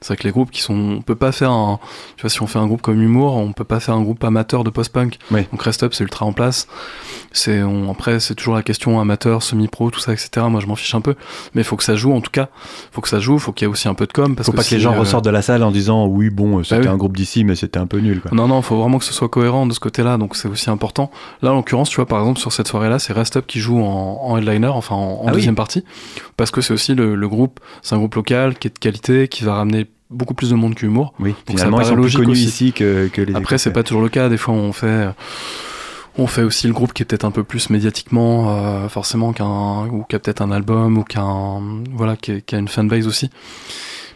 C'est 0.00 0.08
vrai 0.08 0.16
que 0.16 0.24
les 0.24 0.32
groupes 0.32 0.50
qui 0.50 0.62
sont. 0.62 0.74
On 0.98 1.02
peut 1.02 1.14
pas 1.20 1.30
faire 1.30 1.52
un. 1.52 1.78
Tu 2.16 2.22
vois, 2.22 2.30
si 2.30 2.42
on 2.42 2.48
fait 2.48 2.58
un 2.58 2.66
groupe 2.66 2.82
comme 2.82 3.00
Humour, 3.00 3.36
on 3.36 3.52
peut 3.52 3.62
pas 3.64 3.78
faire 3.78 3.94
un 3.94 4.02
groupe 4.02 4.24
amateur 4.24 4.64
de 4.64 4.70
post-punk. 4.70 5.18
Oui. 5.30 5.46
Donc 5.52 5.62
Rest 5.62 5.84
Up, 5.84 5.94
c'est 5.94 6.02
ultra 6.02 6.26
en 6.26 6.32
place. 6.32 6.66
C'est, 7.32 7.62
on- 7.62 7.90
après, 7.92 8.18
c'est 8.18 8.34
toujours 8.34 8.54
la 8.56 8.62
question 8.64 8.98
amateur, 8.98 9.42
semi-pro, 9.44 9.90
tout 9.92 10.00
ça, 10.00 10.12
etc. 10.12 10.30
Moi, 10.48 10.60
je 10.60 10.66
m'en 10.66 10.74
fiche 10.74 10.94
un 10.96 11.00
peu. 11.00 11.14
Mais 11.54 11.60
il 11.60 11.64
faut 11.64 11.76
que 11.76 11.84
ça 11.84 11.94
joue, 11.94 12.12
en 12.12 12.20
tout 12.20 12.32
cas. 12.32 12.48
faut 12.90 13.00
que 13.00 13.08
ça 13.08 13.20
joue, 13.20 13.38
faut 13.38 13.52
qu'il 13.52 13.66
y 13.66 13.68
ait 13.68 13.72
aussi 13.72 13.86
un 13.86 13.94
peu 13.94 14.06
de 14.06 14.12
com. 14.12 14.34
Parce 14.34 14.46
Faut 14.46 14.52
pas 14.52 14.64
que 14.64 14.74
les 14.74 14.80
gens 14.80 14.94
euh, 14.94 14.98
ressortent 15.00 15.24
de 15.24 15.30
la 15.30 15.42
salle 15.42 15.62
en 15.62 15.70
disant 15.70 16.06
oui, 16.06 16.30
bon, 16.30 16.58
euh, 16.58 16.64
c'était 16.64 16.80
oui. 16.82 16.88
un 16.88 16.96
groupe 16.96 17.16
d'ici, 17.16 17.44
mais 17.44 17.54
c'était 17.54 17.78
un 17.78 17.86
peu 17.86 17.98
nul. 17.98 18.20
Quoi. 18.20 18.32
Non, 18.34 18.48
non, 18.48 18.62
faut 18.62 18.76
vraiment 18.80 18.98
que 18.98 19.04
ce 19.04 19.12
soit 19.12 19.28
cohérent 19.28 19.66
de 19.66 19.72
ce 19.74 19.80
côté-là, 19.80 20.16
donc 20.18 20.34
c'est 20.34 20.48
aussi 20.48 20.70
important. 20.70 21.10
Là, 21.42 21.52
en 21.52 21.56
l'occurrence, 21.56 21.90
tu 21.90 21.96
vois, 21.96 22.06
par 22.06 22.18
exemple, 22.20 22.40
sur 22.40 22.52
cette 22.52 22.66
soirée-là, 22.68 22.98
c'est 22.98 23.12
Rest 23.12 23.36
Up 23.36 23.44
qui 23.46 23.60
joue 23.60 23.80
en, 23.82 24.18
en 24.22 24.36
headliner, 24.38 24.66
enfin 24.68 24.94
en, 24.96 25.00
en 25.00 25.22
Ah 25.22 25.26
oui. 25.26 25.32
deuxième 25.34 25.54
partie, 25.54 25.84
parce 26.36 26.50
que 26.50 26.60
c'est 26.62 26.72
aussi 26.72 26.94
le, 26.94 27.14
le 27.14 27.28
groupe, 27.28 27.60
c'est 27.82 27.94
un 27.94 27.98
groupe 27.98 28.14
local 28.14 28.58
qui 28.58 28.68
est 28.68 28.74
de 28.74 28.78
qualité, 28.78 29.28
qui 29.28 29.44
va 29.44 29.54
ramener 29.54 29.86
beaucoup 30.10 30.34
plus 30.34 30.50
de 30.50 30.54
monde 30.54 30.74
que 30.74 30.84
Humour. 30.86 31.14
Oui, 31.20 31.34
Donc 31.46 31.56
finalement, 31.58 31.78
ça 31.78 31.82
ils 31.84 31.86
sont 31.86 31.94
plus 31.94 32.02
logique 32.02 32.18
connus 32.20 32.32
aussi. 32.32 32.44
ici 32.44 32.72
que, 32.72 33.08
que 33.08 33.20
les 33.22 33.34
Après, 33.34 33.58
c'est 33.58 33.72
pas 33.72 33.82
toujours 33.82 34.02
le 34.02 34.08
cas. 34.08 34.28
Des 34.28 34.36
fois, 34.36 34.54
on 34.54 34.72
fait, 34.72 35.08
on 36.18 36.26
fait 36.26 36.42
aussi 36.42 36.66
le 36.66 36.72
groupe 36.72 36.92
qui 36.92 37.02
est 37.02 37.06
peut-être 37.06 37.24
un 37.24 37.30
peu 37.30 37.44
plus 37.44 37.70
médiatiquement, 37.70 38.50
euh, 38.50 38.88
forcément, 38.88 39.32
qu'un, 39.32 39.86
ou 39.86 40.04
qui 40.08 40.16
a 40.16 40.18
peut-être 40.18 40.42
un 40.42 40.50
album, 40.50 40.98
ou 40.98 41.04
qu'un, 41.04 41.60
voilà, 41.94 42.16
qui, 42.16 42.32
a 42.52 42.58
une 42.58 42.68
fanbase 42.68 43.06
aussi. 43.06 43.30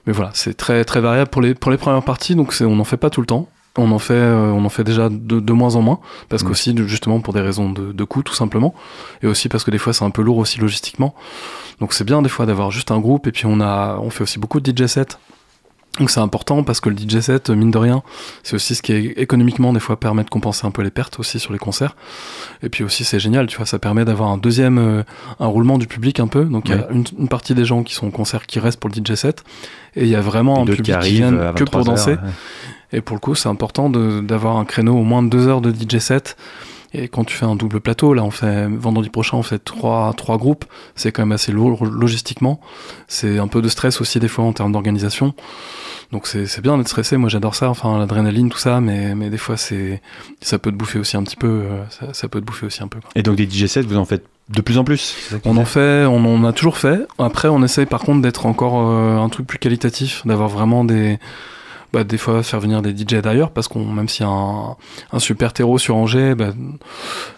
Mais 0.07 0.13
voilà, 0.13 0.31
c'est 0.35 0.55
très, 0.55 0.85
très 0.85 1.01
variable 1.01 1.31
pour 1.31 1.41
les, 1.41 1.55
pour 1.55 1.71
les 1.71 1.79
premières 1.79 2.03
parties, 2.03 2.35
donc 2.35 2.53
c'est, 2.53 2.65
on 2.65 2.77
n'en 2.77 2.85
fait 2.85 2.99
pas 2.99 3.11
tout 3.11 3.21
le 3.21 3.27
temps. 3.27 3.49
On 3.77 3.91
en 3.91 3.99
fait, 3.99 4.15
euh, 4.15 4.51
on 4.53 4.65
en 4.65 4.69
fait 4.69 4.85
déjà 4.85 5.09
de, 5.09 5.41
de 5.41 5.53
moins 5.53 5.75
en 5.75 5.83
moins, 5.83 5.99
parce 6.29 6.43
Mm. 6.45 6.47
qu'aussi, 6.47 6.75
justement, 6.87 7.21
pour 7.21 7.33
des 7.35 7.41
raisons 7.41 7.71
de, 7.73 7.91
de 7.93 8.05
coût, 8.05 8.23
tout 8.23 8.35
simplement. 8.35 8.73
Et 9.23 9.27
aussi 9.27 9.49
parce 9.49 9.65
que 9.65 9.71
des 9.73 9.79
fois, 9.79 9.93
c'est 9.93 10.05
un 10.05 10.11
peu 10.11 10.23
lourd 10.23 10.37
aussi 10.39 10.61
logistiquement. 10.61 11.15
Donc 11.81 11.93
c'est 11.93 12.05
bien, 12.05 12.23
des 12.23 12.29
fois, 12.29 12.47
d'avoir 12.47 12.71
juste 12.71 12.91
un 12.93 13.01
groupe, 13.01 13.27
et 13.27 13.33
puis 13.33 13.47
on 13.47 13.61
a, 13.61 13.99
on 14.01 14.11
fait 14.11 14.23
aussi 14.23 14.39
beaucoup 14.39 14.61
de 14.61 14.71
DJ 14.71 14.87
sets. 14.87 15.17
Donc 15.99 16.11
c'est 16.11 16.21
important 16.21 16.65
parce 16.65 16.81
que 16.81 16.89
le 16.89 16.97
DJ 16.97 17.21
set, 17.21 17.51
mine 17.51 17.71
de 17.71 17.79
rien, 17.79 18.03
c'est 18.43 18.57
aussi 18.57 18.75
ce 18.75 18.83
qui 18.83 18.93
est 18.93 19.05
économiquement 19.17 19.73
des 19.73 19.79
fois 19.79 19.99
permet 19.99 20.25
de 20.25 20.31
compenser 20.31 20.67
un 20.67 20.73
peu 20.73 20.83
les 20.83 20.91
pertes 20.91 21.21
aussi 21.21 21.39
sur 21.39 21.53
les 21.53 21.59
concerts. 21.59 21.95
Et 22.65 22.69
puis 22.69 22.83
aussi 22.83 23.05
c'est 23.05 23.21
génial, 23.21 23.47
tu 23.47 23.57
vois, 23.57 23.67
ça 23.67 23.79
permet 23.79 24.05
d'avoir 24.05 24.31
un 24.31 24.37
deuxième, 24.37 24.79
euh, 24.79 25.03
un 25.39 25.47
roulement 25.47 25.79
du 25.79 25.87
public 25.87 26.19
un 26.19 26.27
peu. 26.27 26.45
Donc 26.45 26.69
il 26.69 26.75
y 26.75 26.79
a 26.79 26.89
une, 26.91 27.05
une 27.17 27.29
partie 27.29 27.55
des 27.55 27.65
gens 27.65 27.85
qui 27.85 27.95
sont 27.95 28.09
au 28.09 28.11
concert 28.11 28.47
qui 28.47 28.59
restent 28.59 28.81
pour 28.81 28.91
le 28.91 28.97
DJ 28.97 29.15
set, 29.15 29.45
et 29.95 30.03
il 30.03 30.09
y 30.09 30.17
a 30.17 30.21
vraiment 30.21 30.63
un 30.63 30.65
public 30.65 30.99
qui 31.01 31.13
vient 31.15 31.31
que 31.53 31.63
pour 31.65 31.81
23 31.81 31.81
heures, 31.81 31.85
danser. 31.85 32.11
ouais. 32.13 32.19
Et 32.93 33.01
pour 33.01 33.17
le 33.17 33.21
coup, 33.21 33.35
c'est 33.35 33.49
important 33.49 33.89
d'avoir 33.91 34.57
un 34.57 34.65
créneau 34.65 34.97
au 34.97 35.03
moins 35.03 35.23
de 35.23 35.29
deux 35.29 35.49
heures 35.49 35.61
de 35.61 35.73
DJ 35.73 35.99
set. 35.99 36.37
Et 36.97 37.09
quand 37.09 37.25
tu 37.25 37.35
fais 37.37 37.45
un 37.45 37.57
double 37.57 37.81
plateau, 37.81 38.15
là, 38.15 38.23
on 38.23 38.31
fait 38.31 38.67
vendredi 38.69 39.11
prochain, 39.11 39.37
on 39.37 39.43
fait 39.43 39.59
trois, 39.59 40.13
trois 40.17 40.39
groupes. 40.39 40.65
C'est 40.95 41.11
quand 41.11 41.23
même 41.23 41.33
assez 41.33 41.51
lourd 41.51 41.85
logistiquement. 41.85 42.61
C'est 43.09 43.39
un 43.39 43.49
peu 43.49 43.61
de 43.61 43.69
stress 43.69 44.01
aussi 44.01 44.21
des 44.21 44.29
fois 44.29 44.45
en 44.45 44.53
termes 44.53 44.71
d'organisation. 44.73 45.35
Donc 46.13 46.29
c'est 46.29 46.47
c'est 46.47 46.61
bien 46.61 46.79
d'être 46.79 46.87
stressé. 46.89 47.17
Moi, 47.17 47.29
j'adore 47.29 47.57
ça. 47.57 47.69
Enfin, 47.69 47.99
l'adrénaline, 47.99 48.49
tout 48.49 48.59
ça. 48.59 48.81
Mais, 48.81 49.15
mais 49.17 49.29
des 49.29 49.39
fois, 49.39 49.57
c'est 49.57 50.01
ça 50.41 50.59
peut 50.61 50.71
te 50.71 50.77
bouffer 50.77 51.01
aussi 51.01 51.17
un 51.17 51.25
petit 51.25 51.37
peu. 51.37 51.49
euh, 51.49 51.83
Ça, 51.91 52.15
ça 52.15 52.29
peut 52.29 52.41
te 52.41 52.47
bouffer 52.47 52.67
aussi 52.67 52.83
un 52.83 52.89
peu. 52.89 53.01
quoi. 53.01 53.11
Et 53.17 53.23
donc 53.25 53.37
des 53.37 53.51
DJ 53.51 53.67
sets, 53.67 53.83
vous 53.83 53.97
en 53.97 54.05
faites 54.05 54.25
de 54.51 54.61
plus 54.61 54.77
en 54.79 54.85
plus 54.85 55.17
On 55.47 55.57
en 55.57 55.65
fait, 55.65 56.05
on 56.05 56.25
en 56.25 56.45
a 56.45 56.53
toujours 56.53 56.77
fait. 56.77 57.01
Après, 57.19 57.49
on 57.49 57.63
essaye 57.65 57.87
par 57.87 58.03
contre 58.03 58.21
d'être 58.23 58.47
encore 58.47 58.75
euh, 58.89 59.17
un 59.17 59.29
truc 59.31 59.47
plus 59.47 59.59
qualitatif, 59.59 60.23
d'avoir 60.27 60.49
vraiment 60.49 60.85
des, 60.85 61.19
bah, 61.95 62.05
des 62.05 62.19
fois 62.19 62.43
faire 62.43 62.61
venir 62.61 62.83
des 62.83 62.91
DJ 62.91 63.23
d'ailleurs, 63.23 63.51
parce 63.53 63.69
qu'on 63.69 63.85
même 63.85 64.09
s'il 64.09 64.27
y 64.27 64.29
a 64.29 64.33
un, 64.33 64.77
un 65.13 65.19
super 65.21 65.53
terreau 65.53 65.79
sur 65.79 65.97
Angers, 65.97 66.35
bah, 66.35 66.53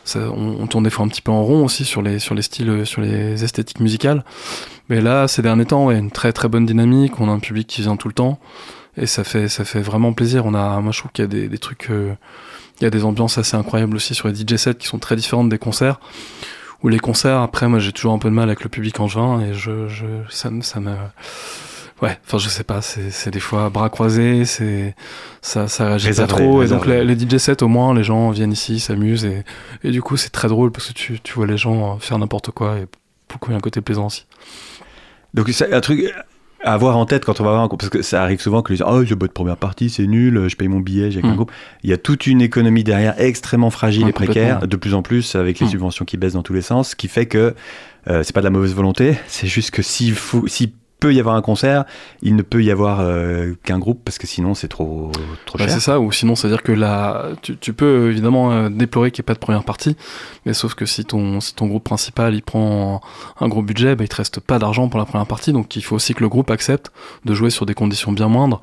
ça, 0.05 0.19
on, 0.33 0.57
on 0.63 0.67
tourne 0.67 0.85
des 0.85 0.91
fois 0.91 1.05
un 1.05 1.09
petit 1.09 1.23
peu 1.23 1.31
en 1.31 1.43
rond 1.45 1.65
aussi 1.65 1.85
sur 1.85 2.01
les 2.03 2.19
sur 2.19 2.35
les 2.35 2.43
styles, 2.43 2.71
euh, 2.71 2.85
sur 2.87 3.03
les 3.03 3.45
esthétiques 3.45 3.81
musicales. 3.81 4.25
Mais 4.89 5.01
là, 5.01 5.29
ces 5.29 5.43
derniers 5.43 5.67
temps, 5.67 5.87
ouais, 5.87 5.99
une 5.99 6.11
très 6.11 6.33
très 6.33 6.49
bonne 6.49 6.65
dynamique. 6.67 7.21
On 7.21 7.29
a 7.29 7.33
un 7.33 7.39
public 7.39 7.67
qui 7.67 7.83
vient 7.83 7.97
tout 7.97 8.09
le 8.09 8.15
temps, 8.15 8.39
et 8.97 9.07
ça 9.07 9.25
fait 9.25 9.49
ça 9.49 9.65
fait 9.65 9.83
vraiment 9.83 10.13
plaisir. 10.15 10.47
On 10.47 10.55
a, 10.55 10.81
moi, 10.81 10.93
je 10.93 11.01
trouve 11.01 11.13
qu'il 11.13 11.25
y 11.25 11.27
a 11.27 11.29
des, 11.29 11.49
des 11.49 11.59
trucs. 11.59 11.91
euh, 11.91 12.15
il 12.81 12.85
y 12.85 12.87
a 12.87 12.91
des 12.91 13.05
ambiances 13.05 13.39
assez 13.39 13.57
incroyables 13.57 13.97
aussi 13.97 14.15
sur 14.15 14.29
les 14.29 14.35
DJ 14.35 14.57
sets 14.57 14.75
qui 14.75 14.87
sont 14.87 14.99
très 14.99 15.17
différentes 15.17 15.49
des 15.49 15.59
concerts. 15.59 15.99
Ou 16.83 16.89
les 16.89 16.99
concerts, 16.99 17.39
après, 17.41 17.69
moi 17.69 17.79
j'ai 17.79 17.93
toujours 17.93 18.13
un 18.13 18.19
peu 18.19 18.29
de 18.29 18.35
mal 18.35 18.49
avec 18.51 18.63
le 18.63 18.69
public 18.69 19.01
en 19.01 19.09
juin 19.09 19.41
et 19.41 19.55
je, 19.55 19.89
je, 19.89 20.05
ça, 20.29 20.51
ça 20.61 20.81
me. 20.81 20.95
Ouais, 22.03 22.19
enfin 22.27 22.37
je 22.37 22.49
sais 22.51 22.63
pas, 22.65 22.83
c'est 22.83 23.31
des 23.31 23.41
fois 23.41 23.71
bras 23.71 23.89
croisés, 23.89 24.45
c'est 24.45 24.95
ça, 25.41 25.67
ça 25.67 25.87
réagit 25.87 26.09
Réservé, 26.09 26.31
pas 26.33 26.39
trop. 26.39 26.63
Et 26.63 26.67
donc 26.69 26.85
les, 26.87 27.05
les 27.05 27.19
DJ 27.19 27.39
sets, 27.39 27.63
au 27.63 27.69
moins, 27.69 27.95
les 27.95 28.05
gens 28.05 28.31
viennent 28.31 28.53
ici, 28.53 28.81
s'amusent 28.81 29.25
et, 29.25 29.45
et 29.83 29.91
du 29.91 30.03
coup 30.03 30.19
c'est 30.19 30.29
très 30.29 30.49
drôle 30.49 30.71
parce 30.73 30.89
que 30.89 30.93
tu, 30.93 31.19
tu 31.21 31.33
vois 31.33 31.47
les 31.47 31.57
gens 31.57 31.99
faire 31.99 32.19
n'importe 32.19 32.51
quoi 32.51 32.77
et 32.79 32.87
beaucoup 33.31 33.49
il 33.51 33.53
y 33.53 33.55
a 33.55 33.57
un 33.57 33.61
côté 33.61 33.81
plaisant 33.81 34.07
aussi. 34.07 34.27
Donc 35.33 35.49
c'est 35.53 35.73
un 35.73 35.81
truc 35.81 36.05
à 36.63 36.73
avoir 36.73 36.97
en 36.99 37.07
tête 37.07 37.25
quand 37.25 37.41
on 37.41 37.45
va 37.45 37.51
voir 37.51 37.63
un 37.63 37.67
groupe, 37.67 37.81
parce 37.81 37.91
que 37.91 38.03
ça 38.03 38.23
arrive 38.23 38.41
souvent 38.41 38.61
que 38.63 38.73
les 38.73 38.77
gens, 38.79 38.87
oh, 38.91 39.05
j'ai 39.05 39.15
botte 39.15 39.33
première 39.33 39.57
partie, 39.57 39.89
c'est 39.89 40.07
nul, 40.07 40.49
je 40.49 40.57
paye 40.57 40.69
mon 40.69 40.81
billet, 40.81 41.11
j'ai 41.11 41.19
avec 41.21 41.31
un 41.31 41.33
Mm. 41.33 41.37
groupe. 41.37 41.53
Il 41.83 41.91
y 41.91 41.93
a 41.93 41.97
toute 41.99 42.27
une 42.27 42.41
économie 42.43 42.83
derrière 42.85 43.15
extrêmement 43.21 43.71
fragile 43.71 44.05
Ouais, 44.05 44.11
et 44.11 44.13
précaire, 44.13 44.67
de 44.67 44.77
plus 44.77 44.93
en 44.95 45.03
plus 45.03 45.35
avec 45.35 45.61
les 45.61 45.67
Mm. 45.67 45.71
subventions 45.71 46.05
qui 46.05 46.17
baissent 46.17 46.33
dans 46.35 46.43
tous 46.43 46.55
les 46.55 46.63
sens, 46.63 46.91
ce 46.91 46.97
qui 46.97 47.09
fait 47.09 47.27
que 47.27 47.55
euh, 48.09 48.23
c'est 48.23 48.33
pas 48.35 48.41
de 48.41 48.45
la 48.47 48.51
mauvaise 48.51 48.75
volonté, 48.75 49.17
c'est 49.29 49.47
juste 49.47 49.71
que 49.71 49.83
s'il 49.83 50.15
faut, 50.15 50.47
s'il 50.47 50.73
peut 50.99 51.13
y 51.13 51.21
avoir 51.21 51.35
un 51.37 51.43
concert, 51.43 51.85
il 52.23 52.37
ne 52.37 52.43
peut 52.43 52.63
y 52.65 52.71
avoir 52.71 53.01
euh, 53.01 53.53
qu'un 53.65 53.79
groupe 53.79 54.01
parce 54.05 54.19
que 54.19 54.27
sinon 54.27 54.55
c'est 54.55 54.69
trop, 54.69 55.13
trop 55.45 55.59
Bah, 55.59 55.65
cher. 55.67 55.75
c'est 55.75 55.81
ça, 55.81 56.01
ou 56.01 56.11
sinon 56.13 56.35
c'est-à-dire 56.37 56.63
que 56.63 56.73
là, 56.73 57.27
tu, 57.43 57.57
tu 57.59 57.73
peux 57.75 58.11
évidemment 58.11 58.51
euh, 58.53 58.69
déplorer 58.71 59.11
qu'il 59.11 59.21
n'y 59.23 59.25
ait 59.25 59.29
pas 59.29 59.35
de 59.35 59.39
première 59.39 59.65
partie, 59.65 59.97
mais 60.47 60.55
sauf 60.55 60.75
que 60.75 60.87
si 60.87 61.05
ton, 61.05 61.41
si 61.41 61.55
ton 61.55 61.67
groupe 61.67 61.85
principal 61.85 62.35
il 62.35 62.43
prend 62.43 63.01
un 63.41 63.49
gros 63.49 63.63
budget, 63.63 63.95
bah, 63.95 64.05
il 64.05 64.09
te 64.09 64.17
reste 64.17 64.41
pas 64.41 64.59
d'argent 64.59 64.89
pour 64.89 64.99
la 64.99 65.05
première 65.07 65.27
partie, 65.27 65.53
donc 65.53 65.77
il 65.77 65.83
faut 65.85 65.97
aussi 65.97 66.15
que 66.15 66.21
le 66.23 66.29
groupe 66.29 66.51
accepte 66.51 66.91
de 67.25 67.35
jouer 67.35 67.51
sur 67.51 67.67
des 67.67 67.75
conditions 67.75 68.13
bien 68.13 68.29
moindres. 68.29 68.63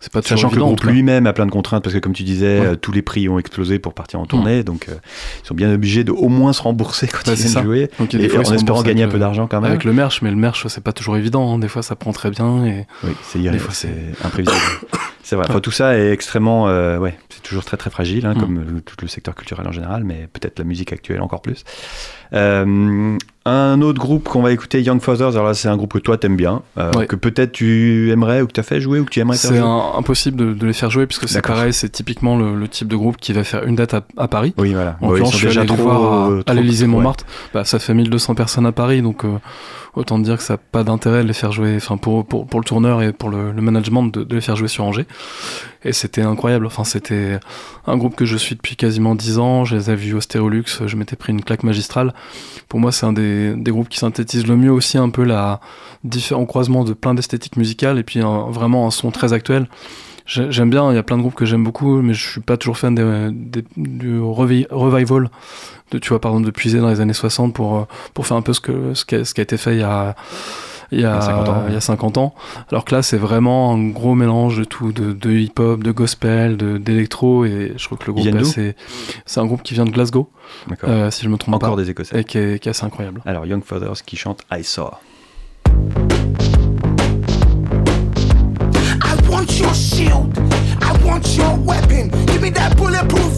C'est 0.00 0.12
pas 0.12 0.20
Sachant 0.20 0.48
que 0.50 0.56
le 0.56 0.62
groupe 0.62 0.82
lui-même 0.82 1.26
a 1.28 1.32
plein 1.32 1.46
de 1.46 1.52
contraintes 1.52 1.84
parce 1.84 1.94
que 1.94 2.00
comme 2.00 2.12
tu 2.12 2.24
disais, 2.24 2.60
Ouais. 2.60 2.66
euh, 2.66 2.76
tous 2.76 2.90
les 2.92 3.02
prix 3.02 3.28
ont 3.28 3.38
explosé 3.38 3.78
pour 3.78 3.94
partir 3.94 4.18
en 4.20 4.26
tournée, 4.26 4.64
donc 4.64 4.86
euh, 4.88 4.94
ils 5.42 5.46
sont 5.46 5.54
bien 5.54 5.72
obligés 5.72 6.02
de 6.04 6.10
au 6.10 6.28
moins 6.28 6.52
se 6.52 6.60
rembourser 6.60 7.06
quand 7.12 7.26
Ouais, 7.28 7.34
ils 7.34 7.46
viennent 7.46 7.64
jouer, 7.64 7.90
Donc, 8.00 8.12
et 8.12 8.18
des 8.18 8.28
fois, 8.28 8.42
ils 8.44 8.50
en 8.50 8.54
espérant 8.54 8.82
gagner 8.82 9.04
un 9.04 9.08
peu 9.08 9.18
d'argent 9.20 9.46
quand 9.46 9.60
même. 9.60 9.70
Avec 9.70 9.84
le 9.84 9.92
merch, 9.92 10.20
mais 10.22 10.30
le 10.30 10.36
merch 10.36 10.66
c'est 10.66 10.82
pas 10.82 10.92
toujours 10.92 11.16
évident, 11.16 11.54
hein. 11.54 11.58
Des 11.62 11.68
fois 11.68 11.82
ça 11.82 11.96
prend 11.96 12.12
très 12.12 12.30
bien 12.30 12.64
et 12.66 12.86
Oui, 13.04 13.12
c'est 13.22 13.38
Des 13.38 13.58
fois, 13.58 13.72
c'est 13.72 13.94
imprévisible. 14.22 14.60
c'est 15.22 15.36
vrai. 15.36 15.46
Enfin, 15.48 15.60
tout 15.60 15.70
ça 15.70 15.96
est 15.96 16.10
extrêmement, 16.12 16.68
euh, 16.68 16.98
ouais, 16.98 17.18
c'est 17.30 17.42
toujours 17.42 17.64
très 17.64 17.76
très 17.78 17.90
fragile, 17.90 18.26
hein, 18.26 18.34
Mm. 18.34 18.40
comme 18.40 18.80
tout 18.84 18.96
le 19.00 19.08
secteur 19.08 19.34
culturel 19.34 19.66
en 19.66 19.72
général, 19.72 20.04
mais 20.04 20.28
peut-être 20.32 20.58
la 20.58 20.64
musique 20.64 20.92
actuelle 20.92 21.22
encore 21.22 21.40
plus. 21.42 21.64
Euh, 22.34 23.16
un 23.44 23.82
autre 23.82 23.98
groupe 23.98 24.28
qu'on 24.28 24.40
va 24.42 24.52
écouter, 24.52 24.80
Young 24.82 25.00
Fathers. 25.00 25.30
Alors 25.32 25.46
là, 25.46 25.54
c'est 25.54 25.66
un 25.68 25.76
groupe 25.76 25.92
que 25.94 25.98
toi 25.98 26.16
t'aimes 26.16 26.36
bien, 26.36 26.62
euh, 26.78 26.92
Ouais. 26.92 27.06
que 27.08 27.16
peut-être 27.16 27.50
tu 27.50 28.08
aimerais 28.12 28.40
ou 28.40 28.46
que 28.46 28.52
tu 28.52 28.60
as 28.60 28.62
fait 28.62 28.80
jouer 28.80 29.00
ou 29.00 29.04
que 29.04 29.10
tu 29.10 29.18
aimerais 29.18 29.36
faire 29.36 29.50
c'est 29.50 29.56
jouer. 29.58 29.66
un- 29.66 29.98
impossible 29.98 30.36
de, 30.36 30.54
de 30.54 30.66
les 30.66 30.72
faire 30.72 30.90
jouer 30.90 31.06
puisque 31.06 31.28
c'est 31.28 31.42
pareil, 31.42 31.72
c'est 31.72 31.88
typiquement 31.88 32.36
le, 32.38 32.54
le 32.54 32.68
type 32.68 32.86
de 32.86 32.94
groupe 32.94 33.16
qui 33.16 33.32
va 33.32 33.42
faire 33.42 33.64
une 33.64 33.74
date 33.74 33.94
à, 33.94 34.02
à 34.16 34.28
Paris. 34.28 34.54
Oui, 34.58 34.72
voilà. 34.74 34.96
En 35.00 35.08
Ouais, 35.10 35.18
ils 35.20 35.24
sont 35.26 35.32
je 35.32 35.36
suis 35.38 35.46
déjà 35.48 35.64
trop, 35.64 35.76
voir 35.76 35.96
à, 36.26 36.30
euh, 36.30 36.42
à 36.46 36.54
ouais. 36.54 36.86
Montmartre. 36.86 37.24
Bah, 37.52 37.64
ça 37.64 37.80
fait 37.80 37.94
1200 37.94 38.36
personnes 38.36 38.64
à 38.66 38.72
Paris, 38.72 39.02
donc 39.02 39.24
euh, 39.24 39.38
autant 39.96 40.20
dire 40.20 40.36
que 40.36 40.42
ça 40.44 40.54
n'a 40.54 40.58
pas 40.58 40.84
d'intérêt 40.84 41.22
de 41.24 41.26
les 41.28 41.34
faire 41.34 41.50
jouer, 41.50 41.74
enfin 41.76 41.96
pour, 41.96 42.24
pour, 42.24 42.46
pour 42.46 42.60
le 42.60 42.64
tourneur 42.64 43.02
et 43.02 43.12
pour 43.12 43.28
le, 43.28 43.50
le 43.50 43.60
management 43.62 44.04
de, 44.04 44.22
de 44.22 44.34
les 44.36 44.40
faire 44.40 44.54
jouer 44.54 44.68
sur 44.68 44.84
Angers. 44.84 45.06
Et 45.84 45.92
c'était 45.92 46.22
incroyable. 46.22 46.64
Enfin, 46.66 46.84
c'était 46.84 47.40
un 47.88 47.96
groupe 47.96 48.14
que 48.14 48.24
je 48.24 48.36
suis 48.36 48.54
depuis 48.54 48.76
quasiment 48.76 49.16
10 49.16 49.38
ans. 49.40 49.64
Je 49.64 49.74
les 49.74 49.90
ai 49.90 49.96
vus 49.96 50.14
au 50.14 50.20
Stéréolux. 50.20 50.64
Je 50.86 50.94
m'étais 50.96 51.16
pris 51.16 51.32
une 51.32 51.42
claque 51.42 51.64
magistrale. 51.64 52.14
Pour 52.68 52.80
moi, 52.80 52.92
c'est 52.92 53.06
un 53.06 53.12
des, 53.12 53.54
groupes 53.68 53.88
qui 53.88 53.98
synthétise 53.98 54.46
le 54.46 54.56
mieux 54.56 54.72
aussi 54.72 54.98
un 54.98 55.10
peu 55.10 55.24
la 55.24 55.60
différents 56.04 56.46
croisements 56.46 56.84
de 56.84 56.94
plein 56.94 57.14
d'esthétiques 57.14 57.56
musicales 57.56 57.98
et 57.98 58.02
puis 58.02 58.20
vraiment 58.20 58.86
un 58.86 58.90
son 58.90 59.10
très 59.10 59.32
actuel. 59.32 59.68
J'ai- 60.24 60.50
J'aime 60.50 60.70
bien, 60.70 60.90
il 60.90 60.94
y 60.94 60.98
a 60.98 61.02
plein 61.02 61.16
de 61.16 61.22
groupes 61.22 61.34
que 61.34 61.44
j'aime 61.44 61.64
beaucoup, 61.64 62.00
mais 62.00 62.14
je 62.14 62.30
suis 62.30 62.40
pas 62.40 62.56
toujours 62.56 62.78
fan 62.78 62.94
des, 62.94 63.64
du 63.76 64.20
revi- 64.20 64.66
revival, 64.70 65.30
de, 65.90 65.98
tu 65.98 66.08
vois, 66.10 66.20
par 66.20 66.32
exemple, 66.32 66.50
de 66.50 66.78
dans 66.80 66.88
les 66.88 67.00
années 67.00 67.12
60 67.12 67.52
pour, 67.54 67.76
euh, 67.76 67.84
pour 68.14 68.26
faire 68.26 68.36
un 68.36 68.42
peu 68.42 68.52
ce, 68.52 68.60
que, 68.60 68.94
ce, 68.94 69.04
qui 69.04 69.16
a, 69.16 69.24
ce 69.24 69.34
qui 69.34 69.40
a 69.40 69.44
été 69.44 69.56
fait 69.56 69.74
il 69.74 69.80
y 69.80 69.82
a, 69.82 70.14
il 70.92 71.00
y 71.00 71.04
a, 71.04 71.08
Il 71.08 71.14
y 71.14 71.16
a 71.16 71.20
50 71.20 71.48
ans, 71.48 71.62
il 71.68 71.74
y 71.74 71.76
a 71.76 71.80
50 71.80 72.18
ans. 72.18 72.34
Alors 72.70 72.84
que 72.84 72.94
là, 72.94 73.02
c'est 73.02 73.16
vraiment 73.16 73.72
un 73.72 73.88
gros 73.88 74.14
mélange 74.14 74.58
de 74.58 74.64
tout, 74.64 74.92
de, 74.92 75.12
de 75.12 75.30
hip-hop, 75.32 75.82
de 75.82 75.90
gospel, 75.90 76.56
de- 76.56 76.76
d'électro, 76.78 77.44
et 77.44 77.72
je 77.76 77.84
trouve 77.84 77.98
que 77.98 78.06
le 78.06 78.12
groupe, 78.12 78.44
c'est 79.26 79.40
un 79.40 79.46
groupe 79.46 79.62
qui 79.62 79.74
vient 79.74 79.84
de 79.86 79.90
Glasgow, 79.90 80.28
D'accord. 80.68 80.90
euh, 80.90 81.10
si 81.10 81.24
je 81.24 81.28
me 81.30 81.36
trompe 81.38 81.54
Encore 81.54 81.76
pas, 81.76 81.82
des 81.82 81.90
Écossais. 81.90 82.20
et 82.20 82.24
qui 82.24 82.38
est, 82.38 82.58
qui 82.62 82.68
est 82.68 82.70
assez 82.70 82.84
incroyable. 82.84 83.20
Alors, 83.24 83.46
Young 83.46 83.64
Fathers 83.64 84.02
qui 84.04 84.16
chante 84.16 84.42
I 84.52 84.62
Saw. 84.62 84.90
I 89.04 89.14
want 89.28 89.58
your 89.58 89.74
shield. 89.74 90.38
I 90.80 90.92
want 91.04 91.36
your 91.36 91.56
weapon. 91.64 92.10
Give 92.26 92.40
me 92.42 92.50
that 92.52 92.76
bulletproof 92.76 93.32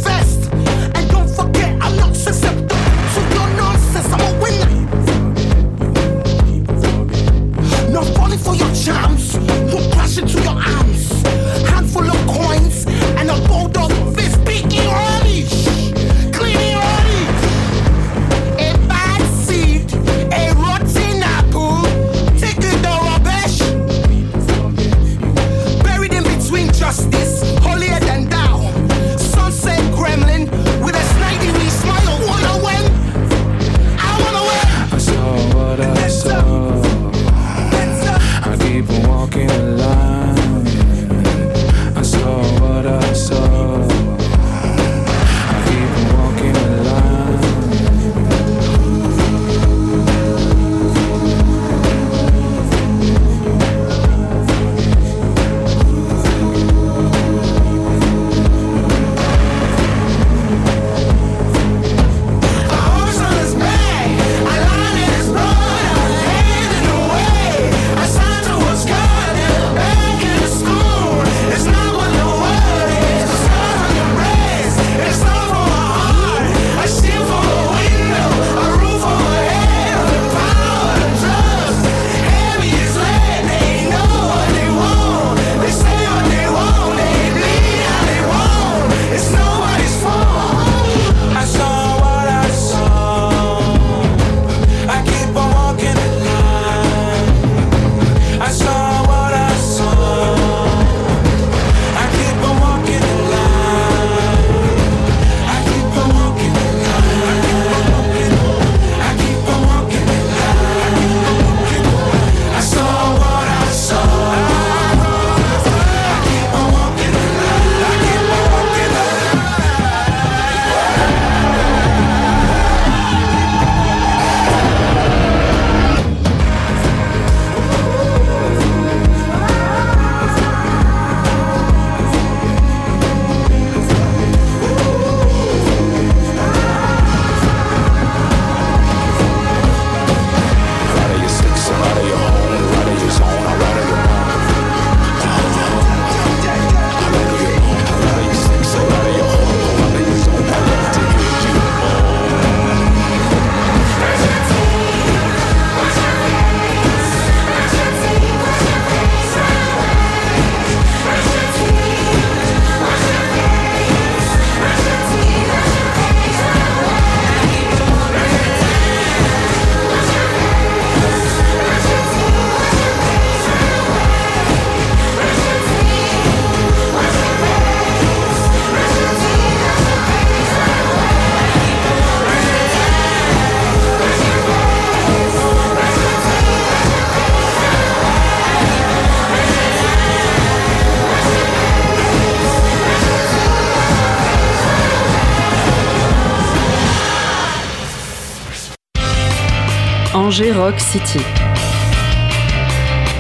Angers 200.35 200.51
Rock 200.51 200.81
City. 200.81 201.21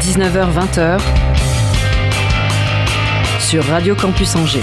19h-20h 0.00 1.00
sur 3.38 3.64
Radio 3.66 3.94
Campus 3.94 4.34
Angers. 4.34 4.58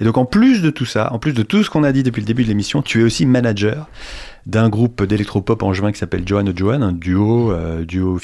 Et 0.00 0.04
donc 0.04 0.18
en 0.18 0.24
plus 0.24 0.62
de 0.62 0.70
tout 0.70 0.84
ça, 0.84 1.12
en 1.12 1.18
plus 1.18 1.32
de 1.32 1.42
tout 1.42 1.64
ce 1.64 1.70
qu'on 1.70 1.82
a 1.82 1.90
dit 1.90 2.04
depuis 2.04 2.20
le 2.20 2.26
début 2.26 2.44
de 2.44 2.48
l'émission, 2.48 2.80
tu 2.80 3.00
es 3.00 3.02
aussi 3.02 3.26
manager 3.26 3.88
d'un 4.46 4.68
groupe 4.68 5.02
d'électropop 5.04 5.62
en 5.62 5.72
juin 5.72 5.92
qui 5.92 5.98
s'appelle 5.98 6.22
Johan 6.26 6.44
Johan, 6.54 6.82
un 6.82 6.92
duo, 6.92 7.52
euh, 7.52 7.84
duo 7.84 8.18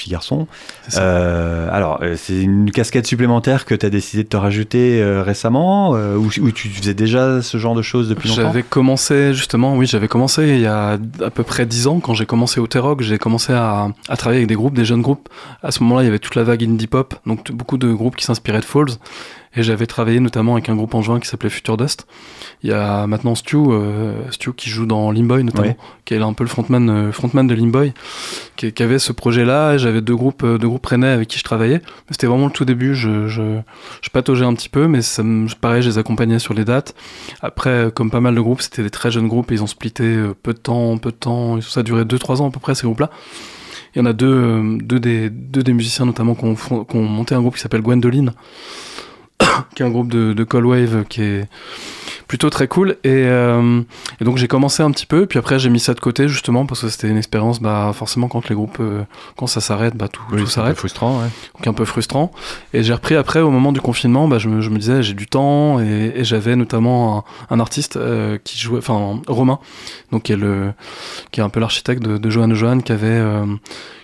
ça. 0.87 1.01
Euh, 1.01 1.69
alors, 1.71 1.99
euh, 2.01 2.15
c'est 2.17 2.41
une 2.41 2.71
casquette 2.71 3.07
supplémentaire 3.07 3.65
que 3.65 3.75
tu 3.75 3.85
as 3.85 3.89
décidé 3.89 4.23
de 4.23 4.29
te 4.29 4.37
rajouter 4.37 5.01
euh, 5.01 5.23
récemment 5.23 5.91
ou, 5.91 6.29
ou 6.41 6.51
tu 6.51 6.69
faisais 6.69 6.93
déjà 6.93 7.41
ce 7.41 7.57
genre 7.57 7.75
de 7.75 7.81
choses 7.81 8.09
depuis 8.09 8.29
longtemps? 8.29 8.41
J'avais 8.43 8.63
commencé 8.63 9.33
justement, 9.33 9.75
oui, 9.75 9.85
j'avais 9.85 10.07
commencé 10.07 10.47
il 10.47 10.61
y 10.61 10.65
a 10.65 10.97
à 11.23 11.29
peu 11.29 11.43
près 11.43 11.65
10 11.65 11.87
ans 11.87 11.99
quand 11.99 12.13
j'ai 12.13 12.25
commencé 12.25 12.59
au 12.59 12.67
T-Rock, 12.67 13.01
j'ai 13.01 13.17
commencé 13.17 13.53
à, 13.53 13.89
à 14.09 14.17
travailler 14.17 14.39
avec 14.39 14.49
des 14.49 14.55
groupes, 14.55 14.75
des 14.75 14.85
jeunes 14.85 15.01
groupes. 15.01 15.29
À 15.63 15.71
ce 15.71 15.83
moment-là, 15.83 16.03
il 16.03 16.05
y 16.05 16.09
avait 16.09 16.19
toute 16.19 16.35
la 16.35 16.43
vague 16.43 16.63
indie 16.63 16.87
pop, 16.87 17.15
donc 17.25 17.51
beaucoup 17.51 17.77
de 17.77 17.91
groupes 17.91 18.15
qui 18.15 18.25
s'inspiraient 18.25 18.59
de 18.59 18.65
Falls. 18.65 18.91
Et 19.59 19.63
j'avais 19.63 19.87
travaillé 19.87 20.19
notamment 20.19 20.53
avec 20.53 20.69
un 20.69 20.75
groupe 20.75 20.93
en 20.93 21.01
juin 21.01 21.19
qui 21.19 21.27
s'appelait 21.27 21.49
Future 21.49 21.77
Dust. 21.77 22.05
Il 22.63 22.69
y 22.69 22.73
a 22.73 23.07
maintenant 23.07 23.33
Stu, 23.33 23.57
euh, 23.57 24.29
Stu 24.31 24.53
qui 24.53 24.69
joue 24.69 24.85
dans 24.85 25.09
Limboy 25.11 25.43
notamment, 25.43 25.69
Ouais. 25.69 25.77
qui 26.05 26.13
est 26.13 26.21
un 26.21 26.33
peu 26.33 26.43
le 26.43 26.49
frontman, 26.49 26.87
euh, 26.89 27.11
frontman 27.11 27.47
de 27.47 27.55
Limboy, 27.55 27.91
qui, 28.55 28.71
qui 28.71 28.83
avait 28.83 28.99
ce 28.99 29.11
projet-là. 29.11 29.73
Et 29.73 29.79
J'avais 29.79 30.01
deux 30.01 30.15
groupes, 30.15 30.43
euh, 30.43 30.57
deux 30.59 30.67
groupes 30.67 30.85
rennais 30.85 31.07
avec 31.09 31.27
qui 31.27 31.39
je 31.39 31.43
travaillais. 31.43 31.79
Mais 31.83 32.11
C'était 32.11 32.27
vraiment 32.27 32.45
le 32.45 32.51
tout 32.51 32.65
début. 32.65 32.93
Je, 32.93 33.27
je, 33.27 33.59
je 34.01 34.09
pataugeais 34.11 34.45
un 34.45 34.53
petit 34.53 34.69
peu, 34.69 34.87
mais 34.87 35.01
ça 35.01 35.23
me, 35.23 35.47
pareil, 35.59 35.81
je 35.81 35.89
les 35.89 35.97
accompagnais 35.97 36.37
sur 36.39 36.53
les 36.53 36.63
dates. 36.63 36.93
Après, 37.41 37.91
comme 37.95 38.11
pas 38.11 38.21
mal 38.21 38.35
de 38.35 38.41
groupes, 38.41 38.61
c'était 38.61 38.83
des 38.83 38.91
très 38.91 39.09
jeunes 39.09 39.27
groupes 39.27 39.51
et 39.51 39.55
ils 39.55 39.63
ont 39.63 39.67
splitté 39.67 40.17
peu 40.43 40.53
de 40.53 40.59
temps, 40.59 40.99
peu 40.99 41.09
de 41.11 41.15
temps. 41.17 41.59
Ça 41.61 41.79
a 41.79 41.83
duré 41.83 42.03
2-3 42.05 42.41
ans 42.41 42.47
à 42.49 42.51
peu 42.51 42.59
près, 42.59 42.75
ces 42.75 42.83
groupes-là. 42.83 43.09
Il 43.95 43.99
y 43.99 44.01
en 44.01 44.05
a 44.05 44.13
deux, 44.13 44.77
deux, 44.83 44.99
des, 44.99 45.31
deux 45.31 45.63
des 45.63 45.73
musiciens 45.73 46.05
notamment 46.05 46.35
qui 46.35 46.45
ont, 46.45 46.55
fon- 46.55 46.83
qui 46.83 46.95
ont 46.97 47.03
monté 47.03 47.33
un 47.33 47.41
groupe 47.41 47.55
qui 47.55 47.61
s'appelle 47.61 47.81
Gwendoline, 47.81 48.33
qui 49.75 49.83
est 49.83 49.85
un 49.85 49.89
groupe 49.89 50.11
de, 50.11 50.33
de 50.33 50.43
Cold 50.43 50.65
Wave 50.65 51.05
qui 51.07 51.21
est 51.23 51.49
plutôt 52.27 52.49
très 52.49 52.67
cool. 52.67 52.97
Et, 53.03 53.09
euh, 53.27 53.81
et 54.19 54.23
donc 54.25 54.37
j'ai 54.37 54.47
commencé 54.47 54.83
un 54.83 54.91
petit 54.91 55.05
peu, 55.05 55.25
puis 55.25 55.39
après 55.39 55.59
j'ai 55.59 55.69
mis 55.69 55.79
ça 55.79 55.93
de 55.93 55.99
côté 55.99 56.27
justement 56.27 56.65
parce 56.65 56.81
que 56.81 56.89
c'était 56.89 57.07
une 57.07 57.17
expérience, 57.17 57.61
bah, 57.61 57.91
forcément 57.93 58.27
quand 58.27 58.49
les 58.49 58.55
groupes, 58.55 58.77
euh, 58.79 59.03
quand 59.37 59.47
ça 59.47 59.61
s'arrête, 59.61 59.95
bah, 59.95 60.07
tout, 60.07 60.21
Oui, 60.31 60.39
tout 60.41 60.45
c'est 60.47 60.59
un 60.59 60.63
peu 60.63 60.75
s'arrête 60.75 60.77
frustrant. 60.77 61.19
ouais. 61.19 61.27
donc 61.55 61.67
un 61.67 61.73
peu 61.73 61.85
frustrant. 61.85 62.31
Et 62.73 62.83
j'ai 62.83 62.93
repris 62.93 63.15
après, 63.15 63.39
au 63.39 63.49
moment 63.49 63.71
du 63.71 63.81
confinement, 63.81 64.27
bah, 64.27 64.37
je, 64.39 64.49
me, 64.49 64.61
je 64.61 64.69
me 64.69 64.77
disais, 64.77 65.01
j'ai 65.03 65.13
du 65.13 65.27
temps, 65.27 65.79
et, 65.79 66.13
et 66.15 66.23
j'avais 66.23 66.55
notamment 66.55 67.25
un, 67.49 67.55
un 67.55 67.59
artiste 67.59 67.97
euh, 67.97 68.37
qui 68.43 68.57
jouait, 68.57 68.79
enfin 68.79 69.21
Romain, 69.27 69.59
donc 70.11 70.23
qui 70.23 70.33
est, 70.33 70.37
le, 70.37 70.73
qui 71.31 71.39
est 71.39 71.43
un 71.43 71.49
peu 71.49 71.59
l'architecte 71.59 72.03
de, 72.03 72.17
de 72.17 72.29
Johan 72.29 72.53
Johan, 72.53 72.79
qui 72.79 72.91
avait, 72.91 73.07
euh, 73.07 73.45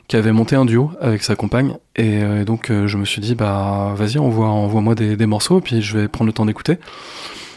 qui 0.08 0.16
avait 0.16 0.32
monté 0.32 0.56
un 0.56 0.66
duo 0.66 0.92
avec 1.02 1.24
sa 1.24 1.36
compagne. 1.36 1.76
Et, 1.96 2.24
euh, 2.24 2.42
et 2.42 2.46
donc 2.46 2.70
euh, 2.72 2.88
je 2.88 2.98
me 2.98 3.06
suis 3.06 3.22
dit, 3.22 3.36
bah 3.36 3.94
vas-y, 3.96 4.18
envoie, 4.18 4.48
envoie-moi 4.48 4.96
des, 4.96 5.16
des 5.16 5.26
morceaux, 5.26 5.60
puis 5.62 5.82
je 5.82 5.98
vais 5.98 6.08
prendre 6.08 6.28
le 6.28 6.34
temps 6.34 6.46
d'écouter. 6.46 6.78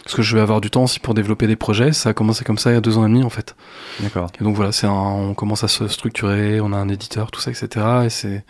Parce 0.06 0.14
que 0.14 0.22
je 0.22 0.36
vais 0.36 0.40
avoir 0.40 0.60
du 0.60 0.70
temps 0.70 0.84
aussi 0.84 1.00
pour 1.00 1.14
développer 1.14 1.48
des 1.48 1.56
projets. 1.56 1.92
Ça 1.92 2.10
a 2.10 2.12
commencé 2.12 2.44
comme 2.44 2.58
ça 2.58 2.70
il 2.70 2.74
y 2.74 2.76
a 2.76 2.80
deux 2.80 2.96
ans 2.96 3.04
et 3.04 3.08
demi 3.08 3.24
en 3.24 3.28
fait. 3.28 3.56
D'accord. 3.98 4.30
Et 4.40 4.44
donc 4.44 4.54
voilà, 4.54 4.70
c'est 4.70 4.86
un, 4.86 4.92
on 4.92 5.34
commence 5.34 5.64
à 5.64 5.68
se 5.68 5.88
structurer, 5.88 6.60
on 6.60 6.72
a 6.72 6.76
un 6.76 6.88
éditeur, 6.88 7.32
tout 7.32 7.40
ça, 7.40 7.50
etc. 7.50 7.84
Et 8.04 8.08
c'est, 8.08 8.44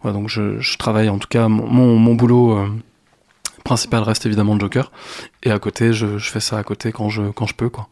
voilà, 0.00 0.16
donc 0.16 0.28
je, 0.28 0.60
je 0.60 0.78
travaille, 0.78 1.08
en 1.08 1.18
tout 1.18 1.26
cas, 1.26 1.48
mon, 1.48 1.66
mon, 1.66 1.98
mon 1.98 2.14
boulot 2.14 2.56
euh, 2.56 2.68
principal 3.64 4.04
reste 4.04 4.26
évidemment 4.26 4.54
le 4.54 4.60
Joker. 4.60 4.92
Et 5.42 5.50
à 5.50 5.58
côté, 5.58 5.92
je, 5.92 6.18
je 6.18 6.30
fais 6.30 6.38
ça 6.38 6.56
à 6.56 6.62
côté 6.62 6.92
quand 6.92 7.08
je, 7.08 7.22
quand 7.32 7.48
je 7.48 7.54
peux, 7.54 7.68
quoi. 7.68 7.88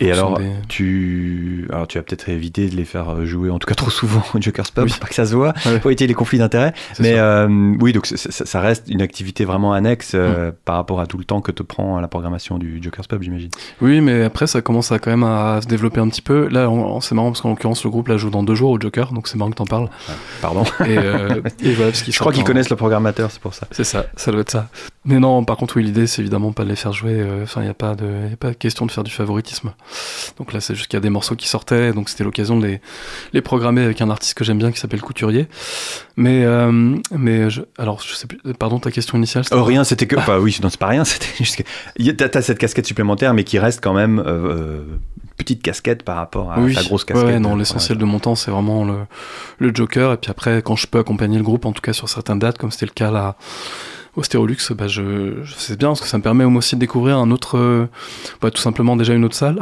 Et 0.00 0.12
alors, 0.12 0.38
des- 0.38 0.44
tu, 0.68 1.66
alors, 1.72 1.86
tu 1.88 1.98
as 1.98 2.02
peut-être 2.02 2.28
évité 2.28 2.68
de 2.68 2.76
les 2.76 2.84
faire 2.84 3.08
euh, 3.10 3.24
jouer, 3.26 3.50
en 3.50 3.58
tout 3.58 3.66
cas 3.66 3.74
trop 3.74 3.90
souvent 3.90 4.22
au 4.34 4.40
Joker's 4.40 4.70
Pub, 4.70 4.84
Oui. 4.84 4.90
pour 4.90 5.00
pas 5.00 5.06
que 5.08 5.14
ça 5.14 5.26
se 5.26 5.34
voit, 5.34 5.52
Ouais. 5.66 5.78
pour 5.80 5.90
éviter 5.90 6.06
les 6.06 6.14
conflits 6.14 6.38
d'intérêts. 6.38 6.72
Mais 7.00 7.14
euh, 7.18 7.48
oui, 7.80 7.92
donc 7.92 8.06
ça, 8.06 8.60
reste 8.60 8.84
une 8.88 9.02
activité 9.02 9.44
vraiment 9.44 9.72
annexe 9.72 10.14
Mm. 10.14 10.16
euh, 10.18 10.52
par 10.64 10.76
rapport 10.76 11.00
à 11.00 11.06
tout 11.06 11.18
le 11.18 11.24
temps 11.24 11.40
que 11.40 11.52
te 11.52 11.62
prend 11.62 12.00
la 12.00 12.08
programmation 12.08 12.58
du 12.58 12.80
Joker's 12.82 13.06
Pub, 13.06 13.22
j'imagine. 13.22 13.50
Oui, 13.80 14.00
mais 14.00 14.24
après, 14.24 14.46
ça 14.46 14.60
commence 14.62 14.92
à 14.92 14.98
quand 14.98 15.10
même 15.10 15.24
à 15.24 15.60
se 15.62 15.66
développer 15.66 16.00
un 16.00 16.08
petit 16.08 16.22
peu. 16.22 16.48
Là, 16.48 16.70
c'est 17.00 17.14
marrant 17.14 17.30
parce 17.30 17.40
qu'en 17.40 17.50
l'occurrence, 17.50 17.84
le 17.84 17.90
groupe 17.90 18.08
là 18.08 18.16
joue 18.16 18.30
dans 18.30 18.42
deux 18.42 18.54
jours 18.54 18.70
au 18.70 18.80
Joker, 18.80 19.12
donc 19.12 19.28
c'est 19.28 19.36
marrant 19.36 19.50
que 19.50 19.56
t'en 19.56 19.66
parles. 19.66 19.88
Pardon. 20.40 20.62
Et, 20.86 20.96
euh, 20.98 21.40
et 21.62 21.72
voilà, 21.72 21.90
parce 21.92 22.04
Je 22.10 22.18
crois 22.18 22.32
qu'ils 22.32 22.42
en- 22.42 22.46
connaissent 22.46 22.70
le 22.70 22.76
programmateur, 22.76 23.30
c'est 23.30 23.40
pour 23.40 23.54
ça. 23.54 23.66
C'est 23.72 23.84
ça, 23.84 24.06
ça 24.16 24.30
doit 24.32 24.40
être 24.42 24.50
ça. 24.50 24.68
Mais 25.08 25.18
non, 25.18 25.42
par 25.42 25.56
contre, 25.56 25.76
oui, 25.78 25.84
l'idée, 25.84 26.06
c'est 26.06 26.20
évidemment 26.20 26.52
pas 26.52 26.64
de 26.64 26.68
les 26.68 26.76
faire 26.76 26.92
jouer. 26.92 27.14
euh, 27.14 27.42
Enfin, 27.44 27.62
il 27.62 27.64
n'y 27.64 27.70
a, 27.70 27.74
pas 27.74 27.94
de- 27.94 28.28
y 28.30 28.32
a 28.34 28.36
pas 28.36 28.50
de 28.50 28.54
question 28.54 28.84
de 28.84 28.90
faire 28.92 29.04
du 29.04 29.10
favoritisme. 29.10 29.72
Donc 30.36 30.52
là, 30.52 30.60
c'est 30.60 30.74
juste 30.74 30.86
qu'il 30.88 30.96
y 30.96 30.98
a 30.98 31.00
des 31.00 31.08
morceaux 31.10 31.34
qui 31.34 31.48
sortaient, 31.48 31.92
donc 31.94 32.10
c'était 32.10 32.24
l'occasion 32.24 32.58
de 32.58 32.66
les, 32.66 32.80
les 33.32 33.40
programmer 33.40 33.82
avec 33.82 34.00
un 34.02 34.10
artiste 34.10 34.34
que 34.34 34.44
j'aime 34.44 34.58
bien 34.58 34.70
qui 34.70 34.78
s'appelle 34.78 35.00
Couturier. 35.00 35.48
Mais, 36.16 36.44
euh, 36.44 36.94
mais 37.10 37.48
je, 37.48 37.62
alors, 37.78 38.02
je 38.06 38.12
sais 38.14 38.26
plus, 38.26 38.38
pardon, 38.58 38.78
ta 38.80 38.90
question 38.90 39.16
initiale 39.16 39.44
Oh, 39.50 39.64
rien, 39.64 39.82
c'était 39.82 40.06
que. 40.06 40.16
Enfin, 40.16 40.38
oui, 40.38 40.56
non, 40.62 40.68
c'est 40.68 40.78
pas 40.78 40.88
rien, 40.88 41.04
c'était 41.06 41.32
juste 41.38 41.56
que. 41.56 41.62
y 41.98 42.10
a- 42.10 42.12
T'as 42.12 42.28
t'as 42.28 42.42
cette 42.42 42.58
casquette 42.58 42.86
supplémentaire, 42.86 43.32
mais 43.32 43.44
qui 43.44 43.58
reste 43.58 43.82
quand 43.82 43.94
même 43.94 44.18
euh, 44.18 44.24
euh, 44.26 44.82
petite 45.38 45.62
casquette 45.62 46.02
par 46.02 46.16
rapport 46.16 46.52
à 46.52 46.60
oui, 46.60 46.74
ta 46.74 46.82
grosse 46.82 47.04
casquette. 47.04 47.26
ouais, 47.26 47.38
non, 47.40 47.56
l'essentiel 47.56 47.96
de 47.96 48.04
mon 48.04 48.18
temps, 48.18 48.34
c'est 48.34 48.50
vraiment 48.50 48.84
le, 48.84 48.98
le 49.58 49.74
Joker. 49.74 50.12
Et 50.12 50.16
puis 50.18 50.30
après, 50.30 50.60
quand 50.60 50.76
je 50.76 50.86
peux 50.86 50.98
accompagner 50.98 51.38
le 51.38 51.44
groupe, 51.44 51.64
en 51.64 51.72
tout 51.72 51.80
cas 51.80 51.92
sur 51.94 52.08
certaines 52.10 52.40
dates, 52.40 52.58
comme 52.58 52.70
c'était 52.72 52.86
le 52.86 52.92
cas 52.92 53.10
là 53.10 53.36
au 54.18 54.22
Stérolux, 54.24 54.56
bah 54.76 54.88
je, 54.88 55.42
je 55.44 55.54
c'est 55.56 55.78
bien 55.78 55.88
parce 55.88 56.00
que 56.00 56.06
ça 56.08 56.18
me 56.18 56.22
permet 56.22 56.44
moi 56.44 56.58
aussi 56.58 56.74
de 56.74 56.80
découvrir 56.80 57.18
un 57.18 57.30
autre, 57.30 57.56
euh, 57.56 57.86
bah, 58.42 58.50
tout 58.50 58.60
simplement 58.60 58.96
déjà 58.96 59.14
une 59.14 59.24
autre 59.24 59.36
salle. 59.36 59.58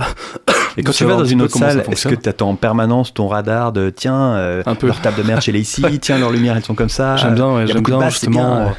Et 0.79 0.83
quand 0.83 0.93
tu 0.93 1.05
vas 1.05 1.15
dans 1.17 1.21
un 1.23 1.27
une 1.27 1.43
autre 1.43 1.57
salle, 1.57 1.85
est-ce 1.91 2.09
que 2.09 2.15
tu 2.15 2.29
attends 2.29 2.51
en 2.51 2.55
permanence 2.57 3.13
ton 3.15 3.29
radar 3.29 3.73
de 3.73 3.91
tiens, 3.91 4.35
euh, 4.37 4.63
Un 4.67 4.75
peu. 4.75 4.87
leur 4.89 5.01
table 5.01 5.19
de 5.19 5.23
merde 5.23 5.43
elle 5.47 5.57
est 5.57 5.61
ici, 5.61 5.83
tiens, 6.01 6.19
leurs 6.19 6.31
lumières 6.33 6.57
elles 6.57 6.65
sont 6.65 6.75
comme 6.75 6.89
ça. 6.89 7.17
J'aime 7.17 7.35
bien, 7.35 7.55
ouais, 7.55 7.67
j'aime 7.67 7.85
justement, 8.11 8.57
bien. 8.57 8.67
euh, 8.69 8.71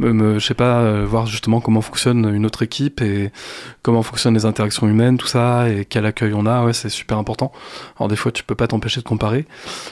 me, 0.00 0.12
me- 0.12 0.38
je 0.40 0.44
sais 0.46 0.54
pas, 0.54 0.78
euh, 0.78 1.04
voir 1.08 1.26
justement 1.26 1.60
comment 1.60 1.80
fonctionne 1.80 2.32
une 2.34 2.44
autre 2.46 2.62
équipe 2.62 3.00
et 3.00 3.30
comment 3.82 4.02
fonctionnent 4.02 4.34
les 4.34 4.44
interactions 4.46 4.88
humaines, 4.88 5.18
tout 5.18 5.26
ça, 5.28 5.68
et 5.68 5.84
quel 5.84 6.06
accueil 6.06 6.32
on 6.34 6.46
a, 6.46 6.64
ouais, 6.64 6.72
c'est 6.72 6.88
super 6.88 7.18
important. 7.18 7.52
Alors 7.98 8.08
des 8.08 8.16
fois, 8.16 8.32
tu 8.32 8.42
peux 8.42 8.56
pas 8.56 8.66
t'empêcher 8.66 9.00
de 9.00 9.06
comparer, 9.06 9.46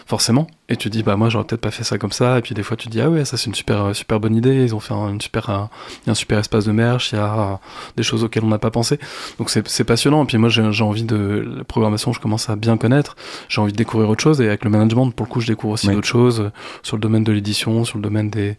forcément, 0.07 0.47
et 0.73 0.77
tu 0.77 0.89
dis, 0.91 1.03
bah 1.03 1.17
moi, 1.17 1.29
j'aurais 1.29 1.45
peut-être 1.45 1.61
pas 1.61 1.71
fait 1.71 1.85
ça 1.85 1.99
comme 1.99 2.13
ça, 2.13 2.39
et 2.39 2.43
puis 2.43 2.55
des 2.55 2.63
fois, 2.63 2.77
tu 2.77 2.89
dis, 2.89 3.01
ah 3.01 3.11
ouais, 3.11 3.25
ça 3.25 3.37
c'est 3.37 3.47
une 3.47 3.55
super, 3.55 3.85
euh, 3.85 3.93
super 3.93 4.19
bonne 4.21 4.35
idée, 4.35 4.65
ils 4.65 4.75
ont 4.75 4.81
fait 4.81 4.95
un, 4.95 5.11
une 5.11 5.21
super, 5.21 5.51
un, 5.51 5.69
a 6.07 6.11
un 6.11 6.15
super 6.15 6.39
espace 6.39 6.65
de 6.65 6.73
merch, 6.73 7.13
il 7.13 7.17
y 7.17 7.19
a 7.19 7.25
euh, 7.53 7.55
des 7.97 8.03
choses 8.03 8.25
auxquelles 8.25 8.45
on 8.45 8.49
n'a 8.49 8.59
pas 8.59 8.71
pensé. 8.71 8.99
Donc 9.39 9.51
c'est 9.51 9.67
c'est 9.69 9.85
passionnant, 9.85 10.23
et 10.25 10.27
puis 10.27 10.39
moi, 10.39 10.49
j'ai 10.49 10.63
j'ai 10.73 10.85
envie 10.85 11.05
de, 11.05 11.45
la 11.59 11.65
programmation, 11.65 12.13
je 12.13 12.21
commence 12.21 12.49
à 12.49 12.57
bien 12.57 12.77
connaître, 12.77 13.17
j'ai 13.49 13.61
envie 13.61 13.73
de 13.73 13.77
découvrir 13.77 14.09
autre 14.09 14.23
chose, 14.23 14.41
et 14.41 14.49
avec 14.49 14.65
le 14.65 14.71
management, 14.71 15.11
pour 15.11 15.27
le 15.27 15.31
coup, 15.31 15.41
je 15.41 15.47
découvre 15.47 15.75
aussi 15.75 15.89
Oui. 15.89 15.95
d'autres 15.95 16.07
choses, 16.09 16.41
euh, 16.41 16.51
sur 16.83 16.97
le 16.97 17.03
domaine 17.03 17.25
de 17.25 17.33
l'édition, 17.33 17.85
sur 17.85 17.99
le 17.99 18.03
domaine 18.03 18.31
des, 18.31 18.57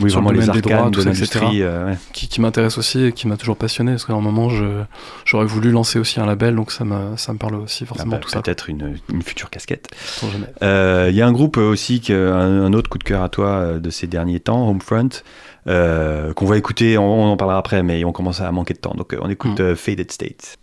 Oui, 0.00 0.10
sur 0.10 0.20
le 0.20 0.26
domaine 0.28 0.50
des 0.50 0.60
droits, 0.60 0.90
tout 0.90 1.02
de 1.02 1.12
ça, 1.12 1.24
etc. 1.24 1.46
euh, 1.62 1.90
ouais. 1.92 1.98
qui, 2.12 2.28
qui 2.28 2.40
m'intéresse 2.40 2.76
aussi 2.78 3.04
et 3.04 3.12
qui 3.12 3.26
m'a 3.28 3.36
toujours 3.36 3.56
passionné 3.56 3.92
parce 3.92 4.04
qu'à 4.04 4.12
un 4.12 4.20
moment 4.20 4.48
j'aurais 5.24 5.46
voulu 5.46 5.70
lancer 5.70 5.98
aussi 5.98 6.20
un 6.20 6.26
label 6.26 6.54
donc 6.56 6.70
ça 6.72 6.84
me 6.84 7.16
ça 7.16 7.32
me 7.32 7.38
parle 7.38 7.54
aussi 7.56 7.84
Ah 7.84 7.88
forcément 7.88 8.10
bah, 8.12 8.18
tout 8.18 8.28
ça 8.28 8.42
Peut-être 8.42 8.68
une, 8.68 8.98
une 9.12 9.22
future 9.22 9.50
casquette. 9.50 9.88
Euh, 10.62 11.08
Il 11.10 11.16
y 11.16 11.22
a 11.22 11.26
un 11.26 11.32
groupe 11.32 11.45
euh, 11.58 11.70
aussi, 11.70 12.00
que, 12.00 12.32
un, 12.32 12.64
un 12.64 12.72
autre 12.72 12.88
coup 12.90 12.98
de 12.98 13.04
cœur 13.04 13.22
à 13.22 13.28
toi 13.28 13.48
euh, 13.48 13.78
de 13.78 13.90
ces 13.90 14.06
derniers 14.06 14.40
temps, 14.40 14.68
Homefront, 14.68 15.08
euh, 15.66 16.32
qu'on 16.34 16.46
va 16.46 16.56
écouter, 16.58 16.98
on, 16.98 17.24
on 17.24 17.26
en 17.32 17.36
parlera 17.36 17.58
après, 17.58 17.82
mais 17.82 18.04
on 18.04 18.12
commence 18.12 18.40
à 18.40 18.50
manquer 18.52 18.74
de 18.74 18.78
temps. 18.80 18.94
Donc 18.94 19.14
on 19.20 19.28
écoute 19.30 19.60
Mm. 19.60 19.74
Faded 19.76 20.10
States. 20.10 20.58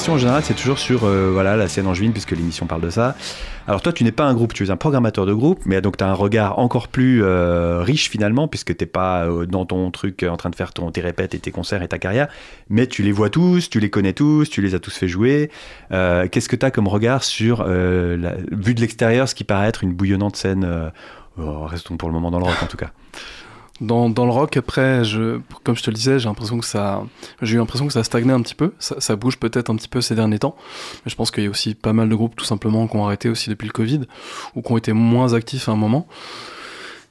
Question 0.00 0.14
en 0.14 0.18
général, 0.18 0.42
c'est 0.42 0.54
toujours 0.54 0.78
sur 0.78 1.04
euh, 1.04 1.28
voilà 1.30 1.56
la 1.56 1.68
scène 1.68 1.86
angevine 1.86 2.12
puisque 2.12 2.30
l'émission 2.30 2.64
parle 2.64 2.80
de 2.80 2.88
ça. 2.88 3.16
Alors 3.66 3.82
toi, 3.82 3.92
tu 3.92 4.02
n'es 4.02 4.12
pas 4.12 4.24
un 4.24 4.32
groupe, 4.32 4.54
tu 4.54 4.64
es 4.64 4.70
un 4.70 4.78
programmateur 4.78 5.26
de 5.26 5.34
groupe, 5.34 5.60
mais 5.66 5.82
donc 5.82 5.98
tu 5.98 6.04
as 6.04 6.08
un 6.08 6.14
regard 6.14 6.58
encore 6.58 6.88
plus 6.88 7.22
euh, 7.22 7.82
riche 7.82 8.08
finalement 8.08 8.48
puisque 8.48 8.74
t'es 8.74 8.86
pas 8.86 9.26
euh, 9.26 9.44
dans 9.44 9.66
ton 9.66 9.90
truc 9.90 10.22
en 10.22 10.38
train 10.38 10.48
de 10.48 10.54
faire 10.54 10.72
ton, 10.72 10.90
tes 10.90 11.02
répètes 11.02 11.34
et 11.34 11.38
tes 11.38 11.50
concerts 11.50 11.82
et 11.82 11.88
ta 11.88 11.98
carrière, 11.98 12.28
mais 12.70 12.86
tu 12.86 13.02
les 13.02 13.12
vois 13.12 13.28
tous, 13.28 13.68
tu 13.68 13.78
les 13.78 13.90
connais 13.90 14.14
tous, 14.14 14.48
tu 14.48 14.62
les 14.62 14.74
as 14.74 14.78
tous 14.78 14.96
fait 14.96 15.08
jouer. 15.08 15.50
Qu'est-ce 15.90 16.48
que 16.48 16.56
tu 16.56 16.64
as 16.64 16.70
comme 16.70 16.88
regard 16.88 17.22
sur 17.22 17.62
la, 17.62 18.36
vu 18.52 18.72
de 18.72 18.80
l'extérieur 18.80 19.28
ce 19.28 19.34
qui 19.34 19.44
paraît 19.44 19.68
être 19.68 19.84
une 19.84 19.92
bouillonnante 19.92 20.36
scène 20.36 20.90
oh, 21.38 21.66
Restons 21.66 21.98
pour 21.98 22.08
le 22.08 22.14
moment 22.14 22.30
dans 22.30 22.38
le 22.38 22.46
rock 22.46 22.62
en 22.62 22.66
tout 22.66 22.78
cas. 22.78 22.90
Dans, 23.80 24.10
dans 24.10 24.26
le 24.26 24.30
rock, 24.30 24.56
après, 24.58 25.04
je, 25.04 25.40
comme 25.64 25.74
je 25.74 25.82
te 25.82 25.90
le 25.90 25.94
disais, 25.94 26.18
j'ai 26.18 26.28
l'impression 26.28 26.58
que 26.58 26.66
ça, 26.66 27.02
j'ai 27.40 27.54
eu 27.54 27.58
l'impression 27.58 27.86
que 27.86 27.92
ça 27.92 28.04
stagnait 28.04 28.32
un 28.32 28.42
petit 28.42 28.54
peu. 28.54 28.72
Ça, 28.78 28.96
ça 29.00 29.16
bouge 29.16 29.38
peut-être 29.38 29.70
un 29.70 29.76
petit 29.76 29.88
peu 29.88 30.00
ces 30.02 30.14
derniers 30.14 30.38
temps, 30.38 30.54
mais 31.04 31.10
je 31.10 31.16
pense 31.16 31.30
qu'il 31.30 31.44
y 31.44 31.46
a 31.46 31.50
aussi 31.50 31.74
pas 31.74 31.92
mal 31.92 32.08
de 32.08 32.14
groupes 32.14 32.36
tout 32.36 32.44
simplement 32.44 32.86
qui 32.88 32.96
ont 32.96 33.06
arrêté 33.06 33.30
aussi 33.30 33.48
depuis 33.48 33.66
le 33.66 33.72
Covid 33.72 34.02
ou 34.54 34.62
qui 34.62 34.72
ont 34.72 34.76
été 34.76 34.92
moins 34.92 35.32
actifs 35.32 35.68
à 35.68 35.72
un 35.72 35.76
moment. 35.76 36.06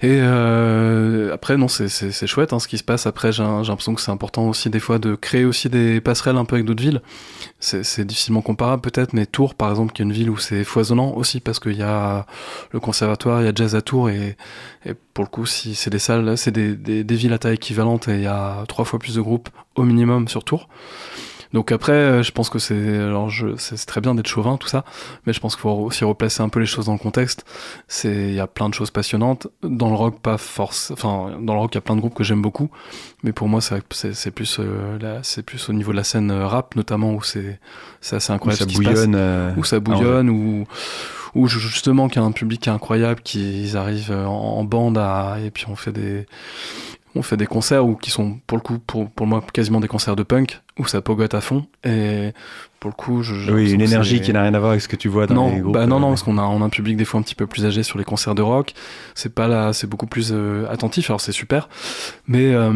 Et 0.01 0.19
euh, 0.21 1.33
après, 1.33 1.57
non, 1.57 1.67
c'est- 1.67 2.25
chouette 2.25 2.53
hein, 2.53 2.59
ce 2.59 2.69
qui 2.69 2.77
se 2.77 2.85
passe. 2.85 3.05
Après, 3.05 3.33
j'ai 3.33 3.43
l'impression 3.43 3.93
que 3.95 3.99
c'est 4.01 4.11
important 4.11 4.47
aussi 4.47 4.69
des 4.69 4.79
fois 4.79 4.97
de 4.97 5.15
créer 5.15 5.43
aussi 5.43 5.67
des 5.69 5.99
passerelles 5.99 6.37
un 6.37 6.45
peu 6.45 6.55
avec 6.55 6.65
d'autres 6.65 6.81
villes. 6.81 7.01
C'est 7.59 8.05
difficilement 8.05 8.41
comparable 8.41 8.81
peut-être, 8.81 9.11
mais 9.13 9.25
Tours, 9.25 9.55
par 9.55 9.69
exemple, 9.69 9.91
qui 9.91 10.01
est 10.01 10.05
une 10.05 10.13
ville 10.13 10.29
où 10.29 10.37
c'est 10.37 10.63
foisonnant 10.63 11.13
aussi 11.15 11.41
parce 11.41 11.59
qu'il 11.59 11.75
y 11.75 11.81
a 11.83 12.25
le 12.71 12.79
conservatoire, 12.79 13.41
il 13.41 13.45
y 13.45 13.49
a 13.49 13.53
jazz 13.53 13.75
à 13.75 13.81
Tours 13.81 14.09
et, 14.09 14.37
et 14.85 14.93
pour 15.13 15.25
le 15.25 15.29
coup, 15.29 15.45
si 15.45 15.75
c'est 15.75 15.89
des 15.89 15.99
salles, 15.99 16.37
c'est 16.37 16.51
des, 16.51 16.75
des 17.03 17.15
villes 17.15 17.33
à 17.33 17.37
taille 17.37 17.55
équivalente 17.55 18.07
et 18.07 18.15
il 18.15 18.21
y 18.21 18.27
a 18.27 18.63
trois 18.69 18.85
fois 18.85 18.99
plus 18.99 19.15
de 19.15 19.21
groupes 19.21 19.49
au 19.75 19.83
minimum 19.83 20.29
sur 20.29 20.45
Tours. 20.45 20.69
Donc 21.51 21.71
après, 21.71 21.93
euh, 21.93 22.21
je 22.23 22.31
pense 22.31 22.49
que 22.49 22.59
c'est 22.59 22.97
alors 22.99 23.29
je 23.29 23.55
c'est 23.57 23.75
très 23.87 24.01
bien 24.01 24.13
d'être 24.13 24.27
chauvin 24.27 24.57
tout 24.57 24.67
ça, 24.67 24.85
mais 25.25 25.33
je 25.33 25.39
pense 25.39 25.55
qu'il 25.55 25.61
faut 25.61 25.71
aussi 25.71 26.03
replacer 26.05 26.43
un 26.43 26.49
peu 26.49 26.59
les 26.59 26.67
choses 26.67 26.85
dans 26.85 26.93
le 26.93 26.99
contexte. 26.99 27.43
C'est 27.87 28.13
il 28.29 28.33
y 28.35 28.39
a 28.39 28.45
plein 28.47 28.69
de 28.69 28.73
choses 28.75 28.91
passionnantes 28.91 29.47
dans 29.63 29.89
le 29.89 29.95
rock, 29.95 30.19
pas 30.19 30.37
force. 30.37 30.91
Enfin, 30.91 31.37
dans 31.41 31.53
le 31.55 31.59
rock, 31.59 31.71
il 31.73 31.77
y 31.77 31.79
a 31.79 31.81
plein 31.81 31.95
de 31.95 32.01
groupes 32.01 32.13
que 32.13 32.23
j'aime 32.23 32.41
beaucoup, 32.43 32.69
mais 33.23 33.31
pour 33.31 33.47
moi, 33.47 33.61
c'est 33.61 33.81
plus 34.31 34.57
euh, 34.59 34.99
là, 34.99 35.19
c'est 35.23 35.41
plus 35.43 35.69
au 35.69 35.73
niveau 35.73 35.91
de 35.91 35.97
la 35.97 36.03
scène 36.03 36.29
euh, 36.29 36.45
rap 36.47 36.75
notamment 36.75 37.13
où 37.13 37.23
c'est 37.23 37.59
c'est 38.01 38.15
assez 38.17 38.31
Où 38.31 38.35
incroyable 38.35 38.59
ça 38.59 38.63
ce 38.65 38.69
qui 38.69 38.75
se 38.75 38.81
passe 38.83 38.93
bouillonne. 38.93 39.15
euh, 39.15 39.51
où 39.57 39.63
ça 39.63 39.79
bouillonne, 39.79 40.29
où, 40.29 40.65
où 41.35 41.47
ju- 41.47 41.59
justement 41.59 42.07
qu'il 42.09 42.21
y 42.21 42.23
a 42.23 42.27
un 42.27 42.31
public 42.31 42.67
incroyable, 42.67 43.21
qu'ils 43.21 43.75
arrivent 43.75 44.11
euh, 44.11 44.25
en, 44.25 44.59
en 44.59 44.63
bande 44.63 44.97
à, 44.99 45.37
et 45.43 45.49
puis 45.51 45.65
on 45.67 45.75
fait 45.75 45.91
des, 45.91 46.27
on 47.15 47.21
fait 47.21 47.37
des 47.37 47.47
concerts 47.47 47.85
où, 47.85 47.95
qui 47.95 48.11
sont 48.11 48.39
pour 48.47 48.57
le 48.57 48.61
coup, 48.61 48.79
pour, 48.79 49.09
pour 49.09 49.25
moi, 49.27 49.43
quasiment 49.53 49.79
des 49.79 49.87
concerts 49.87 50.15
de 50.15 50.23
punk, 50.23 50.61
où 50.77 50.85
ça 50.85 51.01
pogote 51.01 51.33
à 51.33 51.41
fond, 51.41 51.65
et 51.83 52.33
pour 52.79 52.89
le 52.89 52.95
coup, 52.95 53.23
je, 53.23 53.51
Oui, 53.51 53.71
une 53.71 53.81
énergie 53.81 54.21
qui 54.21 54.31
n'a 54.31 54.43
rien 54.43 54.53
à 54.53 54.59
voir 54.59 54.71
avec 54.71 54.81
ce 54.81 54.87
que 54.87 54.95
tu 54.95 55.09
vois 55.09 55.27
dans 55.27 55.33
non, 55.35 55.53
les 55.55 55.59
groupes. 55.61 55.73
bah 55.73 55.85
non, 55.87 55.97
euh, 55.97 55.99
non, 55.99 56.09
parce 56.09 56.23
qu'on 56.23 56.37
a, 56.37 56.43
on 56.43 56.61
a 56.61 56.65
un 56.65 56.69
public 56.69 56.95
des 56.97 57.05
fois 57.05 57.19
un 57.19 57.23
petit 57.23 57.35
peu 57.35 57.47
plus 57.47 57.65
âgé 57.65 57.83
sur 57.83 57.97
les 57.97 58.05
concerts 58.05 58.35
de 58.35 58.41
rock. 58.41 58.73
C'est 59.15 59.33
pas 59.33 59.47
là, 59.47 59.73
c'est 59.73 59.87
beaucoup 59.87 60.07
plus 60.07 60.29
euh, 60.31 60.65
attentif. 60.69 61.09
Alors 61.09 61.19
c'est 61.19 61.31
super, 61.31 61.67
mais 62.27 62.53
euh, 62.53 62.73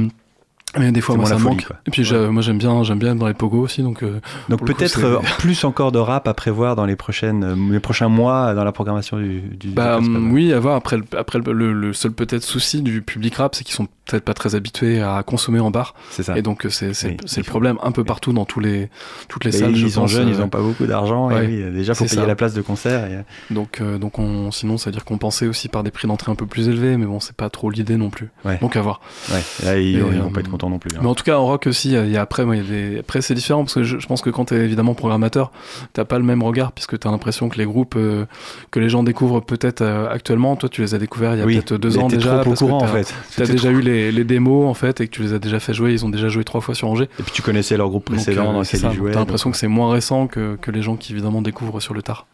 mais 0.78 0.92
des 0.92 1.02
fois 1.02 1.16
moi 1.16 1.26
ça 1.26 1.38
me 1.38 1.44
manque. 1.44 1.66
quoi. 1.66 1.78
Et 1.88 1.92
puis 1.92 2.08
moi 2.32 2.42
j'aime 2.42 2.58
bien, 2.58 2.84
j'aime 2.84 3.00
bien 3.00 3.12
être 3.14 3.18
dans 3.20 3.28
les 3.28 3.34
pogos 3.34 3.62
aussi, 3.62 3.82
donc 3.82 4.04
euh, 4.04 4.20
Donc 4.50 4.66
peut-être 4.66 5.04
euh, 5.04 5.20
plus 5.38 5.64
encore 5.64 5.92
de 5.92 6.00
rap 6.00 6.28
à 6.28 6.34
prévoir 6.34 6.76
dans 6.76 6.86
les 6.86 6.96
prochaines, 6.96 7.44
euh, 7.44 7.56
les 7.72 7.80
prochains 7.80 8.10
mois 8.10 8.54
dans 8.54 8.64
la 8.64 8.72
programmation 8.72 9.18
du. 9.18 9.42
du 9.42 9.70
Bah 9.70 10.00
oui, 10.02 10.54
à 10.54 10.60
voir. 10.60 10.76
Après, 10.76 10.98
le, 10.98 11.04
après 11.18 11.40
le, 11.40 11.94
seul 11.94 12.12
peut-être 12.12 12.44
souci 12.44 12.82
du 12.82 13.02
public 13.02 13.36
rap, 13.36 13.56
c'est 13.56 13.64
qu'ils 13.64 13.76
sont 13.76 13.88
peut-être 14.06 14.24
pas 14.26 14.34
très 14.34 14.56
habitués 14.56 15.02
à 15.02 15.24
consommer 15.24 15.60
en 15.60 15.72
bar. 15.72 15.96
c'est 16.10 16.24
ça. 16.24 16.38
Et 16.38 16.42
donc 16.42 16.66
c'est 16.70 16.92
Oui, 17.04 17.18
le 17.38 17.44
problème 17.44 17.78
un 17.84 17.92
peu 17.92 18.04
partout 18.04 18.34
dans 18.34 18.46
tous 18.46 18.60
les 18.60 18.90
toutes 19.30 19.46
les 19.46 19.52
salles. 19.52 19.76
je 19.76 19.86
ils 19.86 19.92
sont 19.92 20.02
pense, 20.02 20.12
jeunes, 20.12 20.28
euh, 20.28 20.32
ils 20.34 20.40
n'ont 20.40 20.50
pas 20.50 20.62
beaucoup 20.62 20.86
d'argent. 20.86 21.28
ouais, 21.30 21.46
et 21.46 21.48
oui, 21.66 21.72
déjà, 21.72 21.94
faut 21.94 22.06
payer 22.06 22.18
ça. 22.18 22.26
la 22.26 22.36
place 22.36 22.54
de 22.54 22.62
concert. 22.62 23.06
et, 23.06 23.54
Donc 23.54 23.82
donc 23.82 24.20
on 24.20 24.52
sinon 24.52 24.78
ça 24.78 24.90
veut 24.90 24.92
dire 24.94 25.06
compenser 25.06 25.48
aussi 25.48 25.70
par 25.70 25.84
des 25.84 25.92
prix 25.92 26.08
d'entrée 26.08 26.32
un 26.32 26.36
peu 26.36 26.46
plus 26.46 26.68
élevés, 26.68 26.98
mais 26.98 27.06
bon 27.06 27.20
c'est 27.20 27.36
pas 27.36 27.50
trop 27.50 27.70
l'idée 27.70 27.96
non 27.98 28.10
plus. 28.10 28.30
Ouais. 28.44 28.58
Donc 28.60 28.76
à 28.76 28.82
voir. 28.82 29.00
ouais, 29.32 29.42
là, 29.64 29.78
ils, 29.80 29.96
Et, 29.96 30.00
ils 30.00 30.02
vont 30.02 30.30
pas 30.32 30.40
être 30.42 30.50
contents 30.50 30.63
non 30.70 30.80
plus. 30.80 30.96
hein. 30.96 31.00
Mais 31.02 31.08
en 31.08 31.16
tout 31.16 31.24
cas, 31.24 31.38
en 31.38 31.46
rock 31.46 31.68
aussi, 31.68 31.92
il 31.94 32.10
y 32.10 32.18
a 32.18 32.22
après, 32.22 32.46
moi, 32.46 32.56
il 32.56 32.64
y 32.64 32.66
a 32.66 32.70
des... 32.94 33.00
après 33.00 33.22
c'est 33.22 33.34
différent 33.34 33.64
parce 33.64 33.74
que 33.76 33.84
je, 33.84 34.00
je 34.00 34.08
pense 34.08 34.22
que 34.22 34.30
quand 34.30 34.46
t'es 34.46 34.56
évidemment 34.58 34.94
programmateur, 34.94 35.52
t'as 35.94 36.06
pas 36.06 36.18
le 36.18 36.24
même 36.24 36.42
regard 36.44 36.72
puisque 36.72 36.98
t'as 37.00 37.12
l'impression 37.12 37.50
que 37.50 37.58
les 37.58 37.66
groupes 37.66 37.96
euh, 37.96 38.26
que 38.72 38.80
les 38.80 38.90
gens 38.90 39.04
découvrent 39.04 39.42
peut-être 39.42 39.82
euh, 39.82 40.10
actuellement, 40.10 40.56
toi 40.56 40.70
tu 40.70 40.82
les 40.82 40.94
as 40.96 40.98
découverts 41.00 41.34
il 41.36 41.40
y 41.40 41.42
a 41.42 41.46
oui, 41.46 41.56
peut-être 41.56 41.76
deux 41.78 41.98
ans 41.98 42.08
déjà. 42.08 42.40
trop 42.40 42.42
au 42.42 42.44
parce 42.44 42.60
que 42.60 42.66
courant 42.66 42.84
en 42.84 42.88
fait. 42.88 43.14
T'as 43.36 43.46
T'es 43.46 43.52
déjà 43.54 43.70
trop- 43.70 43.78
eu 43.80 43.82
les, 43.82 44.12
les 44.12 44.24
démos 44.24 44.68
en 44.70 44.74
fait 44.74 45.02
et 45.02 45.08
que 45.08 45.12
tu 45.12 45.22
les 45.22 45.34
as 45.34 45.40
déjà 45.40 45.60
fait 45.60 45.74
jouer, 45.74 45.92
ils 45.94 46.06
ont 46.06 46.10
déjà 46.10 46.30
joué 46.30 46.44
trois 46.44 46.62
fois 46.62 46.76
sur 46.76 46.88
Angers. 46.88 47.10
Et 47.20 47.24
puis 47.24 47.32
tu 47.34 47.42
connaissais 47.42 47.78
leur 47.78 47.90
groupe 47.90 48.08
Donc, 48.08 48.16
précédent 48.16 48.50
euh, 48.50 48.54
dans 48.54 48.60
lequel 48.62 48.80
ils 48.80 48.84
donc 48.84 48.94
jouaient. 48.94 49.12
T'as 49.12 49.20
l'impression 49.20 49.50
donc, 49.50 49.54
que 49.54 49.60
c'est 49.60 49.68
moins 49.68 49.92
récent 49.92 50.28
que, 50.28 50.56
que 50.62 50.72
les 50.72 50.82
gens 50.82 50.96
qui 50.96 51.12
évidemment 51.14 51.42
découvrent 51.42 51.80
sur 51.80 51.94
le 51.94 52.02
tard. 52.02 52.26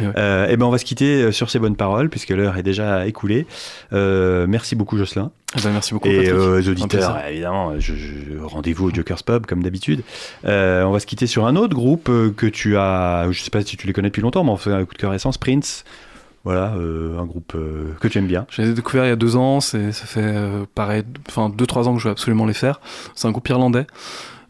Euh, 0.00 0.46
eh 0.48 0.56
ben 0.56 0.66
on 0.66 0.70
va 0.70 0.78
se 0.78 0.84
quitter 0.84 1.22
euh, 1.22 1.32
sur 1.32 1.50
ces 1.50 1.58
bonnes 1.58 1.76
paroles 1.76 2.08
puisque 2.10 2.30
l'heure 2.30 2.56
est 2.56 2.62
déjà 2.62 3.06
écoulée. 3.06 3.46
Euh, 3.92 4.46
merci 4.48 4.74
beaucoup 4.76 4.96
Jocelyn. 4.98 5.30
Eh 5.56 5.60
ben, 5.62 5.70
merci 5.70 5.94
beaucoup. 5.94 6.08
Et 6.08 6.28
euh, 6.28 6.60
aux 6.60 6.68
auditeurs, 6.68 7.16
évidemment, 7.28 7.78
je, 7.78 7.94
je- 7.94 8.38
rendez-vous 8.42 8.88
au 8.88 8.94
Joker's 8.94 9.22
Pub 9.22 9.46
comme 9.46 9.62
d'habitude. 9.62 10.02
On 10.44 10.90
va 10.90 10.98
se 11.00 11.06
quitter 11.06 11.26
sur 11.26 11.46
un 11.46 11.56
autre 11.56 11.74
groupe 11.74 12.04
que 12.36 12.46
tu 12.46 12.76
as, 12.76 13.26
je 13.30 13.40
sais 13.42 13.50
pas 13.50 13.62
si 13.62 13.76
tu 13.76 13.86
les 13.86 13.92
connais 13.92 14.08
depuis 14.08 14.22
longtemps, 14.22 14.42
mais 14.44 14.50
on 14.50 14.56
fait 14.56 14.72
un 14.72 14.84
coup 14.84 14.94
de 14.94 14.98
cœur 14.98 15.10
récent, 15.12 15.30
Prince. 15.40 15.84
Voilà, 16.44 16.72
un 16.74 17.24
groupe 17.24 17.56
que 18.00 18.08
tu 18.08 18.18
aimes 18.18 18.26
bien. 18.26 18.46
Je 18.50 18.60
les 18.62 18.70
ai 18.70 18.74
découverts 18.74 19.06
il 19.06 19.08
y 19.08 19.12
a 19.12 19.16
deux 19.16 19.36
ans, 19.36 19.60
c'est, 19.60 19.92
ça 19.92 20.04
fait 20.04 20.34
pareil, 20.74 21.02
enfin 21.28 21.48
deux 21.48 21.66
trois 21.66 21.88
ans 21.88 21.94
que 21.94 22.00
je 22.02 22.04
veux 22.08 22.12
absolument 22.12 22.44
les 22.46 22.52
faire. 22.52 22.80
C'est 23.14 23.26
un 23.28 23.30
groupe 23.30 23.48
irlandais. 23.48 23.86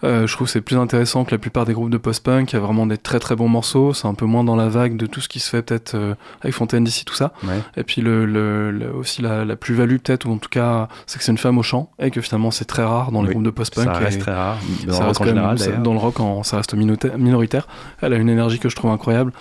Euh, 0.05 0.27
je 0.27 0.33
trouve 0.35 0.47
que 0.47 0.53
c'est 0.53 0.61
plus 0.61 0.77
intéressant 0.77 1.25
que 1.25 1.31
la 1.31 1.39
plupart 1.39 1.65
des 1.65 1.73
groupes 1.73 1.89
de 1.91 1.97
post-punk. 1.97 2.53
Il 2.53 2.57
y 2.57 2.59
a 2.59 2.61
vraiment 2.61 2.87
des 2.87 2.99
très 2.99 3.19
très 3.19 3.35
bons 3.37 3.49
morceaux. 3.49 3.95
C'est 3.95 4.07
un 4.07 4.15
peu 4.15 4.27
moins 4.27 4.45
dans 4.45 4.55
la 4.55 4.69
vague 4.69 4.97
de 4.97 5.07
tout 5.07 5.21
ce 5.23 5.29
qui 5.29 5.41
se 5.41 5.49
fait 5.49 5.63
peut-être 5.63 5.95
euh, 5.95 6.15
avec 6.43 6.55
Fontaine 6.55 6.85
d'ici 6.85 7.05
tout 7.05 7.15
ça. 7.15 7.33
Ouais. 7.43 7.61
Et 7.77 7.85
puis 7.85 8.03
le, 8.03 8.27
le- 8.27 8.71
le- 8.71 8.93
aussi 8.95 9.23
la, 9.23 9.45
la 9.45 9.57
plus-value 9.57 9.97
peut-être, 9.97 10.27
ou 10.27 10.33
en 10.33 10.37
tout 10.39 10.49
cas, 10.51 10.89
c'est 11.07 11.19
que 11.19 11.25
c'est 11.25 11.33
une 11.33 11.39
femme 11.39 11.57
au 11.59 11.63
chant 11.63 11.91
et 11.99 12.11
que 12.11 12.21
finalement 12.21 12.51
c'est 12.51 12.67
très 12.67 12.85
rare 12.85 13.13
dans 13.13 13.23
les 13.23 13.29
Oui, 13.29 13.35
groupes 13.35 13.45
de 13.45 13.51
post-punk. 13.51 13.85
Ça 13.87 13.93
reste 13.95 14.21
très 14.21 14.35
rare, 14.35 14.59
dans 14.87 14.93
ça 14.93 15.01
le 15.01 15.07
rock 15.09 15.21
en 15.21 15.25
même- 15.25 15.57
général 15.57 15.83
dans 15.83 15.93
le 15.95 15.99
rock, 15.99 16.21
en- 16.21 16.43
ça 16.43 16.59
reste 16.59 16.75
minoritaire. 16.75 17.67
Elle 18.03 18.13
a 18.13 18.17
une 18.17 18.29
énergie 18.29 18.59
que 18.59 18.69
je 18.69 18.77
trouve 18.77 18.91
incroyable. 18.91 19.33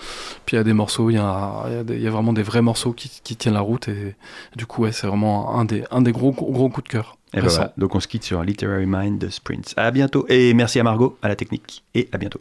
Puis 0.46 0.56
il 0.56 0.58
y 0.58 0.60
a 0.60 0.64
des 0.64 0.72
morceaux, 0.72 1.10
il 1.10 1.14
y 1.14 1.18
a, 1.18 1.64
il 1.68 1.72
y 1.74 1.76
a 1.78 1.84
des- 1.84 1.96
il 1.96 2.02
y 2.02 2.06
a 2.06 2.10
vraiment 2.10 2.32
des 2.32 2.42
vrais 2.42 2.62
morceaux 2.62 2.92
qui, 2.92 3.10
qui 3.22 3.36
tiennent 3.36 3.54
la 3.54 3.60
route. 3.60 3.88
Et, 3.88 4.14
du 4.56 4.66
coup, 4.66 4.82
ouais, 4.82 4.92
c'est 4.92 5.06
vraiment 5.06 5.58
un 5.58 5.64
des, 5.64 5.84
un 5.90 6.00
des 6.02 6.12
gros, 6.12 6.32
gros, 6.32 6.50
gros 6.50 6.68
coups 6.68 6.84
de 6.88 6.92
cœur. 6.92 7.16
Et 7.34 7.40
ben 7.40 7.48
voilà. 7.48 7.72
Donc 7.76 7.94
on 7.94 8.00
se 8.00 8.08
quitte 8.08 8.24
sur 8.24 8.42
Literary 8.42 8.86
Mind 8.86 9.18
de 9.18 9.28
Prince. 9.42 9.74
À 9.76 9.90
bientôt 9.90 10.24
et 10.28 10.54
merci 10.54 10.80
à 10.80 10.82
Margot 10.84 11.18
à 11.22 11.28
la 11.28 11.36
technique 11.36 11.84
et 11.94 12.08
à 12.12 12.18
bientôt. 12.18 12.40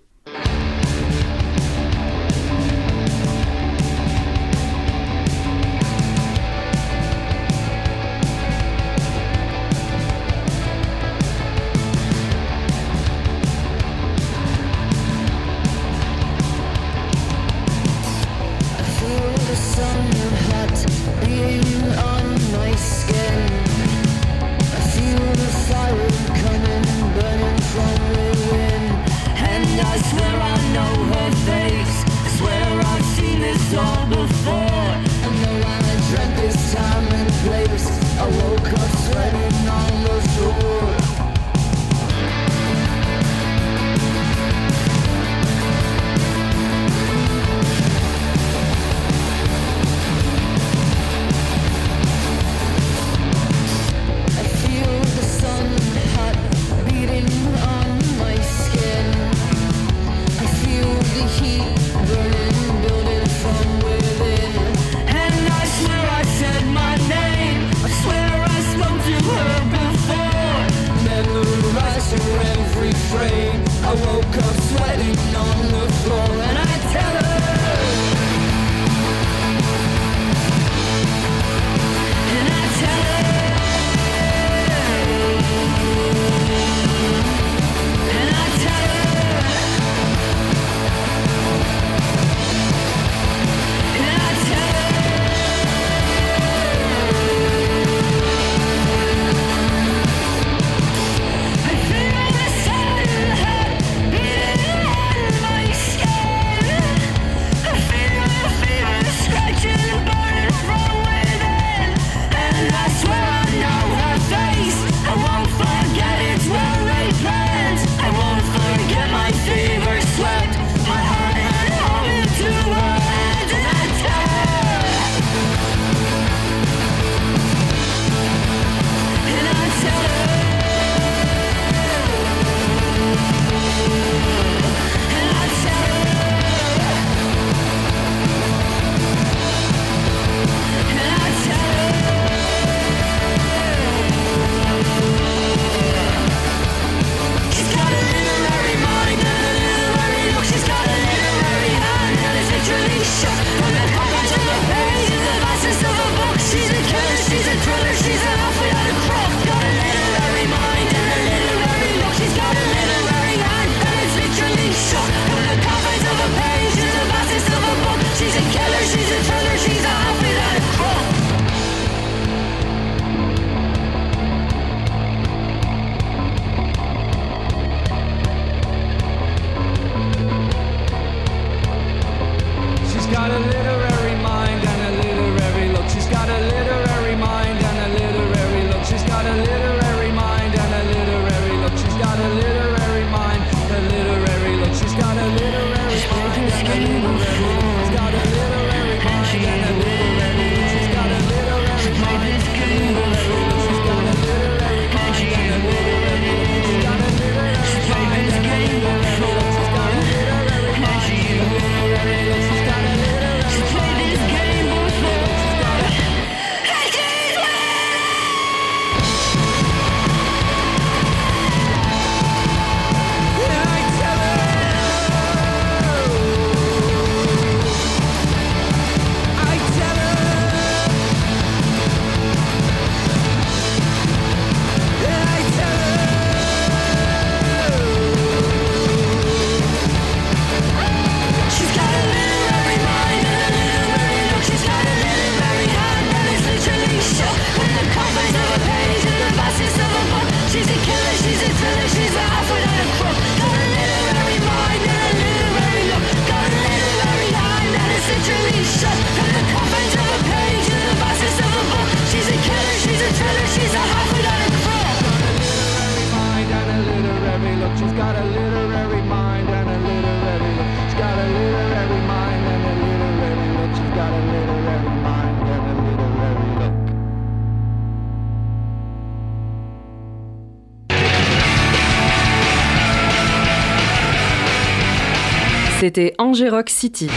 Rock 286.50 286.70
City. 286.70 287.10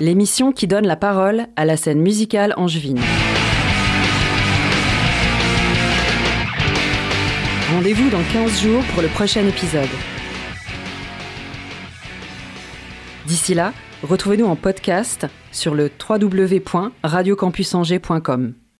L'émission 0.00 0.52
qui 0.52 0.66
donne 0.66 0.86
la 0.86 0.96
parole 0.96 1.46
à 1.56 1.64
la 1.64 1.76
scène 1.76 2.00
musicale 2.00 2.52
angevine. 2.56 3.00
Rendez-vous 7.72 8.10
dans 8.10 8.22
15 8.32 8.62
jours 8.62 8.82
pour 8.92 9.02
le 9.02 9.08
prochain 9.08 9.44
épisode. 9.46 9.88
D'ici 13.26 13.54
là, 13.54 13.72
retrouvez-nous 14.02 14.46
en 14.46 14.56
podcast 14.56 15.26
sur 15.50 15.74
le 15.74 15.90
www.radiocampusangers.com. 16.08 18.54